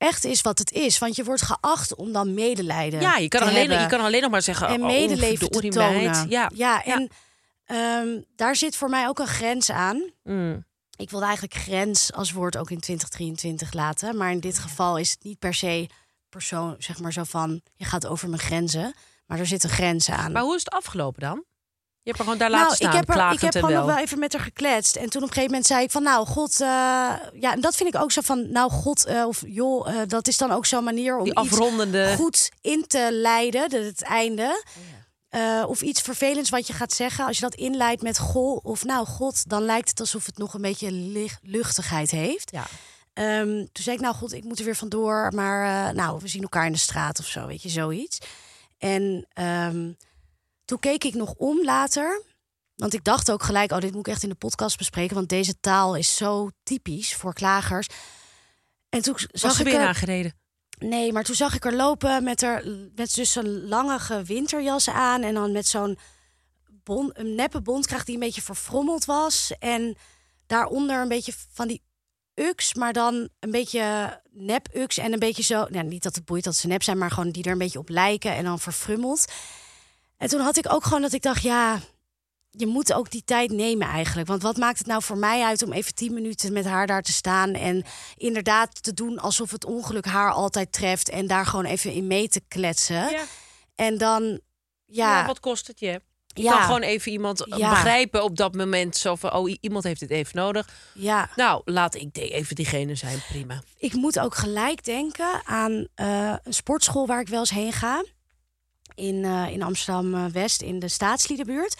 echt 0.00 0.24
is 0.24 0.40
wat 0.40 0.58
het 0.58 0.72
is. 0.72 0.98
Want 0.98 1.16
je 1.16 1.24
wordt 1.24 1.42
geacht 1.42 1.94
om 1.94 2.12
dan 2.12 2.34
medelijden. 2.34 3.00
ja, 3.00 3.16
je 3.16 3.28
kan, 3.28 3.40
alleen, 3.40 3.54
hebben 3.54 3.80
je 3.80 3.86
kan 3.86 4.00
alleen 4.00 4.22
nog 4.22 4.30
maar 4.30 4.42
zeggen... 4.42 4.68
en 4.68 4.80
oh, 4.80 4.86
medeleven 4.86 5.50
te 5.50 5.68
tonen. 5.68 6.28
Ja, 6.28 6.50
ja 6.54 6.84
en 6.84 7.08
ehm, 7.64 8.20
daar 8.36 8.56
zit 8.56 8.76
voor 8.76 8.88
mij 8.88 9.08
ook 9.08 9.18
een 9.18 9.26
grens 9.26 9.70
aan. 9.70 10.10
Mm. 10.22 10.64
Ik 10.96 11.10
wilde 11.10 11.24
eigenlijk 11.24 11.54
grens 11.54 12.12
als 12.12 12.32
woord 12.32 12.56
ook 12.56 12.70
in 12.70 12.80
2023 12.80 13.72
laten. 13.72 14.16
Maar 14.16 14.30
in 14.30 14.40
dit 14.40 14.58
geval 14.58 14.98
is 14.98 15.10
het 15.10 15.22
niet 15.22 15.38
per 15.38 15.54
se 15.54 15.88
persoon, 16.28 16.74
zeg 16.78 17.00
maar 17.00 17.12
zo 17.12 17.24
van... 17.24 17.60
je 17.74 17.84
gaat 17.84 18.06
over 18.06 18.28
mijn 18.28 18.40
grenzen, 18.40 18.94
maar 19.26 19.38
er 19.38 19.46
zit 19.46 19.64
een 19.64 19.70
grens 19.70 20.10
aan. 20.10 20.32
Maar 20.32 20.42
hoe 20.42 20.54
is 20.54 20.64
het 20.64 20.74
afgelopen 20.74 21.20
dan? 21.20 21.44
Je 22.02 22.10
hebt 22.10 22.18
er 22.18 22.24
gewoon 22.24 22.38
daar 22.38 22.50
nou, 22.50 22.62
laten 22.62 22.76
staan, 22.76 22.90
ik 22.90 22.96
heb, 22.96 23.16
er, 23.16 23.32
ik 23.32 23.40
heb 23.40 23.52
gewoon 23.52 23.70
wel. 23.70 23.80
nog 23.86 23.94
wel 23.94 24.04
even 24.04 24.18
met 24.18 24.32
haar 24.32 24.42
gekletst. 24.42 24.96
En 24.96 25.10
toen 25.10 25.22
op 25.22 25.28
een 25.28 25.34
gegeven 25.34 25.50
moment 25.50 25.66
zei 25.66 25.82
ik 25.82 25.90
van... 25.90 26.02
nou, 26.02 26.26
god... 26.26 26.60
eh, 26.60 26.66
ja, 27.32 27.52
en 27.52 27.60
dat 27.60 27.76
vind 27.76 27.94
ik 27.94 28.00
ook 28.00 28.12
zo 28.12 28.20
van... 28.20 28.52
nou, 28.52 28.70
god, 28.70 29.04
eh, 29.04 29.26
of 29.26 29.42
joh, 29.46 29.88
eh, 29.88 30.08
dat 30.08 30.28
is 30.28 30.36
dan 30.36 30.50
ook 30.50 30.66
zo'n 30.66 30.84
manier 30.84 31.16
om 31.16 31.24
Die 31.24 31.32
iets 31.32 31.52
afrondende... 31.52 32.14
goed 32.16 32.50
in 32.60 32.84
te 32.86 33.08
leiden, 33.12 33.68
de- 33.68 33.78
het 33.84 34.02
einde. 34.02 34.64
Oh 35.30 35.64
of 35.66 35.80
iets 35.82 36.00
vervelends 36.00 36.50
wat 36.50 36.66
je 36.66 36.72
gaat 36.72 36.92
zeggen. 36.92 37.26
Als 37.26 37.36
je 37.36 37.42
dat 37.42 37.54
inleidt 37.54 38.02
met 38.02 38.18
goh 38.18 38.64
of 38.64 38.84
nou 38.84 39.06
god, 39.06 39.48
dan 39.48 39.62
lijkt 39.62 39.88
het 39.88 40.00
alsof 40.00 40.26
het 40.26 40.38
nog 40.38 40.54
een 40.54 40.60
beetje 40.62 40.90
luchtigheid 41.42 42.10
heeft. 42.10 42.50
Ja. 42.50 42.66
Ehm, 43.12 43.48
toen 43.48 43.84
zei 43.84 43.96
ik, 43.96 44.02
nou 44.02 44.14
god, 44.14 44.32
ik 44.32 44.44
moet 44.44 44.58
er 44.58 44.64
weer 44.64 44.76
vandoor. 44.76 45.32
Maar 45.34 45.94
nou, 45.94 46.18
we 46.22 46.28
zien 46.28 46.42
elkaar 46.42 46.66
in 46.66 46.72
de 46.72 46.78
straat 46.78 47.18
of 47.18 47.26
zo, 47.26 47.46
weet 47.46 47.62
je, 47.62 47.68
zoiets. 47.68 48.18
En 48.78 49.26
ehm, 49.32 49.88
toen 50.70 50.78
keek 50.78 51.04
ik 51.04 51.14
nog 51.14 51.34
om 51.36 51.64
later. 51.64 52.22
Want 52.76 52.94
ik 52.94 53.04
dacht 53.04 53.30
ook 53.30 53.42
gelijk, 53.42 53.72
oh, 53.72 53.78
dit 53.78 53.92
moet 53.92 54.06
ik 54.06 54.12
echt 54.12 54.22
in 54.22 54.28
de 54.28 54.34
podcast 54.34 54.78
bespreken. 54.78 55.14
Want 55.16 55.28
deze 55.28 55.60
taal 55.60 55.96
is 55.96 56.16
zo 56.16 56.50
typisch 56.62 57.14
voor 57.14 57.34
klagers. 57.34 57.86
En 58.88 59.02
toen 59.02 59.12
Was 59.12 59.26
zag 59.32 59.52
ze 59.52 59.60
ik 59.60 59.66
weer 59.66 59.80
er- 59.80 59.86
aangereden? 59.86 60.34
Nee, 60.78 61.12
maar 61.12 61.24
toen 61.24 61.34
zag 61.34 61.54
ik 61.54 61.64
er 61.64 61.74
lopen 61.76 62.24
met, 62.24 62.42
er, 62.42 62.90
met 62.94 63.14
dus 63.14 63.32
zo'n 63.32 63.68
lange 63.68 64.22
winterjas 64.24 64.88
aan. 64.88 65.22
En 65.22 65.34
dan 65.34 65.52
met 65.52 65.66
zo'n 65.66 65.98
bon, 66.84 67.10
een 67.12 67.34
neppe 67.34 67.60
bondkraag 67.60 68.04
die 68.04 68.14
een 68.14 68.20
beetje 68.20 68.42
verfrommeld 68.42 69.04
was. 69.04 69.52
En 69.58 69.96
daaronder 70.46 71.00
een 71.02 71.08
beetje 71.08 71.32
van 71.52 71.68
die 71.68 71.82
uks, 72.34 72.74
maar 72.74 72.92
dan 72.92 73.28
een 73.40 73.50
beetje 73.50 74.20
nep-uks. 74.30 74.98
En 74.98 75.12
een 75.12 75.18
beetje 75.18 75.42
zo, 75.42 75.66
nou, 75.68 75.86
niet 75.86 76.02
dat 76.02 76.14
het 76.14 76.24
boeit 76.24 76.44
dat 76.44 76.56
ze 76.56 76.66
nep 76.66 76.82
zijn, 76.82 76.98
maar 76.98 77.10
gewoon 77.10 77.30
die 77.30 77.44
er 77.44 77.52
een 77.52 77.58
beetje 77.58 77.78
op 77.78 77.88
lijken. 77.88 78.34
En 78.34 78.44
dan 78.44 78.58
verfrummeld. 78.58 79.32
En 80.20 80.28
toen 80.28 80.40
had 80.40 80.56
ik 80.56 80.72
ook 80.72 80.84
gewoon 80.84 81.02
dat 81.02 81.12
ik 81.12 81.22
dacht, 81.22 81.42
ja, 81.42 81.78
je 82.50 82.66
moet 82.66 82.92
ook 82.92 83.10
die 83.10 83.24
tijd 83.24 83.50
nemen 83.50 83.88
eigenlijk. 83.88 84.28
Want 84.28 84.42
wat 84.42 84.56
maakt 84.56 84.78
het 84.78 84.86
nou 84.86 85.02
voor 85.02 85.16
mij 85.18 85.42
uit 85.42 85.62
om 85.62 85.72
even 85.72 85.94
tien 85.94 86.14
minuten 86.14 86.52
met 86.52 86.64
haar 86.64 86.86
daar 86.86 87.02
te 87.02 87.12
staan 87.12 87.52
en 87.54 87.84
inderdaad 88.16 88.82
te 88.82 88.92
doen 88.94 89.18
alsof 89.18 89.50
het 89.50 89.64
ongeluk 89.64 90.04
haar 90.04 90.32
altijd 90.32 90.72
treft 90.72 91.08
en 91.08 91.26
daar 91.26 91.46
gewoon 91.46 91.64
even 91.64 91.92
in 91.92 92.06
mee 92.06 92.28
te 92.28 92.42
kletsen. 92.48 93.10
Ja. 93.10 93.22
En 93.74 93.98
dan, 93.98 94.40
Ja, 94.86 95.18
ja, 95.20 95.26
wat 95.26 95.40
kost 95.40 95.66
het 95.66 95.80
je? 95.80 96.00
Je 96.26 96.42
Ja. 96.42 96.52
kan 96.52 96.62
gewoon 96.62 96.82
even 96.82 97.12
iemand 97.12 97.46
eh, 97.46 97.58
Ja. 97.58 97.70
begrijpen 97.70 98.22
op 98.24 98.36
dat 98.36 98.54
moment. 98.54 98.96
Zo 98.96 99.14
van, 99.16 99.32
oh, 99.32 99.54
iemand 99.60 99.84
heeft 99.84 100.00
het 100.00 100.10
even 100.10 100.36
nodig. 100.36 100.68
ja. 100.94 101.30
Nou, 101.36 101.62
laat 101.64 101.94
ik 101.94 102.16
even 102.16 102.54
diegene 102.56 102.94
zijn. 102.94 103.22
Prima. 103.28 103.62
Ik 103.78 103.92
moet 103.94 104.18
ook 104.18 104.34
gelijk 104.34 104.84
denken 104.84 105.42
aan 105.44 105.86
eh, 105.94 106.34
een 106.42 106.54
sportschool 106.54 107.06
waar 107.06 107.20
ik 107.20 107.28
wel 107.28 107.40
eens 107.40 107.50
heen 107.50 107.72
ga. 107.72 108.04
In, 108.94 109.24
eh, 109.24 109.48
in 109.50 109.62
Amsterdam-West, 109.62 110.62
in 110.62 110.78
de 110.78 110.88
staatsliedenbuurt. 110.88 111.76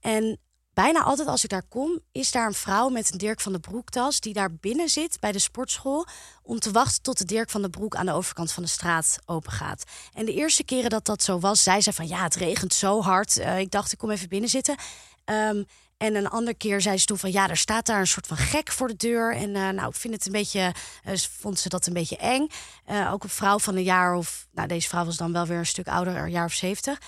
En 0.00 0.38
bijna 0.74 1.02
altijd 1.02 1.28
als 1.28 1.44
ik 1.44 1.50
daar 1.50 1.68
kom, 1.68 2.00
is 2.12 2.30
daar 2.30 2.46
een 2.46 2.54
vrouw 2.54 2.88
met 2.88 3.12
een 3.12 3.18
Dirk 3.18 3.40
van 3.40 3.52
de 3.52 3.60
Broektas... 3.60 4.20
die 4.20 4.32
daar 4.32 4.54
binnen 4.54 4.88
zit 4.88 5.20
bij 5.20 5.32
de 5.32 5.38
sportschool... 5.38 6.06
om 6.42 6.58
te 6.58 6.70
wachten 6.70 7.02
tot 7.02 7.18
de 7.18 7.24
Dirk 7.24 7.50
van 7.50 7.62
de 7.62 7.70
Broek 7.70 7.94
aan 7.94 8.06
de 8.06 8.12
overkant 8.12 8.52
van 8.52 8.62
de 8.62 8.68
straat 8.68 9.18
open 9.26 9.52
gaat. 9.52 9.84
En 10.12 10.24
de 10.24 10.34
eerste 10.34 10.64
keren 10.64 10.90
dat 10.90 11.04
dat 11.04 11.22
zo 11.22 11.38
was, 11.38 11.62
zei 11.62 11.80
ze 11.80 11.92
van... 11.92 12.08
ja, 12.08 12.22
het 12.22 12.34
regent 12.34 12.74
zo 12.74 13.02
hard. 13.02 13.38
Eh, 13.38 13.58
ik 13.58 13.70
dacht, 13.70 13.92
ik 13.92 13.98
kom 13.98 14.10
even 14.10 14.28
binnen 14.28 14.50
zitten. 14.50 14.76
Ehm, 15.24 15.62
en 16.02 16.14
een 16.14 16.28
andere 16.28 16.56
keer 16.56 16.80
zei 16.80 16.98
ze 16.98 17.06
toen 17.06 17.18
van 17.18 17.32
ja, 17.32 17.48
er 17.48 17.56
staat 17.56 17.86
daar 17.86 18.00
een 18.00 18.06
soort 18.06 18.26
van 18.26 18.36
gek 18.36 18.72
voor 18.72 18.88
de 18.88 18.96
deur. 18.96 19.34
En 19.34 19.56
eh, 19.56 19.68
nou, 19.68 19.88
ik 19.88 19.94
vind 19.94 20.14
het 20.14 20.26
een 20.26 20.32
beetje, 20.32 20.72
eh, 21.04 21.14
vond 21.16 21.58
ze 21.58 21.68
dat 21.68 21.86
een 21.86 21.92
beetje 21.92 22.16
eng. 22.16 22.46
Eh, 22.84 23.12
ook 23.12 23.22
een 23.22 23.28
vrouw 23.28 23.58
van 23.58 23.76
een 23.76 23.82
jaar 23.82 24.14
of, 24.14 24.46
nou, 24.52 24.68
deze 24.68 24.88
vrouw 24.88 25.04
was 25.04 25.16
dan 25.16 25.32
wel 25.32 25.46
weer 25.46 25.58
een 25.58 25.66
stuk 25.66 25.88
ouder, 25.88 26.16
een 26.16 26.30
jaar 26.30 26.44
of 26.44 26.52
zeventig. 26.52 27.00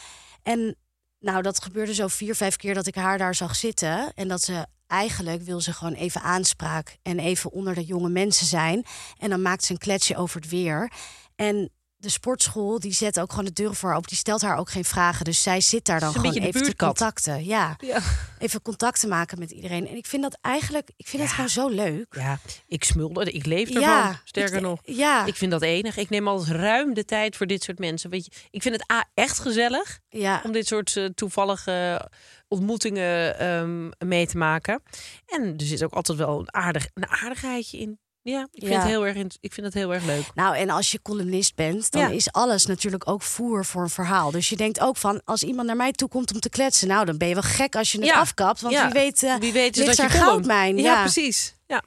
En 0.43 0.77
nou, 1.19 1.43
dat 1.43 1.63
gebeurde 1.63 1.95
zo 1.95 2.09
vier, 2.09 2.35
vijf 2.35 2.57
keer 2.57 2.75
dat 2.75 2.87
ik 2.87 2.95
haar 2.95 3.19
daar 3.19 3.35
zag 3.35 3.57
zitten. 3.57 4.13
En 4.15 4.29
dat 4.29 4.43
ze 4.43 4.67
eigenlijk 4.87 5.43
wil 5.43 5.61
ze 5.61 5.73
gewoon 5.73 5.95
even 5.95 6.21
aanspraak 6.23 6.97
en 7.03 7.19
even 7.19 7.51
onder 7.51 7.75
de 7.75 7.85
jonge 7.85 8.09
mensen 8.09 8.47
zijn. 8.47 8.85
En 9.19 9.31
dan 9.31 9.43
maakt 9.43 9.65
ze 9.65 9.73
een 9.73 9.79
kletsje 9.79 10.17
over 10.17 10.41
het 10.41 10.51
weer. 10.51 10.93
En 11.37 11.71
de 12.05 12.11
sportschool, 12.11 12.81
die 12.81 12.93
zet 12.93 13.21
ook 13.21 13.31
gewoon 13.31 13.45
de 13.45 13.53
deuren 13.53 13.77
voor 13.77 13.89
haar 13.89 13.97
open. 13.99 14.09
Die 14.09 14.19
stelt 14.19 14.43
haar 14.43 14.57
ook 14.59 14.71
geen 14.71 14.85
vragen. 14.85 15.25
Dus 15.25 15.43
zij 15.43 15.61
zit 15.61 15.85
daar 15.85 16.01
dan 16.01 16.13
gewoon 16.13 16.33
even 16.33 16.63
te 16.63 16.77
contacten. 16.77 17.45
Ja 17.45 17.77
Ja. 17.81 18.01
even 18.39 18.63
contact 18.63 19.01
te 19.01 19.07
maken 19.07 19.39
met 19.39 19.51
iedereen. 19.51 19.89
En 19.89 19.97
ik 19.97 20.07
vind 20.07 20.23
dat 20.23 20.39
eigenlijk, 20.41 20.91
ik 20.97 21.07
vind 21.09 21.23
het 21.23 21.33
gewoon 21.33 21.51
zo 21.51 21.69
leuk. 21.69 22.07
Ja, 22.15 22.39
ik 22.67 22.85
smulde. 22.85 23.31
Ik 23.33 23.47
leef 23.47 23.67
ervan. 23.69 23.83
Ja, 23.83 24.21
Sterker 24.25 24.57
ik- 24.57 24.63
nog. 24.63 24.81
ja. 24.83 25.27
Ik 25.27 25.35
vind 25.37 25.51
dat 25.51 25.63
enig. 25.63 25.97
Ik 25.97 26.11
neem 26.11 26.29
altijd 26.29 26.57
ruim 26.57 26.95
de 26.95 27.05
tijd 27.05 27.37
voor 27.37 27.47
dit 27.47 27.63
soort 27.63 27.79
mensen. 27.79 28.11
Weet 28.11 28.25
je, 28.25 28.31
ik 28.51 28.63
vind 28.63 28.75
het 28.77 28.93
A, 28.93 29.05
echt 29.15 29.39
gezellig 29.39 29.99
Ja, 30.09 30.41
om 30.45 30.53
dit 30.53 30.67
soort 30.67 30.97
eh, 30.97 31.05
toevallige 31.05 32.09
ontmoetingen 32.49 33.39
ehm, 33.39 34.09
mee 34.09 34.27
te 34.27 34.37
maken. 34.37 34.83
En 35.27 35.43
er 35.57 35.67
zit 35.67 35.85
ook 35.85 35.93
altijd 35.93 36.19
wel 36.19 36.39
een, 36.39 36.55
aardig, 36.55 36.89
een 36.95 37.07
aardigheidje 37.09 37.79
in. 37.79 37.99
Ja, 38.27 38.41
ik 38.53 38.61
vind, 38.61 38.73
Ja. 38.73 38.79
Het, 38.79 38.89
heel 38.89 39.07
erg, 39.07 39.17
ik 39.41 39.53
vind 39.53 39.67
het 39.67 39.75
heel 39.75 39.95
erg 39.95 40.05
leuk. 40.05 40.31
nou 40.35 40.57
en 40.57 40.71
als 40.71 40.93
je 40.93 41.03
columnist 41.03 41.55
bent, 41.55 41.91
dan 41.91 42.03
Ja. 42.03 42.09
is 42.09 42.33
alles 42.33 42.67
natuurlijk 42.67 43.09
ook 43.09 43.23
voer 43.23 43.65
voor 43.65 43.83
een 43.83 43.89
verhaal. 43.91 44.31
Dus 44.31 44.49
je 44.49 44.57
denkt 44.57 44.81
ook 44.81 44.97
van, 44.97 45.21
als 45.25 45.43
iemand 45.43 45.67
naar 45.67 45.77
mij 45.77 45.93
toe 45.93 46.09
komt 46.09 46.33
om 46.35 46.41
te 46.41 46.49
kletsen, 46.49 46.89
nou 46.89 47.05
dan 47.05 47.19
ben 47.19 47.29
je 47.29 47.35
wel 47.35 47.43
gek 47.43 47.77
als 47.77 47.93
je 47.93 47.99
het 47.99 48.07
Ja. 48.07 48.19
afkapt. 48.19 48.61
Want 48.61 48.75
Ja. 48.75 48.85
wie 48.85 48.93
weet, 49.03 49.23
eh, 49.23 49.37
Wie 49.37 49.53
weet 49.53 49.77
is 49.77 49.87
dat 49.87 49.97
je 49.97 50.03
er 50.03 50.11
goudmijn. 50.11 50.77
Ja, 50.77 50.83
Ja, 50.83 51.01
precies. 51.01 51.55
Ja. 51.67 51.83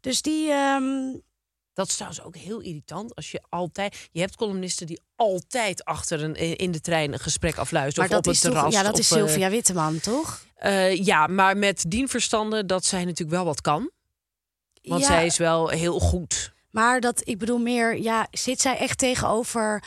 Dus 0.00 0.22
die, 0.22 0.50
ehm, 0.50 1.16
Dat 1.74 1.86
is 1.88 1.94
trouwens 1.94 2.22
ook 2.22 2.36
heel 2.36 2.60
irritant 2.60 3.14
als 3.14 3.30
je 3.30 3.42
altijd. 3.48 4.08
Je 4.10 4.20
hebt 4.20 4.36
columnisten 4.36 4.86
die 4.86 5.00
altijd 5.16 5.84
achter 5.84 6.22
een 6.22 6.34
in 6.58 6.70
de 6.70 6.80
trein 6.80 7.12
een 7.12 7.18
gesprek 7.18 7.56
afluisteren. 7.56 8.08
maar 8.08 8.18
of 8.18 8.24
dat 8.24 8.34
op 8.34 8.38
is 8.38 8.42
het 8.42 8.52
toch, 8.52 8.62
terras. 8.62 8.80
ja, 8.80 8.90
dat 8.90 8.98
is 8.98 9.10
of, 9.12 9.16
eh, 9.18 9.24
Sylvia 9.24 9.50
Witteman, 9.50 10.00
toch? 10.00 10.44
eh, 10.54 10.96
ja, 11.04 11.26
maar 11.26 11.56
met 11.56 11.84
dienverstanden 11.88 12.66
dat 12.66 12.84
zij 12.84 13.04
natuurlijk 13.04 13.30
wel 13.30 13.44
wat 13.44 13.60
kan. 13.60 13.90
Want 14.82 15.00
ja, 15.00 15.06
zij 15.06 15.26
is 15.26 15.36
wel 15.36 15.68
heel 15.68 15.98
goed. 16.00 16.52
Maar 16.70 17.00
dat, 17.00 17.20
ik 17.24 17.38
bedoel 17.38 17.58
meer, 17.58 17.96
ja, 17.98 18.26
zit 18.30 18.60
zij 18.60 18.76
echt 18.78 18.98
tegenover 18.98 19.82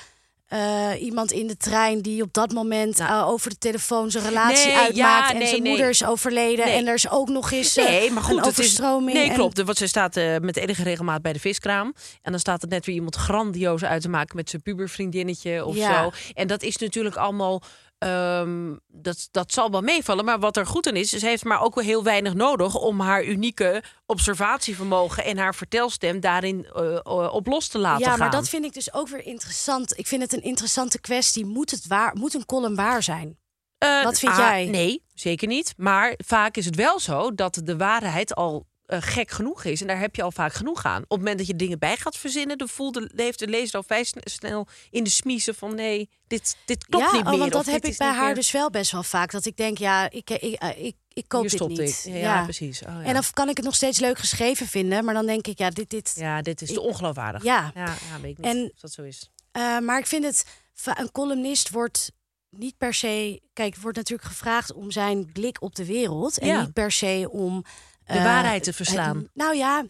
eh, 0.46 0.90
iemand 1.00 1.32
in 1.32 1.48
de 1.48 1.58
trein 1.58 2.02
die 2.02 2.22
op 2.22 2.34
dat 2.34 2.52
moment 2.54 3.00
eh, 3.00 3.28
over 3.28 3.50
de 3.50 3.58
telefoon 3.58 4.12
zijn 4.12 4.24
relatie 4.24 4.66
Nee, 4.68 4.76
uitmaakt 4.76 4.96
ja, 4.98 5.32
en 5.32 5.38
nee, 5.38 5.48
zijn 5.48 5.62
nee. 5.62 5.70
moeder 5.72 5.90
is 5.90 6.06
overleden 6.06 6.66
en 6.66 6.88
er 6.88 6.94
is 6.94 7.10
ook 7.10 7.30
nog 7.30 7.52
eens 7.52 7.78
eh, 7.78 7.86
Nee, 7.86 8.12
maar 8.12 8.24
goed, 8.24 8.32
een 8.32 8.38
het 8.44 8.46
is- 8.48 8.58
overstroming. 8.60 9.18
Nee, 9.18 9.30
en- 9.30 9.36
klopt. 9.36 9.62
Want 9.62 9.78
ze 9.78 9.88
staat 9.88 10.16
met 10.42 10.58
enige 10.58 10.84
regelmaat 10.84 11.22
bij 11.22 11.34
de 11.34 11.40
viskraam. 11.40 11.94
En 12.22 12.32
dan 12.32 12.40
staat 12.40 12.62
er 12.62 12.68
net 12.68 12.86
weer 12.86 12.96
iemand 12.96 13.16
grandioos 13.16 13.84
uit 13.84 14.02
te 14.02 14.10
maken 14.10 14.36
met 14.36 14.50
zijn 14.50 14.62
pubervriendinnetje 14.62 15.66
of 15.66 15.76
Ja. 15.76 16.04
zo. 16.04 16.12
En 16.34 16.48
dat 16.48 16.64
is 16.64 16.78
natuurlijk 16.78 17.16
allemaal. 17.16 17.62
Ehm, 18.06 18.76
dat, 18.88 19.28
dat 19.32 19.54
zal 19.54 19.72
wel 19.72 19.82
meevallen. 19.82 20.26
Maar 20.26 20.40
wat 20.40 20.58
er 20.58 20.66
goed 20.66 20.88
aan 20.88 20.96
is, 20.96 21.14
is 21.14 21.20
ze 21.20 21.28
heeft 21.28 21.44
maar 21.44 21.62
ook 21.62 21.76
wel 21.76 21.84
heel 21.84 22.04
weinig 22.04 22.34
nodig 22.34 22.76
om 22.76 23.00
haar 23.00 23.24
unieke 23.24 23.84
observatievermogen 24.06 25.24
en 25.24 25.38
haar 25.38 25.56
vertelstem 25.56 26.20
daarin 26.20 26.66
eh, 26.66 26.96
eh, 26.96 27.34
op 27.34 27.48
los 27.48 27.68
te 27.68 27.78
laten 27.78 28.04
ja, 28.04 28.10
gaan. 28.10 28.20
maar 28.20 28.32
dat 28.32 28.50
vind 28.50 28.66
ik 28.66 28.74
dus 28.74 28.94
ook 28.94 29.08
weer 29.08 29.26
interessant. 29.26 29.98
Ik 29.98 30.08
vind 30.08 30.22
het 30.22 30.34
een 30.34 30.44
interessante 30.44 31.00
kwestie. 31.00 31.46
Moet, 31.46 31.72
het 31.72 31.88
waar, 31.88 32.16
moet 32.16 32.34
een 32.34 32.46
column 32.46 32.76
waar 32.76 33.04
zijn? 33.04 33.38
Eh, 33.78 34.04
Wat 34.04 34.20
vind 34.20 34.32
ah, 34.32 34.38
jij? 34.38 34.66
Nee, 34.66 35.04
zeker 35.14 35.48
niet. 35.48 35.74
Maar 35.78 36.14
vaak 36.26 36.58
is 36.58 36.66
het 36.66 36.76
wel 36.76 37.00
zo 37.00 37.36
dat 37.36 37.62
de 37.64 37.78
waarheid 37.78 38.36
al 38.36 38.66
eh, 38.86 38.98
gek 39.02 39.32
genoeg 39.32 39.64
is. 39.64 39.82
En 39.82 39.88
daar 39.88 40.00
heb 40.00 40.16
je 40.16 40.24
al 40.24 40.32
vaak 40.32 40.54
genoeg 40.54 40.86
aan. 40.86 41.02
Op 41.04 41.10
het 41.10 41.18
moment 41.20 41.38
dat 41.38 41.48
je 41.48 41.56
dingen 41.56 41.80
bij 41.80 41.98
gaat 41.98 42.18
verzinnen, 42.18 42.58
dan 42.58 42.68
voelt 42.70 42.94
de, 42.94 43.10
heeft 43.16 43.40
de 43.40 43.48
lezer 43.48 43.76
al 43.76 43.84
vrij 43.84 44.04
sn- 44.04 44.18
snel 44.24 44.68
in 44.90 45.04
de 45.04 45.10
smiezen 45.10 45.56
van 45.56 45.76
nee, 45.76 46.10
dit, 46.28 46.58
dit 46.66 46.86
klopt 46.86 47.06
ja, 47.06 47.12
niet 47.12 47.22
oh, 47.26 47.30
meer. 47.30 47.40
want 47.40 47.56
of 47.56 47.64
dat 47.66 47.74
heb 47.74 47.86
ik 47.86 47.98
bij 47.98 48.08
haar 48.12 48.26
meer- 48.26 48.36
dus 48.36 48.52
wel 48.52 48.70
best 48.70 48.92
wel 48.92 49.04
vaak. 49.04 49.32
Dat 49.32 49.46
ik 49.46 49.58
denk, 49.58 49.78
ja, 49.78 50.10
ik, 50.10 50.30
ik, 50.30 50.42
ik, 50.42 50.62
ik, 50.78 50.96
ik 51.14 51.28
koop 51.28 51.50
dit 51.50 51.68
niet. 51.68 52.04
ik. 52.06 52.14
Ja, 52.14 52.44
precies. 52.44 52.82
Oh, 52.82 52.88
ja. 52.88 53.04
En 53.04 53.14
dan 53.14 53.24
kan 53.34 53.50
ik 53.50 53.56
het 53.56 53.66
nog 53.66 53.76
steeds 53.76 54.00
leuk 54.00 54.18
geschreven 54.18 54.68
vinden. 54.68 55.06
Maar 55.06 55.14
dan 55.14 55.26
denk 55.26 55.48
ik, 55.48 55.58
ja, 55.58 55.70
dit, 55.70 55.90
dit. 55.90 56.14
ja, 56.16 56.42
dit 56.42 56.62
is 56.62 56.74
te 56.74 56.82
ongeloofwaardig. 56.82 57.44
Ja. 57.44 57.72
ja, 57.76 57.86
ja 57.86 58.20
weet 58.22 58.32
ik 58.32 58.38
niet 58.38 58.48
En- 58.48 58.72
of 58.74 58.80
dat 58.80 58.92
zo 58.92 59.02
is. 59.04 59.32
Eh, 59.52 59.80
maar 59.80 60.00
ik 60.00 60.08
vind 60.08 60.24
het, 60.24 60.46
een 60.84 61.12
columnist 61.12 61.70
wordt 61.70 62.12
niet 62.50 62.78
per 62.78 62.94
se, 62.94 63.42
kijk, 63.54 63.76
wordt 63.76 63.98
natuurlijk 63.98 64.28
gevraagd 64.30 64.74
om 64.74 64.92
zijn 64.92 65.32
blik 65.32 65.62
op 65.62 65.76
de 65.76 65.86
wereld 65.86 66.38
en 66.38 66.48
Ja. 66.48 66.62
niet 66.62 66.74
per 66.74 66.92
se 66.92 67.28
om 67.32 67.64
De 68.06 68.14
eh, 68.14 68.24
waarheid 68.24 68.64
te 68.64 68.74
verslaan. 68.74 69.18
het- 69.18 69.30
nou 69.34 69.56
ja, 69.56 69.86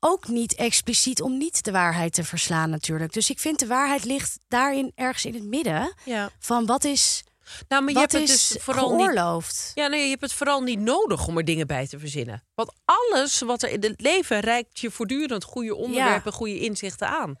ook 0.00 0.28
niet 0.28 0.54
expliciet 0.54 1.22
om 1.22 1.36
niet 1.38 1.64
de 1.64 1.70
waarheid 1.72 2.12
te 2.12 2.24
verslaan 2.24 2.70
natuurlijk. 2.70 3.12
Dus 3.12 3.30
ik 3.30 3.38
vind 3.38 3.58
de 3.58 3.66
waarheid 3.66 4.04
ligt 4.04 4.38
daarin 4.48 4.92
ergens 4.94 5.24
in 5.24 5.34
het 5.34 5.44
midden 5.44 5.94
Ja. 6.04 6.30
van 6.38 6.66
wat 6.66 6.84
is, 6.84 7.24
Nou, 7.68 7.82
maar 7.82 7.92
je 7.92 7.98
hebt 7.98 8.12
het 8.12 8.26
dus 8.26 8.56
vooral 8.60 8.96
niet. 8.96 9.72
Ja, 9.74 9.86
nee, 9.86 10.02
je 10.02 10.08
hebt 10.08 10.20
het 10.22 10.32
vooral 10.32 10.60
niet 10.60 10.78
nodig 10.78 11.26
om 11.26 11.36
er 11.38 11.44
dingen 11.44 11.66
bij 11.66 11.86
te 11.86 11.98
verzinnen. 11.98 12.42
Want 12.54 12.72
alles 12.84 13.40
wat 13.40 13.62
er 13.62 13.68
in 13.70 13.82
het 13.82 14.00
leven 14.00 14.40
reikt 14.40 14.80
je 14.80 14.90
voortdurend 14.90 15.44
goede 15.44 15.74
onderwerpen, 15.74 16.32
goede 16.32 16.58
inzichten 16.58 17.08
aan. 17.08 17.36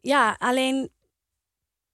Ja, 0.00 0.36
alleen. 0.38 0.90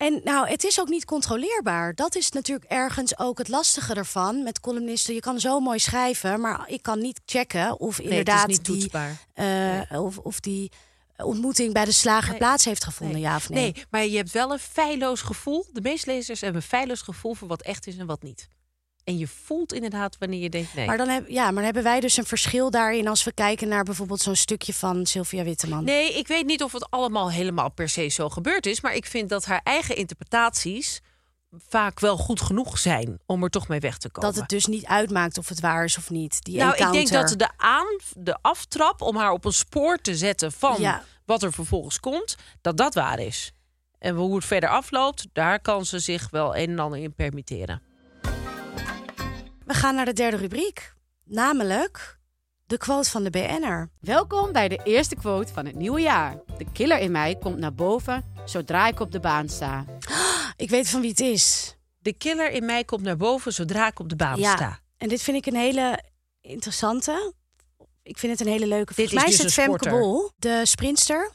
En 0.00 0.20
nou, 0.24 0.48
het 0.48 0.64
is 0.64 0.80
ook 0.80 0.88
niet 0.88 1.04
controleerbaar. 1.04 1.94
Dat 1.94 2.14
is 2.16 2.30
natuurlijk 2.30 2.70
ergens 2.70 3.18
ook 3.18 3.38
het 3.38 3.48
lastige 3.48 3.94
ervan 3.94 4.42
met 4.42 4.60
columnisten. 4.60 5.14
Je 5.14 5.20
kan 5.20 5.40
zo 5.40 5.60
mooi 5.60 5.78
schrijven, 5.78 6.40
maar 6.40 6.64
ik 6.68 6.82
kan 6.82 6.98
niet 6.98 7.20
checken 7.26 7.80
of 7.80 7.98
Nee, 7.98 8.08
inderdaad 8.08 8.46
niet 8.46 8.64
die, 8.64 8.74
toetsbaar. 8.78 9.16
eh, 9.34 10.02
of, 10.02 10.18
of 10.18 10.40
die 10.40 10.70
ontmoeting 11.16 11.72
bij 11.72 11.84
de 11.84 11.92
slager 11.92 12.30
Nee. 12.30 12.38
plaats 12.38 12.64
heeft 12.64 12.84
gevonden, 12.84 13.16
Nee. 13.16 13.24
ja 13.24 13.36
of 13.36 13.48
nee? 13.48 13.72
Nee, 13.72 13.84
maar 13.90 14.06
je 14.06 14.16
hebt 14.16 14.30
wel 14.30 14.52
een 14.52 14.58
feilloos 14.58 15.20
gevoel. 15.20 15.66
De 15.72 15.80
meeste 15.80 16.10
lezers 16.10 16.40
hebben 16.40 16.62
een 16.62 16.68
feilloos 16.68 17.00
gevoel 17.02 17.34
voor 17.34 17.48
wat 17.48 17.62
echt 17.62 17.86
is 17.86 17.96
en 17.96 18.06
wat 18.06 18.22
niet. 18.22 18.48
En 19.04 19.18
je 19.18 19.26
voelt 19.26 19.72
inderdaad 19.72 20.16
wanneer 20.18 20.40
je 20.40 20.48
denkt 20.50 20.74
nee. 20.74 20.86
Maar 20.86 20.96
dan, 20.96 21.08
heb, 21.08 21.28
ja, 21.28 21.44
maar 21.44 21.54
dan 21.54 21.64
hebben 21.64 21.82
wij 21.82 22.00
dus 22.00 22.16
een 22.16 22.26
verschil 22.26 22.70
daarin 22.70 23.08
als 23.08 23.24
we 23.24 23.32
kijken 23.32 23.68
naar 23.68 23.84
bijvoorbeeld 23.84 24.20
zo'n 24.20 24.36
stukje 24.36 24.74
van 24.74 25.06
Sylvia 25.06 25.42
Witteman. 25.42 25.84
Nee, 25.84 26.18
ik 26.18 26.26
weet 26.26 26.46
niet 26.46 26.62
of 26.62 26.72
het 26.72 26.90
allemaal 26.90 27.30
helemaal 27.30 27.70
per 27.70 27.88
se 27.88 28.08
zo 28.08 28.28
gebeurd 28.28 28.66
is. 28.66 28.80
Maar 28.80 28.94
ik 28.94 29.06
vind 29.06 29.28
dat 29.28 29.44
haar 29.44 29.60
eigen 29.64 29.96
interpretaties 29.96 31.00
vaak 31.68 32.00
wel 32.00 32.16
goed 32.16 32.40
genoeg 32.40 32.78
zijn 32.78 33.18
om 33.26 33.42
er 33.42 33.50
toch 33.50 33.68
mee 33.68 33.80
weg 33.80 33.98
te 33.98 34.10
komen. 34.10 34.30
Dat 34.30 34.40
het 34.40 34.48
dus 34.48 34.66
niet 34.66 34.86
uitmaakt 34.86 35.38
of 35.38 35.48
het 35.48 35.60
waar 35.60 35.84
is 35.84 35.96
of 35.96 36.10
niet. 36.10 36.44
Die 36.44 36.56
nou, 36.56 36.76
ik 36.76 36.92
denk 36.92 37.08
dat 37.08 37.34
de 37.36 37.48
aan, 37.56 37.98
de 38.14 38.38
aftrap 38.42 39.02
om 39.02 39.16
haar 39.16 39.32
op 39.32 39.44
een 39.44 39.52
spoor 39.52 39.96
te 39.96 40.16
zetten 40.16 40.52
van 40.52 40.76
Ja. 40.80 41.04
wat 41.24 41.42
er 41.42 41.52
vervolgens 41.52 42.00
komt, 42.00 42.36
dat 42.60 42.76
dat 42.76 42.94
waar 42.94 43.18
is. 43.18 43.52
En 43.98 44.14
hoe 44.14 44.34
het 44.34 44.44
verder 44.44 44.68
afloopt, 44.68 45.26
daar 45.32 45.60
kan 45.60 45.86
ze 45.86 45.98
zich 45.98 46.30
wel 46.30 46.56
een 46.56 46.70
en 46.70 46.78
ander 46.78 46.98
in 46.98 47.14
permitteren. 47.14 47.82
We 49.70 49.76
gaan 49.76 49.94
naar 49.94 50.04
de 50.04 50.12
derde 50.12 50.36
rubriek. 50.36 50.94
Namelijk 51.24 52.18
de 52.66 52.76
quote 52.76 53.10
van 53.10 53.22
de 53.22 53.30
BN'er. 53.30 53.90
Welkom 54.00 54.52
bij 54.52 54.68
de 54.68 54.80
eerste 54.84 55.14
quote 55.16 55.52
van 55.52 55.66
het 55.66 55.74
nieuwe 55.74 56.00
jaar. 56.00 56.36
De 56.58 56.66
killer 56.72 56.98
in 56.98 57.10
mij 57.10 57.36
komt 57.36 57.58
naar 57.58 57.74
boven 57.74 58.24
zodra 58.44 58.86
ik 58.88 59.00
op 59.00 59.12
de 59.12 59.20
baan 59.20 59.48
sta. 59.48 59.84
Ik 60.56 60.70
weet 60.70 60.88
van 60.88 61.00
wie 61.00 61.10
het 61.10 61.20
is. 61.20 61.76
De 61.98 62.12
killer 62.12 62.50
in 62.50 62.64
mij 62.64 62.84
komt 62.84 63.02
naar 63.02 63.16
boven 63.16 63.52
zodra 63.52 63.86
ik 63.86 63.98
op 63.98 64.08
de 64.08 64.16
baan 64.16 64.38
Ja. 64.38 64.54
sta. 64.54 64.80
En 64.96 65.08
dit 65.08 65.22
vind 65.22 65.36
ik 65.36 65.46
een 65.46 65.60
hele 65.60 66.02
interessante. 66.40 67.32
Ik 68.02 68.18
vind 68.18 68.38
het 68.38 68.46
een 68.46 68.52
hele 68.52 68.66
leuke. 68.66 68.94
Dit 68.94 69.10
Volgens 69.10 69.14
mij 69.14 69.24
is 69.32 69.38
is 69.38 69.42
dus 69.42 69.56
het 69.56 69.64
Femke. 69.64 69.90
Bol, 69.90 70.30
de 70.36 70.60
sprinster. 70.66 71.30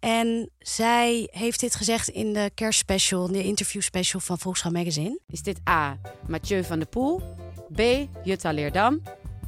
En 0.00 0.50
zij 0.58 1.28
heeft 1.30 1.60
dit 1.60 1.74
gezegd 1.74 2.08
in 2.08 2.32
de 2.32 2.50
kerstspecial, 2.54 3.26
in 3.26 3.32
de 3.32 3.44
interviewspecial 3.44 4.20
van 4.20 4.38
Volkskrant 4.38 4.76
Magazine. 4.76 5.20
Is 5.26 5.42
dit 5.42 5.58
A. 5.68 5.98
Mathieu 6.26 6.64
van 6.64 6.78
der 6.78 6.88
Poel, 6.88 7.22
B. 7.74 8.08
Jutta 8.24 8.50
Leerdam, 8.52 9.02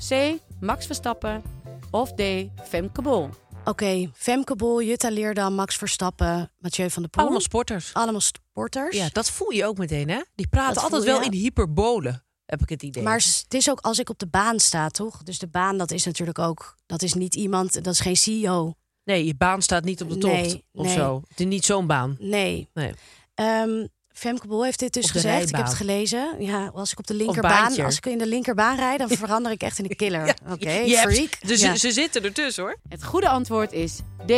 C. 0.09 0.39
Max 0.61 0.87
Verstappen 0.87 1.43
of 1.91 2.13
D. 2.15 2.23
Femke 2.65 3.03
Bol? 3.03 3.29
Oké, 3.65 4.11
Femke 4.15 4.57
Bol, 4.57 4.83
Jutta 4.83 5.11
Leerdam, 5.11 5.55
Max 5.55 5.77
Verstappen, 5.77 6.51
Mathieu 6.59 6.91
van 6.91 7.03
der 7.03 7.11
Poel. 7.11 7.23
Allemaal 7.23 7.41
sporters. 7.41 7.95
Allemaal 7.95 8.21
sporters. 8.21 8.97
Ja, 8.97 9.09
dat 9.13 9.31
voel 9.31 9.51
je 9.51 9.65
ook 9.67 9.79
meteen, 9.79 10.09
hè? 10.09 10.21
Die 10.35 10.49
praten 10.49 10.75
Dat 10.75 10.83
altijd 10.83 11.05
wel 11.05 11.23
in 11.23 11.33
hyperbolen, 11.33 12.25
heb 12.45 12.63
ik 12.63 12.69
het 12.69 12.83
idee. 12.83 13.03
Maar 13.03 13.17
het 13.17 13.55
is 13.55 13.71
ook 13.71 13.81
als 13.81 13.99
ik 13.99 14.11
op 14.11 14.19
de 14.19 14.27
baan 14.27 14.59
sta, 14.59 14.89
toch? 14.89 15.23
Dus 15.23 15.39
de 15.39 15.49
baan, 15.49 15.79
dat 15.79 15.91
is 15.91 16.05
natuurlijk 16.05 16.39
ook... 16.39 16.77
Dat 16.87 17.03
is 17.03 17.15
niet 17.15 17.35
iemand, 17.35 17.85
dat 17.85 17.93
is 17.93 18.01
geen 18.01 18.17
CEO. 18.17 18.75
Nee, 19.05 19.27
je 19.27 19.35
baan 19.35 19.63
staat 19.63 19.85
niet 19.85 20.03
op 20.03 20.09
de 20.09 20.19
tocht 20.19 20.35
Nee, 20.35 20.65
of 20.73 20.85
nee. 20.87 20.95
zo. 20.95 21.23
Het 21.29 21.41
is 21.41 21.47
niet 21.47 21.65
zo'n 21.65 21.87
baan. 21.87 22.17
Nee. 22.19 22.69
Nee. 22.75 22.95
Ehm, 23.35 23.87
Femke 24.13 24.47
Bol 24.47 24.65
heeft 24.65 24.79
dit 24.79 24.93
dus 24.93 25.05
Op 25.05 25.11
gezegd. 25.11 25.49
Ik 25.49 25.57
heb 25.57 25.65
het 25.65 25.75
gelezen. 25.75 26.35
Ja, 26.39 26.71
als 26.75 26.93
ik 26.93 26.99
op 26.99 27.07
de 27.07 27.15
linkerbaan, 27.15 27.81
als 27.81 27.97
ik 27.97 28.07
in 28.07 28.19
de 28.19 28.27
linkerbaan 28.27 28.77
rijd, 28.77 28.99
dan 28.99 29.09
verander 29.27 29.53
ik 29.53 29.63
echt 29.63 29.79
in 29.79 29.85
een 29.85 29.97
killer. 29.97 30.27
Ja, 30.27 30.35
Oké, 30.53 30.71
freak. 30.89 31.47
Dus 31.47 31.61
Ja. 31.61 31.77
ze, 31.77 31.93
zitten 31.93 32.23
ertussen, 32.25 32.63
hoor. 32.63 32.77
Het 32.89 33.05
goede 33.05 33.29
antwoord 33.29 33.73
is 33.73 33.99
D. 34.27 34.33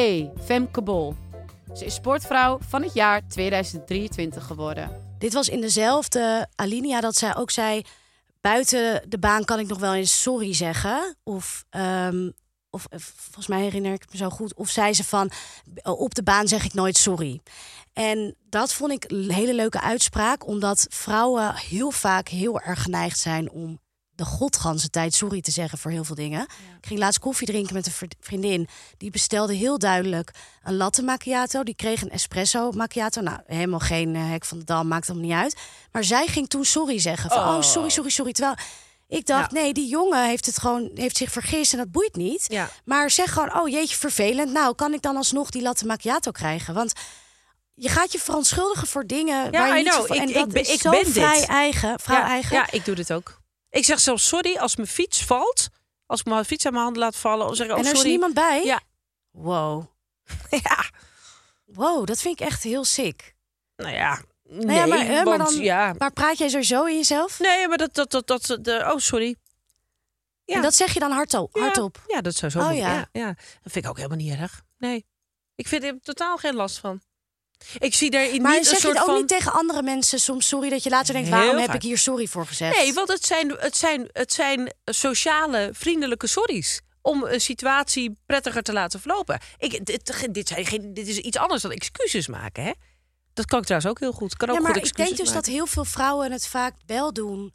Femke 0.45 0.83
Bol. 0.83 1.15
Ze 1.75 1.85
is 1.85 1.95
sportvrouw 1.95 2.59
van 2.69 2.83
het 2.83 2.95
jaar 2.95 3.29
2023 3.29 4.45
geworden. 4.47 4.91
Dit 5.19 5.33
was 5.33 5.49
in 5.49 5.61
dezelfde 5.61 6.49
alinea 6.55 7.01
dat 7.01 7.17
zij 7.17 7.37
ook 7.37 7.51
zei... 7.51 7.83
buiten 8.41 9.03
de 9.09 9.19
baan 9.19 9.45
kan 9.45 9.59
ik 9.59 9.67
nog 9.69 9.79
wel 9.79 9.95
eens 9.95 10.23
sorry 10.23 10.55
zeggen. 10.55 11.17
Of, 11.23 11.65
ehm, 11.71 12.31
of 12.73 12.87
eh, 12.91 12.99
volgens 13.01 13.47
mij 13.47 13.61
herinner 13.61 13.93
ik 13.93 14.05
me 14.11 14.17
zo 14.17 14.31
goed. 14.31 14.55
Of 14.55 14.69
zei 14.69 14.95
ze 14.95 15.05
van, 15.05 15.31
op 15.83 16.15
de 16.15 16.23
baan 16.23 16.49
zeg 16.49 16.65
ik 16.65 16.75
nooit 16.75 16.97
sorry. 16.97 17.41
En 17.93 18.37
dat 18.49 18.73
vond 18.73 18.93
ik 18.93 19.05
een 19.11 19.33
hele 19.33 19.55
leuke 19.55 19.81
uitspraak. 19.81 20.47
Omdat 20.47 20.87
vrouwen 20.91 21.55
heel 21.55 21.91
vaak 21.91 22.29
heel 22.29 22.61
erg 22.61 22.83
geneigd 22.83 23.19
zijn 23.19 23.51
om 23.51 23.81
de 24.15 24.25
godganse 24.25 24.91
tijd 24.91 25.15
sorry 25.15 25.41
te 25.41 25.51
zeggen 25.51 25.79
voor 25.79 25.91
heel 25.91 26.05
veel 26.05 26.15
dingen. 26.15 26.41
Ik 26.81 26.87
ging 26.87 27.01
laatst 27.01 27.21
koffie 27.21 27.47
drinken 27.47 27.75
met 27.75 27.87
een 27.87 27.93
vri- 27.93 28.09
vriendin. 28.21 28.69
Die 28.97 29.11
bestelde 29.11 29.55
heel 29.55 29.79
duidelijk 29.79 30.31
een 30.63 30.77
latte 30.77 31.03
macchiato. 31.03 31.63
Die 31.63 31.75
kreeg 31.75 32.03
een 32.03 32.11
espresso 32.11 32.71
macchiato. 32.71 33.21
Nou, 33.21 33.39
helemaal 33.47 33.79
geen 33.79 34.15
eh, 34.15 34.29
hek 34.29 34.45
van 34.45 34.59
de 34.59 34.65
dam, 34.65 34.89
maakt 34.89 35.07
hem 35.07 35.21
niet 35.21 35.33
uit. 35.33 35.57
Maar 35.93 36.05
zij 36.05 36.27
ging 36.27 36.49
toen 36.49 36.65
sorry 36.65 36.99
zeggen. 36.99 37.31
Van, 37.31 37.39
oh. 37.39 37.63
sorry, 37.63 37.89
sorry, 37.89 38.11
sorry. 38.11 38.33
Terwijl 38.33 38.57
ik 39.13 39.27
dacht, 39.27 39.53
Ja. 39.53 39.61
nee, 39.61 39.73
die 39.73 39.89
jongen 39.89 40.27
heeft 40.27 40.47
het 40.47 40.59
gewoon 40.59 40.91
heeft 40.95 41.17
zich 41.17 41.31
vergist 41.33 41.73
en 41.73 41.79
dat 41.79 41.91
boeit 41.91 42.17
niet. 42.17 42.45
Ja. 42.49 42.71
Maar 42.85 43.11
zeg 43.11 43.33
gewoon, 43.33 43.61
oh 43.61 43.69
jeetje, 43.69 43.97
vervelend. 43.97 44.53
Nou, 44.53 44.75
kan 44.75 44.93
ik 44.95 45.03
dan 45.03 45.17
alsnog 45.17 45.51
die 45.51 45.63
latte 45.63 45.87
macchiato 45.87 46.31
krijgen? 46.31 46.75
Want 46.75 46.93
je 47.75 47.89
gaat 47.89 48.13
je 48.13 48.19
verontschuldigen 48.19 48.87
voor 48.87 49.07
dingen 49.07 49.45
Ja, 49.45 49.51
waar 49.51 49.69
je 49.69 49.73
I 49.81 49.83
niet 49.83 49.93
know. 49.93 50.01
zo 50.01 50.07
van- 50.07 50.17
Ik- 50.17 50.23
en 50.23 50.29
ik 50.29 50.35
dat 50.35 50.49
ben- 50.49 50.63
is 50.63 50.69
ik 50.73 50.81
zo 50.81 50.91
ben 50.91 51.05
dit. 51.05 51.13
vrij 51.13 51.47
eigen, 51.47 52.01
vrouw 52.01 52.17
ja, 52.19 52.27
eigen. 52.29 52.57
Ja, 52.57 52.71
ik 52.71 52.85
doe 52.85 52.95
dit 52.95 53.13
ook. 53.13 53.41
Ik 53.71 53.85
zeg 53.85 54.01
zelfs 54.01 54.27
sorry 54.29 54.57
als 54.57 54.77
mijn 54.77 54.89
fiets 54.89 55.25
valt. 55.25 55.69
Als 56.07 56.21
ik 56.21 56.27
mijn 56.27 56.45
fiets 56.45 56.67
aan 56.67 56.73
mijn 56.73 56.85
handen 56.85 57.03
laat 57.03 57.17
vallen. 57.17 57.47
Of 57.49 57.57
zeg 57.57 57.71
oh, 57.71 57.79
en 57.79 57.87
er 57.87 57.93
is 57.95 58.03
niemand 58.03 58.35
bij? 58.35 58.65
Ja. 58.65 58.81
Wow. 59.31 59.85
Ja, 60.63 60.85
Wow, 61.65 62.07
dat 62.07 62.21
vind 62.21 62.41
ik 62.41 62.47
echt 62.47 62.63
heel 62.63 62.85
sick. 62.85 63.35
nou 63.77 63.95
ja. 63.95 64.21
Nee, 64.53 64.87
maar, 64.87 65.07
hè, 65.07 65.25
maar 65.25 65.39
dan- 65.39 65.55
ja. 65.57 65.95
Maar 65.99 66.13
praat 66.13 66.39
jij 66.39 66.49
sowieso 66.49 66.85
in 66.85 66.97
jezelf? 66.97 67.41
Nee, 67.41 67.69
maar 67.69 67.79
dat, 67.79 67.95
dat, 67.95 68.11
dat, 68.11 68.27
dat, 68.27 68.59
de, 68.61 68.91
oh, 68.93 68.99
sorry. 68.99 69.37
Ja. 70.45 70.55
En 70.55 70.63
dat 70.63 70.75
zeg 70.75 70.95
je 70.95 71.01
dan 71.01 71.11
hardop? 71.11 71.57
Ja, 71.57 71.61
hardop. 71.63 72.05
Ja, 72.07 72.21
dat 72.21 72.35
zou 72.35 72.53
zo 72.53 72.59
Oh, 72.59 72.75
ja. 72.77 72.93
Ja. 72.93 73.09
Ja, 73.13 73.27
Dat 73.63 73.73
vind 73.73 73.85
ik 73.85 73.91
ook 73.91 73.97
helemaal 73.97 74.19
niet 74.19 74.39
erg. 74.39 74.63
Nee. 74.79 75.07
Ik 75.55 75.69
vind 75.69 75.85
er 75.85 75.99
totaal 76.03 76.37
geen 76.37 76.55
last 76.55 76.79
van. 76.79 77.01
Ik 77.79 77.95
zie 77.95 78.11
daarin 78.11 78.43
Maar 78.43 78.57
niet 78.57 78.67
zeg 78.67 78.71
een 78.73 78.77
je 78.77 78.83
soort 78.83 78.93
het 78.95 79.03
ook 79.03 79.09
van... 79.09 79.19
niet 79.19 79.29
tegen 79.29 79.53
andere 79.53 79.83
mensen 79.83 80.21
soms 80.21 80.49
sorry 80.49 80.71
dat 80.71 80.83
je 80.83 80.91
later 80.91 81.13
denkt... 81.15 81.29
Heel 81.29 81.37
waarom 81.39 81.57
heb 81.57 81.67
vaak. 81.67 81.75
ik 81.75 81.83
hier 81.83 81.99
sorry 81.99 82.27
voor 82.27 82.47
gezegd? 82.47 82.77
Nee, 82.77 82.93
want 82.95 83.09
het 83.09 83.25
zijn, 83.25 83.51
het, 83.59 83.77
zijn, 83.77 84.09
het 84.13 84.33
zijn 84.33 84.75
sociale, 84.85 85.71
vriendelijke 85.73 86.27
sorry's. 86.27 86.81
Om 87.03 87.25
een 87.25 87.41
situatie 87.41 88.19
prettiger 88.27 88.63
te 88.63 88.73
laten 88.73 89.01
verlopen. 89.01 89.41
Ik, 89.59 89.85
dit, 89.87 90.35
dit, 90.35 90.49
zijn 90.49 90.67
geen, 90.67 90.95
dit 90.95 91.09
is 91.09 91.19
iets 91.19 91.37
anders 91.37 91.63
dan 91.63 91.71
excuses 91.73 92.27
maken. 92.27 92.65
Hè? 92.65 92.73
Dat 93.35 93.47
kan 93.47 93.59
ik 93.59 93.65
trouwens 93.65 93.93
ook 93.93 94.01
heel 94.01 94.13
goed. 94.13 94.37
Kan 94.37 94.49
ook 94.49 94.55
ja, 94.57 94.63
maar 94.63 94.73
goed 94.75 94.87
ik 94.87 94.97
denk 94.97 95.09
dus 95.09 95.19
maken. 95.19 95.35
dat 95.35 95.47
heel 95.47 95.67
veel 95.67 95.85
vrouwen 95.85 96.33
het 96.33 96.47
vaak 96.47 96.75
wel 96.87 97.13
doen. 97.13 97.55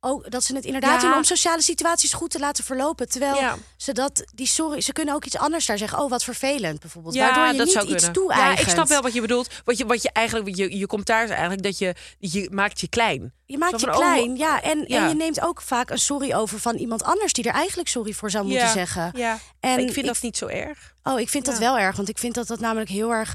Ook 0.00 0.30
dat 0.30 0.44
ze 0.44 0.54
het 0.54 0.64
inderdaad 0.64 1.02
Ja. 1.02 1.08
doen 1.08 1.16
om 1.16 1.24
sociale 1.24 1.62
situaties 1.62 2.12
goed 2.12 2.30
te 2.30 2.38
laten 2.38 2.64
verlopen. 2.64 3.08
Terwijl 3.08 3.34
Ja. 3.36 3.56
ze 3.76 3.92
dat, 3.92 4.24
die 4.34 4.46
sorry, 4.46 4.80
ze 4.80 4.92
kunnen 4.92 5.14
ook 5.14 5.24
iets 5.24 5.36
anders 5.36 5.66
daar 5.66 5.78
zeggen. 5.78 5.98
Oh, 5.98 6.10
wat 6.10 6.24
vervelend 6.24 6.80
bijvoorbeeld. 6.80 7.14
Ja, 7.14 7.24
Waardoor 7.24 7.46
je 7.46 7.56
dat 7.56 7.66
niet 7.66 7.74
zou 7.74 7.86
iets 7.88 8.08
toe-eigent. 8.12 8.58
Ja, 8.58 8.64
ik 8.64 8.70
snap 8.70 8.88
wel 8.88 9.02
wat 9.02 9.12
je 9.12 9.20
bedoelt. 9.20 9.48
Wat 9.64 9.78
je, 9.78 9.86
wat 9.86 10.02
je 10.02 10.10
eigenlijk, 10.12 10.56
je, 10.56 10.78
je 10.78 10.86
commentaar 10.86 11.24
is 11.24 11.30
eigenlijk 11.30 11.62
dat 11.62 11.78
je, 11.78 11.94
je 12.18 12.48
maakt 12.52 12.80
je 12.80 12.88
klein. 12.88 13.32
Je 13.46 13.58
maakt 13.58 13.80
je 13.80 13.86
oh, 13.86 13.96
klein, 13.96 14.36
ja. 14.36 14.62
En, 14.62 14.84
ja. 14.86 15.02
en 15.02 15.08
je 15.08 15.14
neemt 15.14 15.40
ook 15.40 15.60
vaak 15.62 15.90
een 15.90 15.98
sorry 15.98 16.34
over 16.34 16.60
van 16.60 16.74
iemand 16.76 17.02
anders... 17.02 17.32
die 17.32 17.44
er 17.44 17.54
eigenlijk 17.54 17.88
sorry 17.88 18.12
voor 18.12 18.30
zou 18.30 18.46
moeten 18.46 18.68
zeggen. 18.68 19.12
Ja. 19.16 19.38
En 19.60 19.78
ik 19.78 19.84
vind 19.92 19.96
ik- 19.96 20.04
dat 20.12 20.22
niet 20.22 20.36
zo 20.36 20.46
erg. 20.46 20.94
Oh, 21.02 21.20
ik 21.20 21.28
vind 21.28 21.44
dat 21.44 21.58
wel 21.58 21.78
erg. 21.78 21.96
Want 21.96 22.08
ik 22.08 22.18
vind 22.18 22.34
dat 22.34 22.46
dat 22.46 22.60
namelijk 22.60 22.90
heel 22.90 23.10
erg... 23.12 23.34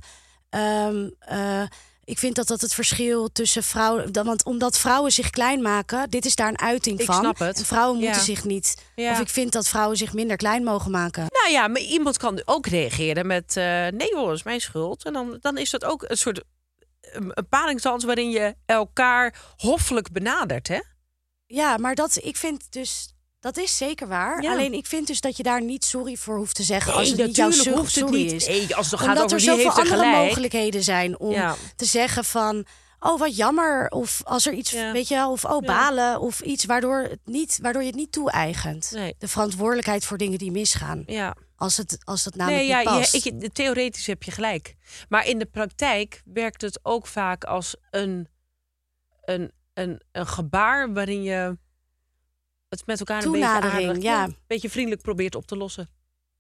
ehm, 0.54 1.10
eh, 1.20 1.64
ik 2.06 2.20
vind 2.20 2.36
dat 2.36 2.48
dat 2.48 2.62
het 2.62 2.74
verschil 2.74 3.32
tussen 3.32 3.64
vrouwen... 3.64 4.24
Want 4.24 4.44
omdat 4.46 4.78
vrouwen 4.78 5.12
zich 5.12 5.30
klein 5.30 5.62
maken... 5.62 6.10
dit 6.10 6.26
is 6.26 6.36
daar 6.36 6.48
een 6.48 6.60
uiting 6.60 7.00
Ik 7.00 7.06
van. 7.06 7.16
snap 7.16 7.38
het. 7.40 7.58
En 7.58 7.66
vrouwen 7.66 8.00
Ja. 8.00 8.06
moeten 8.06 8.24
zich 8.26 8.44
niet... 8.44 8.76
Ja. 8.96 9.12
Of 9.12 9.20
ik 9.20 9.30
vind 9.30 9.52
dat 9.52 9.68
vrouwen 9.68 9.98
zich 9.98 10.14
minder 10.14 10.38
klein 10.38 10.64
mogen 10.64 10.92
maken. 10.92 11.26
Nou 11.30 11.52
ja, 11.52 11.68
maar 11.68 11.82
iemand 11.82 12.18
kan 12.18 12.42
ook 12.46 12.68
reageren 12.68 13.28
met... 13.28 13.58
eh, 13.58 13.64
nee 13.88 14.14
hoor, 14.16 14.28
dat 14.28 14.36
is 14.36 14.44
mijn 14.44 14.62
schuld. 14.62 15.04
En 15.06 15.14
dan, 15.14 15.38
dan 15.42 15.58
is 15.58 15.70
dat 15.70 15.84
ook 15.86 16.04
een 16.08 16.18
soort 16.18 16.42
een, 17.02 17.34
palingsdans... 17.50 18.04
waarin 18.04 18.30
je 18.32 18.56
elkaar 18.66 19.36
hoffelijk 19.58 20.12
benadert, 20.12 20.68
hè? 20.68 20.80
Ja, 21.46 21.78
maar 21.78 21.96
dat, 21.96 22.18
ik 22.22 22.38
vind 22.38 22.72
dus... 22.72 23.13
Dat 23.44 23.58
is 23.58 23.78
zeker 23.78 24.08
waar. 24.08 24.42
Ja. 24.42 24.52
Alleen 24.52 24.74
ik 24.74 24.86
vind 24.86 25.08
dus 25.08 25.22
dat 25.22 25.38
je 25.38 25.44
daar 25.44 25.62
niet 25.64 25.86
sorry 25.86 26.16
voor 26.16 26.38
hoeft 26.38 26.56
te 26.56 26.64
zeggen... 26.64 26.92
Nee, 26.92 27.00
als 27.00 27.10
het 27.10 27.26
niet 27.26 27.36
jouw 27.36 27.48
natuurlijk 27.48 27.70
schuld 27.70 27.80
hoeft 27.86 27.96
het 27.96 28.08
sorry 28.08 28.24
niet. 28.24 28.32
is. 28.32 28.48
Nee, 28.48 28.76
als 28.76 28.92
het 28.92 29.00
gaat 29.00 29.10
Omdat 29.10 29.24
over 29.24 29.38
er 29.38 29.44
zoveel 29.44 29.66
er 29.66 29.72
andere 29.72 29.96
gelijk. 29.96 30.16
mogelijkheden 30.16 30.84
zijn 30.84 31.20
om 31.20 31.32
Ja. 31.32 31.56
te 31.76 31.86
zeggen 31.86 32.24
van... 32.26 32.66
Oh, 33.00 33.20
wat 33.20 33.36
jammer. 33.36 33.90
Of 33.90 34.22
als 34.24 34.46
er 34.48 34.54
iets, 34.54 34.72
Ja. 34.72 34.92
weet 34.92 35.08
je 35.08 35.16
wel, 35.16 35.32
of 35.32 35.46
oh, 35.46 35.60
balen. 35.66 36.20
Of 36.20 36.40
iets 36.42 36.66
waardoor, 36.66 36.98
het 37.02 37.20
niet, 37.26 37.60
waardoor 37.62 37.82
je 37.82 37.88
het 37.88 37.98
niet 37.98 38.12
toe-eigent. 38.12 38.92
Nee. 38.94 39.16
De 39.18 39.28
verantwoordelijkheid 39.28 40.06
voor 40.06 40.18
dingen 40.18 40.38
die 40.38 40.52
misgaan. 40.52 41.04
Ja. 41.06 41.36
Als 41.56 41.78
het, 41.78 41.98
als 42.04 42.26
het 42.26 42.36
namelijk 42.36 42.62
Nee, 42.68 42.84
ja, 42.84 42.98
niet 42.98 43.24
je, 43.24 43.30
ik, 43.40 43.54
theoretisch 43.54 44.08
heb 44.08 44.24
je 44.24 44.32
gelijk. 44.32 44.76
Maar 45.10 45.28
in 45.28 45.40
de 45.40 45.46
praktijk 45.46 46.22
werkt 46.26 46.62
het 46.62 46.80
ook 46.82 47.08
vaak 47.08 47.44
als 47.44 47.76
een, 47.92 48.28
een, 49.26 49.52
een, 49.74 50.02
een 50.12 50.28
gebaar 50.28 50.94
waarin 50.94 51.24
je 51.24 51.58
het 52.80 52.88
met 52.88 53.00
elkaar 53.00 53.24
een 53.24 53.32
beetje 53.32 53.48
aardig, 53.48 54.02
ja. 54.02 54.24
een 54.24 54.38
beetje 54.48 54.70
vriendelijk 54.70 55.02
probeert 55.02 55.36
op 55.36 55.46
te 55.48 55.58
lossen. 55.58 55.90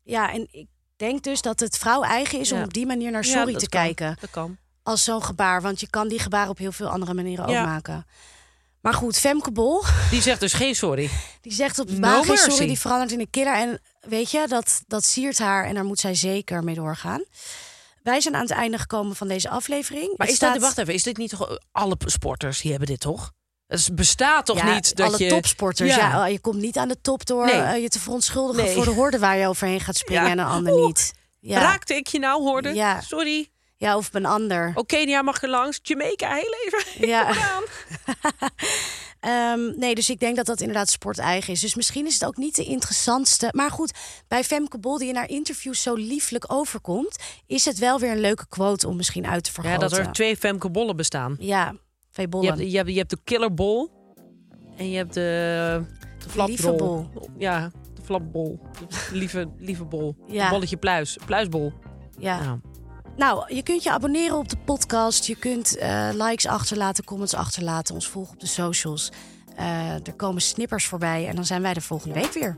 Ja, 0.03 0.31
en 0.34 0.47
ik 0.51 0.67
denk 0.95 1.23
dus 1.23 1.41
dat 1.41 1.59
het 1.59 1.77
vrouw 1.77 2.03
eigen 2.03 2.39
is 2.39 2.51
om 2.51 2.57
Ja. 2.57 2.63
op 2.63 2.73
die 2.73 2.86
manier 2.86 3.11
naar 3.11 3.23
sorry 3.23 3.53
te 3.55 3.69
kan. 3.69 3.81
kijken. 3.81 4.17
Dat 4.19 4.29
kan. 4.29 4.57
Als 4.84 5.03
zo'n 5.03 5.23
gebaar. 5.23 5.61
Want 5.61 5.79
je 5.79 5.89
kan 5.89 6.07
die 6.07 6.19
gebaar 6.19 6.49
op 6.49 6.57
heel 6.57 6.71
veel 6.71 6.89
andere 6.89 7.13
manieren 7.13 7.45
ook 7.45 7.53
maken. 7.55 8.05
Maar 8.81 8.93
goed, 8.93 9.17
Femke 9.19 9.51
Bol, 9.51 9.84
Die 10.09 10.21
zegt 10.21 10.39
dus 10.39 10.53
geen 10.53 10.75
sorry. 10.75 11.09
die 11.41 11.53
zegt 11.53 11.79
op 11.79 11.88
de 11.88 11.93
No 11.93 11.99
baan 11.99 12.23
geen 12.23 12.38
sorry, 12.38 12.67
die 12.67 12.79
verandert 12.79 13.11
in 13.11 13.19
een 13.19 13.29
killer. 13.29 13.53
En 13.55 13.81
weet 13.99 14.31
je, 14.31 14.45
dat, 14.47 14.81
dat 14.88 15.03
siert 15.05 15.38
haar 15.39 15.65
en 15.65 15.73
daar 15.73 15.86
moet 15.86 15.99
zij 15.99 16.15
zeker 16.15 16.63
mee 16.63 16.75
doorgaan. 16.75 17.23
Wij 18.01 18.21
zijn 18.21 18.36
aan 18.36 18.41
het 18.41 18.51
einde 18.51 18.77
gekomen 18.77 19.15
van 19.15 19.27
deze 19.27 19.49
aflevering. 19.49 20.07
Maar 20.17 20.27
Het 20.27 20.36
is 20.36 20.39
dat, 20.41 20.57
wacht 20.57 20.77
even, 20.77 20.93
is 20.93 21.03
dit 21.03 21.17
niet 21.17 21.29
toch 21.29 21.57
alle 21.71 21.95
sporters 22.05 22.61
die 22.61 22.69
hebben 22.71 22.89
dit 22.89 22.99
toch? 22.99 23.31
Het 23.74 23.95
bestaat 23.95 24.45
toch 24.45 24.57
ja, 24.57 24.74
niet 24.74 24.95
dat 24.95 25.07
alle 25.07 25.24
je 25.24 25.30
topsporters. 25.30 25.95
Ja. 25.95 25.97
Ja. 26.09 26.24
oh, 26.26 26.32
je 26.32 26.39
komt 26.39 26.61
niet 26.61 26.78
aan 26.78 26.88
de 26.88 26.97
top 27.01 27.26
door 27.26 27.45
Nee. 27.45 27.55
eh, 27.55 27.82
je 27.82 27.89
te 27.89 27.99
verontschuldigen 27.99 28.63
Nee. 28.63 28.74
voor 28.74 28.84
de 28.86 28.91
horde 28.91 29.19
waar 29.19 29.38
je 29.38 29.47
overheen 29.47 29.80
gaat 29.80 29.95
springen 29.97 30.24
Ja. 30.24 30.30
en 30.32 30.39
een 30.39 30.45
ander 30.45 30.74
Oeh, 30.74 30.86
niet. 30.86 31.13
Ja. 31.39 31.59
Raakte 31.59 31.95
ik 31.95 32.07
je 32.07 32.19
nou, 32.19 32.41
hoorde? 32.41 32.74
Ja. 32.74 33.01
Sorry. 33.01 33.49
ja, 33.78 33.97
of 33.97 34.09
een 34.11 34.26
ander. 34.26 34.71
Oh, 34.76 34.86
Kenia 34.86 35.21
mag 35.21 35.41
er 35.43 35.49
langs. 35.49 35.80
Jamaica, 35.82 36.34
heel 36.34 36.55
even. 36.65 37.07
Ja. 37.07 37.32
Ehm, 39.19 39.80
nee, 39.80 39.95
dus 39.95 40.09
ik 40.09 40.19
denk 40.19 40.36
dat 40.36 40.45
dat 40.45 40.59
inderdaad 40.59 40.89
sport-eigen 40.89 41.53
is. 41.53 41.59
Dus 41.59 41.76
misschien 41.76 42.05
is 42.05 42.13
het 42.13 42.26
ook 42.26 42.38
niet 42.38 42.55
de 42.55 42.63
interessantste. 42.63 43.49
Maar 43.55 43.71
goed, 43.71 43.91
bij 44.28 44.43
Femke 44.43 44.78
Bol, 44.80 44.97
die 44.97 45.07
in 45.07 45.15
haar 45.15 45.30
interviews 45.30 45.82
zo 45.82 45.93
lieflijk 45.93 46.45
overkomt... 46.53 47.17
is 47.47 47.65
het 47.65 47.78
wel 47.78 47.99
weer 47.99 48.11
een 48.11 48.19
leuke 48.19 48.45
quote 48.49 48.88
om 48.88 48.95
misschien 48.95 49.28
uit 49.28 49.43
te 49.43 49.49
Ja, 49.55 49.61
vergroten. 49.61 49.89
dat 49.89 49.97
er 50.07 50.11
twee 50.11 50.38
Femke 50.38 50.69
Bollen 50.69 50.95
bestaan. 50.95 51.36
Ja, 51.39 51.74
twee 52.14 52.28
Je 52.30 52.47
hebt, 52.47 52.59
je, 52.72 52.78
hebt, 52.78 52.89
je 52.89 52.97
hebt 52.97 53.09
de 53.09 53.20
killerbol 53.24 53.91
en 54.78 54.89
je 54.89 54.97
hebt 54.97 55.14
de, 55.14 55.82
de 56.18 56.30
flapbol. 56.30 56.47
lieve 56.47 56.74
bol. 56.74 57.07
Ja, 57.38 57.72
de 57.95 58.01
flapbol. 58.01 58.59
De 58.89 59.16
lieve, 59.16 59.49
lieve 59.57 59.84
bol. 59.86 60.16
Ja. 60.28 60.49
Bolletje 60.49 60.78
pluis. 60.78 61.18
Pluisbol. 61.26 61.74
ja. 62.18 62.39
Nou, 62.43 62.59
Nou, 63.18 63.55
je 63.55 63.64
kunt 63.64 63.84
je 63.84 63.91
abonneren 63.91 64.38
op 64.38 64.49
de 64.49 64.57
podcast. 64.57 65.26
Je 65.26 65.36
kunt 65.36 65.78
eh, 65.78 66.09
likes 66.11 66.47
achterlaten, 66.47 67.03
comments 67.03 67.34
achterlaten. 67.34 67.95
Ons 67.95 68.07
volgen 68.07 68.34
op 68.34 68.39
de 68.39 68.47
socials. 68.47 69.11
Eh, 69.55 69.93
er 70.07 70.14
komen 70.16 70.41
snippers 70.41 70.86
voorbij. 70.86 71.28
En 71.28 71.36
dan 71.36 71.45
zijn 71.45 71.61
wij 71.61 71.74
de 71.74 71.82
volgende 71.82 72.14
week 72.14 72.34
weer. 72.34 72.57